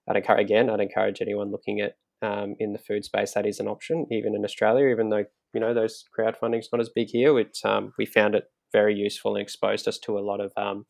I'd 0.08 0.16
encourage 0.16 0.44
again, 0.44 0.68
I'd 0.68 0.80
encourage 0.80 1.22
anyone 1.22 1.52
looking 1.52 1.80
at 1.80 1.94
um, 2.22 2.56
in 2.58 2.72
the 2.72 2.78
food 2.78 3.04
space 3.04 3.34
that 3.34 3.46
is 3.46 3.60
an 3.60 3.68
option, 3.68 4.06
even 4.10 4.34
in 4.34 4.44
Australia. 4.44 4.88
Even 4.88 5.10
though 5.10 5.24
you 5.54 5.60
know 5.60 5.74
those 5.74 6.04
crowdfunding's 6.18 6.68
not 6.72 6.80
as 6.80 6.88
big 6.88 7.08
here, 7.10 7.38
it 7.38 7.58
um, 7.64 7.92
we 7.98 8.04
found 8.04 8.34
it 8.34 8.44
very 8.72 8.94
useful 8.94 9.36
and 9.36 9.42
exposed 9.42 9.86
us 9.86 9.98
to 9.98 10.18
a 10.18 10.20
lot 10.20 10.40
of 10.40 10.52
um, 10.56 10.86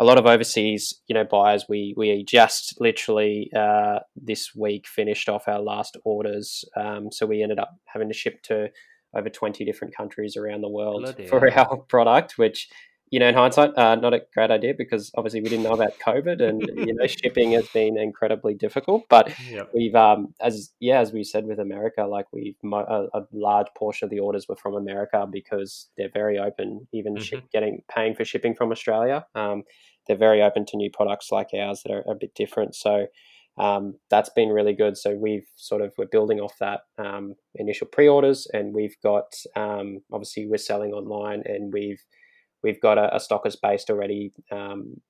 a 0.00 0.04
lot 0.04 0.18
of 0.18 0.26
overseas 0.26 1.00
you 1.06 1.14
know 1.14 1.24
buyers. 1.24 1.66
We 1.68 1.94
we 1.96 2.24
just 2.24 2.80
literally 2.80 3.50
uh, 3.54 4.00
this 4.16 4.54
week 4.54 4.88
finished 4.88 5.28
off 5.28 5.46
our 5.46 5.60
last 5.60 5.96
orders, 6.04 6.64
um, 6.76 7.12
so 7.12 7.26
we 7.26 7.42
ended 7.42 7.58
up 7.58 7.76
having 7.84 8.08
to 8.08 8.14
ship 8.14 8.42
to 8.44 8.70
over 9.14 9.28
20 9.28 9.64
different 9.64 9.94
countries 9.94 10.36
around 10.36 10.60
the 10.60 10.68
world 10.68 11.02
Bloody 11.02 11.26
for 11.26 11.52
our 11.52 11.76
product, 11.78 12.38
which 12.38 12.68
you 13.10 13.18
know, 13.18 13.28
in 13.28 13.34
hindsight, 13.34 13.76
uh, 13.76 13.96
not 13.96 14.14
a 14.14 14.22
great 14.32 14.52
idea 14.52 14.72
because 14.72 15.10
obviously 15.16 15.40
we 15.40 15.48
didn't 15.48 15.64
know 15.64 15.72
about 15.72 15.98
COVID, 15.98 16.40
and 16.40 16.62
you 16.86 16.94
know, 16.94 17.06
shipping 17.08 17.52
has 17.52 17.68
been 17.68 17.98
incredibly 17.98 18.54
difficult. 18.54 19.04
But 19.08 19.32
Yep. 19.50 19.70
we've, 19.74 19.94
um, 19.96 20.32
as 20.40 20.70
yeah, 20.78 21.00
as 21.00 21.12
we 21.12 21.24
said 21.24 21.44
with 21.44 21.58
America, 21.58 22.04
like 22.04 22.26
we've 22.32 22.56
mo- 22.62 23.10
a, 23.12 23.18
a 23.18 23.26
large 23.32 23.66
portion 23.76 24.06
of 24.06 24.10
the 24.10 24.20
orders 24.20 24.46
were 24.48 24.56
from 24.56 24.74
America 24.74 25.26
because 25.30 25.88
they're 25.96 26.10
very 26.14 26.38
open, 26.38 26.86
even 26.92 27.16
ship, 27.18 27.44
getting 27.52 27.82
paying 27.92 28.14
for 28.14 28.24
shipping 28.24 28.54
from 28.54 28.70
Australia. 28.70 29.26
Um, 29.34 29.64
they're 30.06 30.16
very 30.16 30.42
open 30.42 30.64
to 30.66 30.76
new 30.76 30.90
products 30.90 31.30
like 31.30 31.48
ours 31.54 31.82
that 31.84 31.92
are 31.92 32.04
a 32.10 32.14
bit 32.14 32.34
different. 32.34 32.74
So 32.74 33.06
um, 33.58 33.94
that's 34.08 34.30
been 34.30 34.48
really 34.48 34.72
good. 34.72 34.96
So 34.96 35.14
we've 35.14 35.46
sort 35.56 35.82
of 35.82 35.92
we're 35.98 36.06
building 36.06 36.40
off 36.40 36.54
that 36.60 36.80
um, 36.98 37.34
initial 37.54 37.86
pre-orders, 37.86 38.46
and 38.52 38.74
we've 38.74 38.96
got 39.02 39.34
um, 39.56 40.00
obviously 40.12 40.46
we're 40.46 40.56
selling 40.56 40.92
online, 40.92 41.42
and 41.44 41.72
we've 41.72 42.02
we've 42.62 42.80
got 42.80 42.98
a, 42.98 43.14
a 43.14 43.20
stockers 43.20 43.56
based 43.56 43.90
already 43.90 44.32
um, 44.50 45.00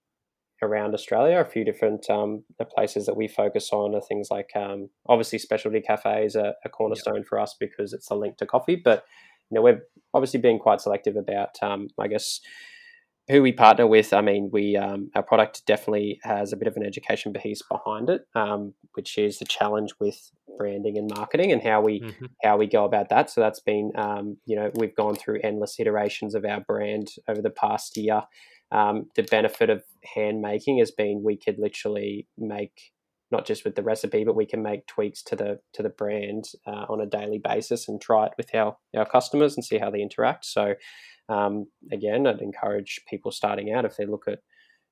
around 0.62 0.94
Australia. 0.94 1.38
A 1.40 1.44
few 1.44 1.64
different 1.64 2.08
um, 2.10 2.42
places 2.74 3.06
that 3.06 3.16
we 3.16 3.28
focus 3.28 3.70
on 3.72 3.94
are 3.94 4.00
things 4.00 4.28
like 4.30 4.50
um, 4.56 4.88
obviously 5.06 5.38
specialty 5.38 5.80
cafes 5.80 6.34
are 6.34 6.54
a 6.64 6.68
cornerstone 6.68 7.24
for 7.24 7.38
us 7.38 7.54
because 7.58 7.92
it's 7.92 8.10
a 8.10 8.14
link 8.14 8.36
to 8.38 8.46
coffee, 8.46 8.76
but 8.76 9.04
you 9.50 9.56
know 9.56 9.62
we're 9.62 9.82
obviously 10.12 10.40
being 10.40 10.58
quite 10.58 10.80
selective 10.80 11.16
about 11.16 11.50
um, 11.62 11.88
I 12.00 12.08
guess 12.08 12.40
who 13.30 13.42
we 13.42 13.52
partner 13.52 13.86
with. 13.86 14.12
I 14.12 14.20
mean, 14.20 14.50
we 14.52 14.76
um, 14.76 15.10
our 15.14 15.22
product 15.22 15.64
definitely 15.66 16.20
has 16.24 16.52
a 16.52 16.56
bit 16.56 16.68
of 16.68 16.76
an 16.76 16.84
education 16.84 17.32
piece 17.32 17.62
behind 17.62 18.10
it, 18.10 18.22
um, 18.34 18.74
which 18.94 19.16
is 19.18 19.38
the 19.38 19.44
challenge 19.44 19.92
with 20.00 20.30
branding 20.58 20.98
and 20.98 21.10
marketing 21.14 21.52
and 21.52 21.62
how 21.62 21.80
we 21.80 22.00
Mhm. 22.00 22.28
how 22.42 22.56
we 22.58 22.66
go 22.66 22.84
about 22.84 23.08
that. 23.08 23.30
So 23.30 23.40
that's 23.40 23.60
been 23.60 23.92
um, 23.96 24.36
you 24.46 24.56
know 24.56 24.70
we've 24.74 24.94
gone 24.94 25.14
through 25.14 25.40
endless 25.42 25.78
iterations 25.80 26.34
of 26.34 26.44
our 26.44 26.60
brand 26.60 27.08
over 27.28 27.40
the 27.40 27.50
past 27.50 27.96
year. 27.96 28.22
Um, 28.72 29.10
the 29.16 29.22
benefit 29.22 29.68
of 29.70 29.82
hand 30.14 30.40
making 30.40 30.78
has 30.78 30.90
been 30.90 31.22
we 31.24 31.36
could 31.36 31.58
literally 31.58 32.28
make 32.38 32.92
not 33.30 33.46
just 33.46 33.64
with 33.64 33.74
the 33.76 33.82
recipe, 33.82 34.24
but 34.24 34.36
we 34.36 34.46
can 34.46 34.62
make 34.62 34.86
tweaks 34.86 35.22
to 35.24 35.36
the 35.36 35.60
to 35.74 35.82
the 35.82 35.88
brand 35.88 36.44
uh, 36.66 36.86
on 36.88 37.00
a 37.00 37.06
daily 37.06 37.38
basis 37.38 37.88
and 37.88 38.00
try 38.00 38.26
it 38.26 38.32
with 38.36 38.54
our 38.54 38.76
our 38.96 39.06
customers 39.06 39.56
and 39.56 39.64
see 39.64 39.78
how 39.78 39.90
they 39.90 40.02
interact. 40.02 40.44
So 40.44 40.74
um, 41.28 41.66
again, 41.92 42.26
I'd 42.26 42.40
encourage 42.40 43.00
people 43.08 43.30
starting 43.30 43.72
out 43.72 43.84
if 43.84 43.96
they 43.96 44.04
look 44.04 44.24
at, 44.26 44.40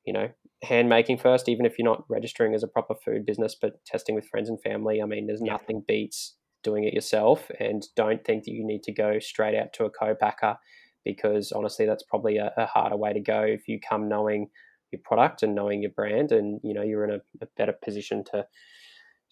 you 0.05 0.12
know, 0.12 0.29
hand 0.62 0.88
making 0.88 1.18
first, 1.18 1.48
even 1.48 1.66
if 1.66 1.79
you're 1.79 1.85
not 1.90 2.05
registering 2.09 2.55
as 2.55 2.62
a 2.62 2.68
proper 2.68 2.94
food 2.94 3.27
business, 3.27 3.57
but 3.61 3.85
testing 3.85 4.14
with 4.14 4.29
friends 4.29 4.48
and 4.48 4.61
family. 4.62 5.03
I 5.03 5.07
mean, 5.07 5.27
there's 5.27 5.42
Yeah. 5.44 5.53
nothing 5.53 5.83
beats 5.87 6.37
doing 6.62 6.85
it 6.85 6.94
yourself, 6.94 7.51
and 7.59 7.85
don't 7.96 8.24
think 8.24 8.44
that 8.44 8.53
you 8.53 8.64
need 8.64 8.83
to 8.85 8.92
go 8.92 9.18
straight 9.18 9.57
out 9.57 9.72
to 9.74 9.85
a 9.85 9.90
co-packer 9.90 10.59
because 11.05 11.53
honestly, 11.53 11.87
that's 11.87 12.03
probably 12.03 12.37
a, 12.37 12.53
a 12.57 12.66
harder 12.66 12.96
way 12.96 13.12
to 13.12 13.20
go 13.20 13.42
if 13.42 13.66
you 13.66 13.81
come 13.81 14.09
knowing 14.09 14.51
your 14.90 15.01
product 15.05 15.42
and 15.42 15.55
knowing 15.55 15.83
your 15.83 15.92
brand, 15.92 16.33
and 16.33 16.61
you 16.62 16.74
know 16.74 16.83
you're 16.83 17.05
in 17.05 17.11
a, 17.11 17.20
a 17.42 17.48
better 17.57 17.74
position 17.85 18.24
to 18.33 18.46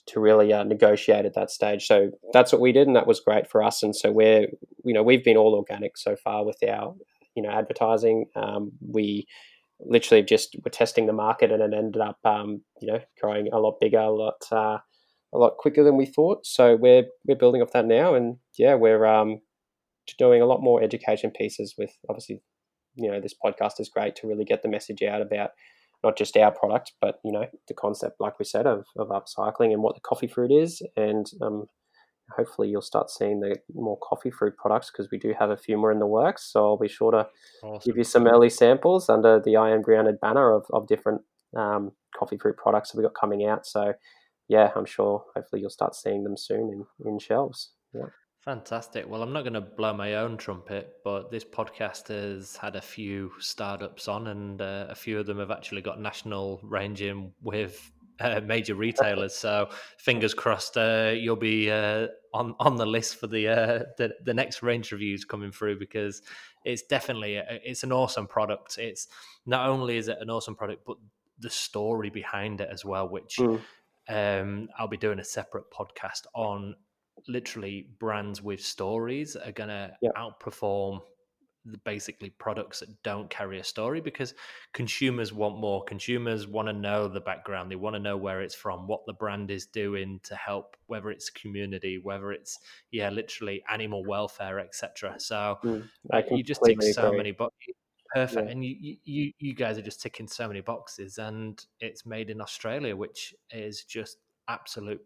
to 0.07 0.21
really 0.21 0.53
uh, 0.53 0.64
negotiate 0.64 1.25
at 1.25 1.35
that 1.35 1.51
stage. 1.51 1.87
So 1.87 2.11
that's 2.33 2.53
what 2.53 2.61
we 2.61 2.73
did, 2.73 2.87
and 2.87 2.97
that 2.97 3.07
was 3.07 3.21
great 3.21 3.51
for 3.51 3.62
us. 3.62 3.83
And 3.83 3.95
so 3.95 4.12
we're, 4.12 4.47
you 4.85 4.95
know, 4.95 5.03
we've 5.03 5.25
been 5.25 5.37
all 5.37 5.55
organic 5.55 5.97
so 5.99 6.16
far 6.16 6.45
with 6.45 6.59
our, 6.69 6.95
you 7.35 7.42
know, 7.42 7.51
advertising. 7.51 8.27
Um, 8.37 8.73
we 8.81 9.27
literally 9.81 10.23
just 10.23 10.57
were 10.64 10.71
testing 10.71 11.07
the 11.07 11.12
market, 11.12 11.51
and 11.51 11.62
it 11.62 11.77
ended 11.77 12.01
up, 12.01 12.19
um, 12.25 12.62
you 12.81 12.92
know, 12.92 13.01
growing 13.21 13.49
a 13.53 13.59
lot 13.59 13.81
bigger, 13.81 13.99
a 13.99 14.11
lot, 14.11 14.45
uh, 14.53 14.79
a 15.35 15.38
lot 15.38 15.57
quicker 15.59 15.83
than 15.83 15.97
we 15.97 16.07
thought. 16.07 16.47
So 16.47 16.77
we're 16.77 17.07
we're 17.27 17.37
building 17.37 17.62
off 17.62 17.73
that 17.73 17.87
now, 17.87 18.14
and 18.14 18.37
yeah, 18.57 18.75
we're 18.75 19.05
um, 19.07 19.40
doing 20.19 20.40
a 20.40 20.47
lot 20.47 20.62
more 20.62 20.83
education 20.83 21.33
pieces 21.33 21.75
with 21.77 21.90
obviously, 22.09 22.40
you 22.96 23.11
know, 23.11 23.20
this 23.20 23.35
podcast 23.35 23.80
is 23.80 23.88
great 23.88 24.16
to 24.16 24.26
really 24.26 24.44
get 24.44 24.62
the 24.62 24.68
message 24.68 25.02
out 25.02 25.22
about 25.22 25.50
not 26.04 26.16
just 26.16 26.37
our 26.37 26.52
product, 26.52 26.92
but 27.00 27.20
you 27.24 27.32
know 27.32 27.46
the 27.68 27.74
concept, 27.74 28.20
like 28.20 28.38
we 28.38 28.44
said, 28.44 28.66
of, 28.66 28.87
of 28.96 29.09
upcycling 29.09 29.72
and 29.72 29.82
what 29.82 29.94
the 29.94 30.00
coffee 30.00 30.26
fruit 30.26 30.52
is, 30.52 30.82
and 30.96 31.30
um, 31.40 31.66
hopefully 32.35 32.68
you'll 32.68 32.82
start 32.82 33.11
seeing 33.11 33.40
the 33.40 33.56
more 33.74 33.98
coffee 33.98 34.30
fruit 34.30 34.56
products 34.56 34.90
because 34.90 35.11
we 35.11 35.18
do 35.18 35.35
have 35.38 35.50
a 35.50 35.56
few 35.56 35.76
more 35.76 35.92
in 35.92 35.98
the 35.98 36.06
works. 36.06 36.50
So 36.52 36.64
I'll 36.64 36.78
be 36.78 36.88
sure 36.88 37.12
to 37.12 37.26
Awesome. 37.62 37.80
give 37.85 37.96
you 37.96 38.04
some 38.04 38.26
early 38.26 38.50
samples 38.50 39.09
under 39.09 39.40
the 39.40 39.56
I 39.56 39.70
am 39.70 39.82
grounded 39.82 40.20
banner 40.20 40.52
of, 40.52 40.66
of 40.72 40.88
different 40.88 41.22
um, 41.56 41.92
coffee 42.18 42.37
fruit 42.37 42.56
products 42.56 42.90
that 42.90 42.98
we 42.98 43.04
got 43.04 43.14
coming 43.14 43.46
out. 43.46 43.66
So 43.66 43.94
yeah, 44.48 44.70
I'm 44.76 44.87
sure 44.87 45.24
hopefully 45.35 45.61
you'll 45.61 45.70
start 45.70 45.94
seeing 45.94 46.24
them 46.24 46.37
soon 46.37 46.70
in, 46.70 47.09
in 47.09 47.18
shelves. 47.18 47.72
Yeah. 47.92 48.06
Fantastic. 48.46 49.09
Well, 49.09 49.24
I'm 49.24 49.32
not 49.32 49.42
going 49.42 49.54
to 49.54 49.61
blow 49.61 49.92
my 49.92 50.14
own 50.14 50.37
trumpet, 50.37 50.98
but 51.02 51.32
this 51.32 51.42
podcast 51.44 52.06
has 52.09 52.54
had 52.54 52.76
a 52.76 52.80
few 52.80 53.32
startups 53.40 54.06
on, 54.06 54.28
and 54.28 54.62
uh, 54.62 54.87
a 54.88 54.94
few 54.94 55.18
of 55.18 55.27
them 55.27 55.40
have 55.40 55.50
actually 55.50 55.83
got 55.83 56.00
national 56.00 56.60
ranging 56.62 57.33
with 57.42 57.90
uh, 58.21 58.40
major 58.44 58.77
retailers. 58.77 59.35
So, 59.35 59.68
fingers 59.98 60.33
crossed, 60.33 60.77
uh, 60.77 61.12
you'll 61.18 61.35
be 61.35 61.73
uh, 61.73 62.06
on 62.33 62.54
on 62.60 62.77
the 62.77 62.87
list 62.87 63.16
for 63.18 63.27
the, 63.27 63.48
uh, 63.48 63.83
the 63.98 64.14
the 64.25 64.33
next 64.33 64.62
range 64.62 64.92
reviews 64.92 65.25
coming 65.25 65.50
through 65.50 65.81
because 65.81 66.23
it's 66.64 66.83
definitely 66.83 67.42
it's 67.64 67.83
an 67.83 67.90
awesome 67.90 68.29
product. 68.29 68.79
It's 68.79 69.08
not 69.44 69.68
only 69.68 69.96
is 69.96 70.06
it 70.06 70.18
an 70.21 70.31
awesome 70.31 70.54
product, 70.54 70.85
but 70.87 70.98
the 71.40 71.50
story 71.50 72.10
behind 72.10 72.60
it 72.60 72.68
as 72.73 72.85
well, 72.85 73.08
which 73.08 73.38
Mm. 73.40 73.60
um, 74.08 74.68
I'll 74.79 74.87
be 74.87 74.96
doing 74.96 75.18
a 75.18 75.25
separate 75.25 75.64
podcast 75.77 76.27
on 76.33 76.77
literally 77.29 77.88
brands 77.98 78.42
with 78.42 78.60
stories 78.60 79.37
are 79.37 79.52
going 79.52 79.68
to 79.68 79.92
Yep. 80.02 80.12
outperform 80.16 81.00
basically 81.85 82.31
products 82.31 82.81
that 82.81 83.02
don't 83.02 83.29
carry 83.31 83.58
a 83.58 83.64
story 83.64 84.00
because 84.00 84.35
consumers 84.72 85.33
want 85.33 85.58
more. 85.58 85.85
Consumers 85.85 86.46
want 86.46 86.68
to 86.68 86.72
know 86.72 87.08
the 87.08 87.20
background. 87.20 87.70
They 87.70 87.77
want 87.77 87.94
to 87.94 88.00
know 88.00 88.16
where 88.16 88.42
it's 88.42 88.54
from, 88.54 88.87
what 88.87 89.04
the 89.06 89.12
brand 89.12 89.50
is 89.50 89.66
doing 89.66 90.20
to 90.24 90.37
help, 90.37 90.77
whether 90.87 91.10
it's 91.10 91.31
community, 91.31 91.98
whether 92.02 92.33
it's 92.33 92.58
yeah, 92.90 93.10
literally 93.10 93.62
animal 93.70 94.04
welfare, 94.04 94.60
etc. 94.60 95.16
So 95.18 95.58
mm, 95.64 95.88
you 96.31 96.42
just 96.42 96.62
tick 96.64 96.83
so 96.83 97.08
agree. 97.08 97.16
many 97.16 97.33
boxes. 97.33 97.74
Perfect, 98.14 98.46
yeah. 98.46 98.52
and 98.52 98.64
you, 98.64 98.96
you 99.04 99.33
you 99.40 99.52
guys 99.52 99.77
are 99.79 99.83
just 99.83 100.00
ticking 100.00 100.29
so 100.29 100.46
many 100.46 100.60
boxes, 100.60 101.18
and 101.18 101.62
it's 101.81 102.06
made 102.06 102.31
in 102.31 102.40
Australia, 102.40 102.94
which 102.94 103.35
is 103.50 103.83
just 103.83 104.18
absolute 104.48 105.02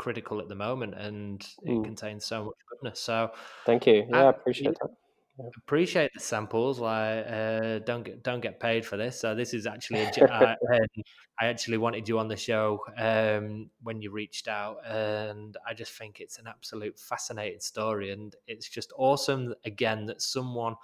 critical 0.00 0.40
at 0.40 0.48
the 0.48 0.54
moment, 0.54 0.94
and 0.94 1.46
it 1.62 1.70
mm. 1.70 1.84
contains 1.84 2.24
so 2.24 2.46
much 2.46 2.54
goodness. 2.70 2.98
So, 2.98 3.30
thank 3.66 3.86
you. 3.86 4.06
Yeah, 4.08 4.24
I 4.24 4.30
appreciate 4.30 4.74
that. 4.80 4.90
Yeah. 5.38 5.50
Appreciate 5.58 6.10
the 6.14 6.20
samples. 6.20 6.80
Like, 6.80 7.26
uh, 7.28 7.78
don't 7.80 8.02
get 8.02 8.22
don't 8.22 8.40
get 8.40 8.58
paid 8.58 8.84
for 8.84 8.96
this. 8.96 9.20
So 9.20 9.34
this 9.34 9.52
is 9.54 9.66
actually 9.66 10.00
a, 10.00 10.32
I, 10.32 10.56
I 11.40 11.46
actually 11.46 11.78
wanted 11.78 12.08
you 12.08 12.18
on 12.18 12.28
the 12.28 12.36
show 12.36 12.80
um, 12.96 13.70
when 13.82 14.00
you 14.00 14.10
reached 14.10 14.48
out, 14.48 14.78
and 14.86 15.56
I 15.68 15.74
just 15.74 15.92
think 15.92 16.20
it's 16.20 16.38
an 16.38 16.46
absolute 16.46 16.98
fascinating 16.98 17.60
story, 17.60 18.10
and 18.10 18.34
it's 18.46 18.68
just 18.68 18.92
awesome 18.96 19.54
again 19.64 20.06
that 20.06 20.22
someone 20.22 20.76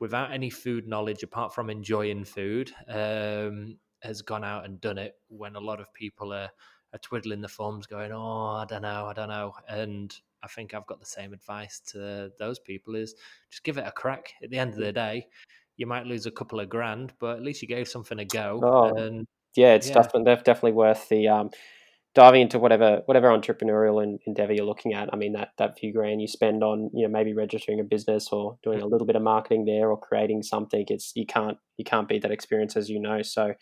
without 0.00 0.32
any 0.32 0.50
food 0.50 0.88
knowledge 0.88 1.22
apart 1.22 1.54
from 1.54 1.70
enjoying 1.70 2.24
food 2.24 2.72
um, 2.88 3.76
has 4.02 4.22
gone 4.22 4.44
out 4.44 4.64
and 4.64 4.80
done 4.80 4.98
it 4.98 5.14
when 5.28 5.56
a 5.56 5.60
lot 5.60 5.80
of 5.80 5.92
people 5.92 6.32
are 6.32 6.48
are 6.92 6.98
twiddling 6.98 7.40
the 7.40 7.48
thumbs, 7.48 7.86
going, 7.86 8.12
"Oh, 8.12 8.56
I 8.56 8.64
don't 8.68 8.82
know, 8.82 9.06
I 9.06 9.12
don't 9.12 9.28
know." 9.28 9.54
And 9.68 10.14
I 10.42 10.48
think 10.48 10.74
I've 10.74 10.86
got 10.86 11.00
the 11.00 11.06
same 11.06 11.32
advice 11.32 11.80
to 11.92 12.30
those 12.38 12.58
people: 12.58 12.94
is 12.94 13.14
just 13.50 13.64
give 13.64 13.78
it 13.78 13.86
a 13.86 13.92
crack. 13.92 14.32
At 14.42 14.50
the 14.50 14.58
end 14.58 14.72
of 14.72 14.78
the 14.78 14.92
day, 14.92 15.26
you 15.76 15.86
might 15.86 16.06
lose 16.06 16.26
a 16.26 16.30
couple 16.30 16.60
of 16.60 16.68
grand, 16.68 17.12
but 17.18 17.36
at 17.36 17.42
least 17.42 17.62
you 17.62 17.68
gave 17.68 17.88
something 17.88 18.18
a 18.18 18.24
go. 18.24 18.60
Oh, 18.62 18.96
and 18.96 19.26
yeah, 19.56 19.74
it's 19.74 19.88
yeah. 19.88 19.94
definitely 19.94 20.34
definitely 20.44 20.72
worth 20.72 21.08
the 21.08 21.28
um, 21.28 21.50
diving 22.14 22.42
into 22.42 22.58
whatever 22.58 23.02
whatever 23.06 23.28
entrepreneurial 23.28 24.18
endeavor 24.26 24.52
you're 24.52 24.64
looking 24.64 24.94
at. 24.94 25.12
I 25.12 25.16
mean, 25.16 25.32
that 25.34 25.50
that 25.58 25.78
few 25.78 25.92
grand 25.92 26.20
you 26.20 26.28
spend 26.28 26.62
on 26.62 26.90
you 26.92 27.06
know 27.06 27.12
maybe 27.12 27.32
registering 27.32 27.80
a 27.80 27.84
business 27.84 28.28
or 28.32 28.58
doing 28.62 28.80
a 28.80 28.86
little 28.86 29.06
bit 29.06 29.16
of 29.16 29.22
marketing 29.22 29.64
there 29.64 29.90
or 29.90 29.98
creating 29.98 30.42
something, 30.42 30.84
it's 30.88 31.12
you 31.14 31.26
can't 31.26 31.58
you 31.76 31.84
can't 31.84 32.08
beat 32.08 32.22
that 32.22 32.30
experience 32.30 32.76
as 32.76 32.88
you 32.88 33.00
know. 33.00 33.22
So 33.22 33.54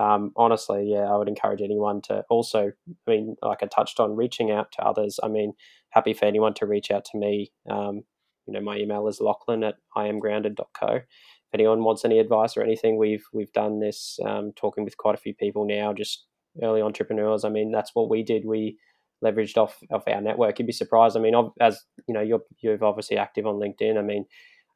um, 0.00 0.32
honestly, 0.34 0.90
yeah, 0.90 1.04
I 1.04 1.16
would 1.16 1.28
encourage 1.28 1.60
anyone 1.60 2.00
to 2.02 2.24
also, 2.30 2.72
I 3.06 3.10
mean, 3.10 3.36
like 3.42 3.62
I 3.62 3.66
touched 3.66 4.00
on, 4.00 4.16
reaching 4.16 4.50
out 4.50 4.72
to 4.72 4.82
others. 4.82 5.20
I 5.22 5.28
mean, 5.28 5.52
happy 5.90 6.14
for 6.14 6.24
anyone 6.24 6.54
to 6.54 6.66
reach 6.66 6.90
out 6.90 7.04
to 7.06 7.18
me. 7.18 7.52
Um, 7.68 8.02
you 8.46 8.54
know, 8.54 8.62
my 8.62 8.78
email 8.78 9.06
is 9.08 9.20
lachlan 9.20 9.62
at 9.62 9.74
iamgrounded.co. 9.94 10.86
If 10.94 11.04
anyone 11.52 11.84
wants 11.84 12.04
any 12.04 12.18
advice 12.18 12.56
or 12.56 12.62
anything, 12.62 12.96
we've 12.96 13.24
we've 13.34 13.52
done 13.52 13.80
this 13.80 14.18
um, 14.24 14.52
talking 14.56 14.84
with 14.84 14.96
quite 14.96 15.16
a 15.16 15.20
few 15.20 15.34
people 15.34 15.66
now, 15.66 15.92
just 15.92 16.24
early 16.62 16.80
entrepreneurs. 16.80 17.44
I 17.44 17.50
mean, 17.50 17.70
that's 17.70 17.90
what 17.92 18.08
we 18.08 18.22
did. 18.22 18.46
We 18.46 18.78
leveraged 19.22 19.58
off 19.58 19.78
of 19.90 20.02
our 20.06 20.22
network. 20.22 20.58
You'd 20.58 20.66
be 20.66 20.72
surprised. 20.72 21.16
I 21.16 21.20
mean, 21.20 21.34
as 21.60 21.84
you 22.08 22.14
know, 22.14 22.22
you're 22.22 22.42
you're 22.62 22.82
obviously 22.82 23.18
active 23.18 23.46
on 23.46 23.56
LinkedIn. 23.56 23.98
I 23.98 24.02
mean, 24.02 24.24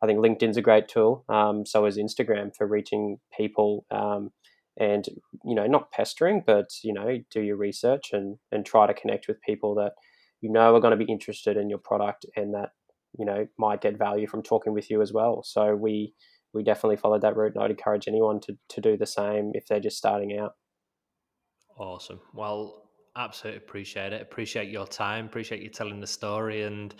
I 0.02 0.06
think 0.06 0.18
LinkedIn's 0.18 0.58
a 0.58 0.62
great 0.62 0.88
tool. 0.88 1.24
Um, 1.30 1.64
so 1.64 1.86
is 1.86 1.96
Instagram 1.96 2.54
for 2.54 2.66
reaching 2.66 3.20
people. 3.34 3.86
And 4.76 5.06
you 5.44 5.54
know 5.54 5.66
not 5.66 5.92
pestering 5.92 6.42
but 6.44 6.66
you 6.82 6.92
know 6.92 7.18
do 7.30 7.40
your 7.40 7.56
research 7.56 8.10
and 8.12 8.38
and 8.50 8.66
try 8.66 8.86
to 8.86 8.94
connect 8.94 9.28
with 9.28 9.40
people 9.42 9.74
that 9.76 9.92
you 10.40 10.50
know 10.50 10.74
are 10.74 10.80
going 10.80 10.98
to 10.98 11.04
be 11.04 11.10
interested 11.10 11.56
in 11.56 11.68
your 11.68 11.78
product 11.78 12.26
and 12.36 12.54
that 12.54 12.70
you 13.16 13.24
know 13.24 13.46
might 13.56 13.80
get 13.80 13.96
value 13.96 14.26
from 14.26 14.42
talking 14.42 14.72
with 14.72 14.90
you 14.90 15.00
as 15.00 15.12
well. 15.12 15.42
So 15.44 15.76
we 15.76 16.14
we 16.52 16.62
definitely 16.62 16.96
followed 16.96 17.22
that 17.22 17.36
route 17.36 17.54
and 17.54 17.62
i'd 17.62 17.70
encourage 17.70 18.08
anyone 18.08 18.40
to, 18.40 18.56
to 18.68 18.80
do 18.80 18.96
the 18.96 19.06
same 19.06 19.50
if 19.54 19.66
they're 19.66 19.80
just 19.80 19.96
starting 19.96 20.38
out. 20.38 20.54
Awesome. 21.76 22.20
Well 22.32 22.84
absolutely 23.16 23.58
appreciate 23.58 24.12
it. 24.12 24.22
Appreciate 24.22 24.70
your 24.70 24.86
time. 24.86 25.26
Appreciate 25.26 25.62
you 25.62 25.68
telling 25.68 26.00
the 26.00 26.06
story 26.06 26.62
and 26.62 26.94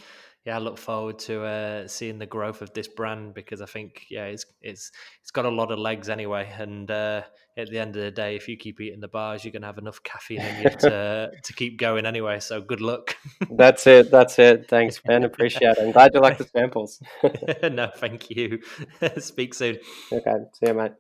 yeah, 0.45 0.57
I 0.57 0.59
look 0.59 0.77
forward 0.77 1.19
to 1.21 1.43
uh, 1.45 1.89
seeing 1.89 2.19
the 2.19 2.27
growth 2.27 2.61
of 2.61 2.73
this 2.75 2.87
brand 2.87 3.33
because 3.33 3.63
I 3.63 3.67
think 3.67 4.05
yeah, 4.11 4.27
it's 4.27 4.45
it's 4.61 4.93
it's 5.23 5.31
got 5.31 5.47
a 5.47 5.51
lot 5.51 5.73
of 5.73 5.79
legs 5.79 6.11
anyway. 6.11 6.53
And 6.59 6.91
uh, 6.91 7.23
at 7.57 7.71
the 7.71 7.79
end 7.79 7.97
of 7.97 8.03
the 8.03 8.11
day, 8.11 8.37
if 8.37 8.47
you 8.47 8.59
keep 8.59 8.79
eating 8.81 9.01
the 9.01 9.09
bars, 9.09 9.45
you're 9.45 9.53
gonna 9.53 9.67
have 9.67 9.79
enough 9.79 10.03
caffeine 10.03 10.43
in 10.43 10.63
you 10.63 10.71
to 10.81 11.31
to 11.43 11.53
keep 11.55 11.79
going 11.79 12.05
anyway. 12.05 12.41
So 12.41 12.61
good 12.61 12.83
luck. 12.83 13.17
that's 13.51 13.87
it. 13.87 14.11
That's 14.11 14.39
it. 14.39 14.69
Thanks, 14.69 15.01
Ben. 15.01 15.25
Appreciate 15.35 15.63
it. 15.63 15.79
I'm 15.81 15.93
glad 15.93 16.13
you 16.13 16.21
like 16.21 16.37
the 16.37 16.45
samples. 16.45 17.01
no, 17.63 17.91
thank 17.97 18.29
you. 18.29 18.61
Speak 19.19 19.55
soon. 19.55 19.79
Okay. 20.13 20.37
See 20.53 20.67
you, 20.67 20.75
mate. 20.75 20.93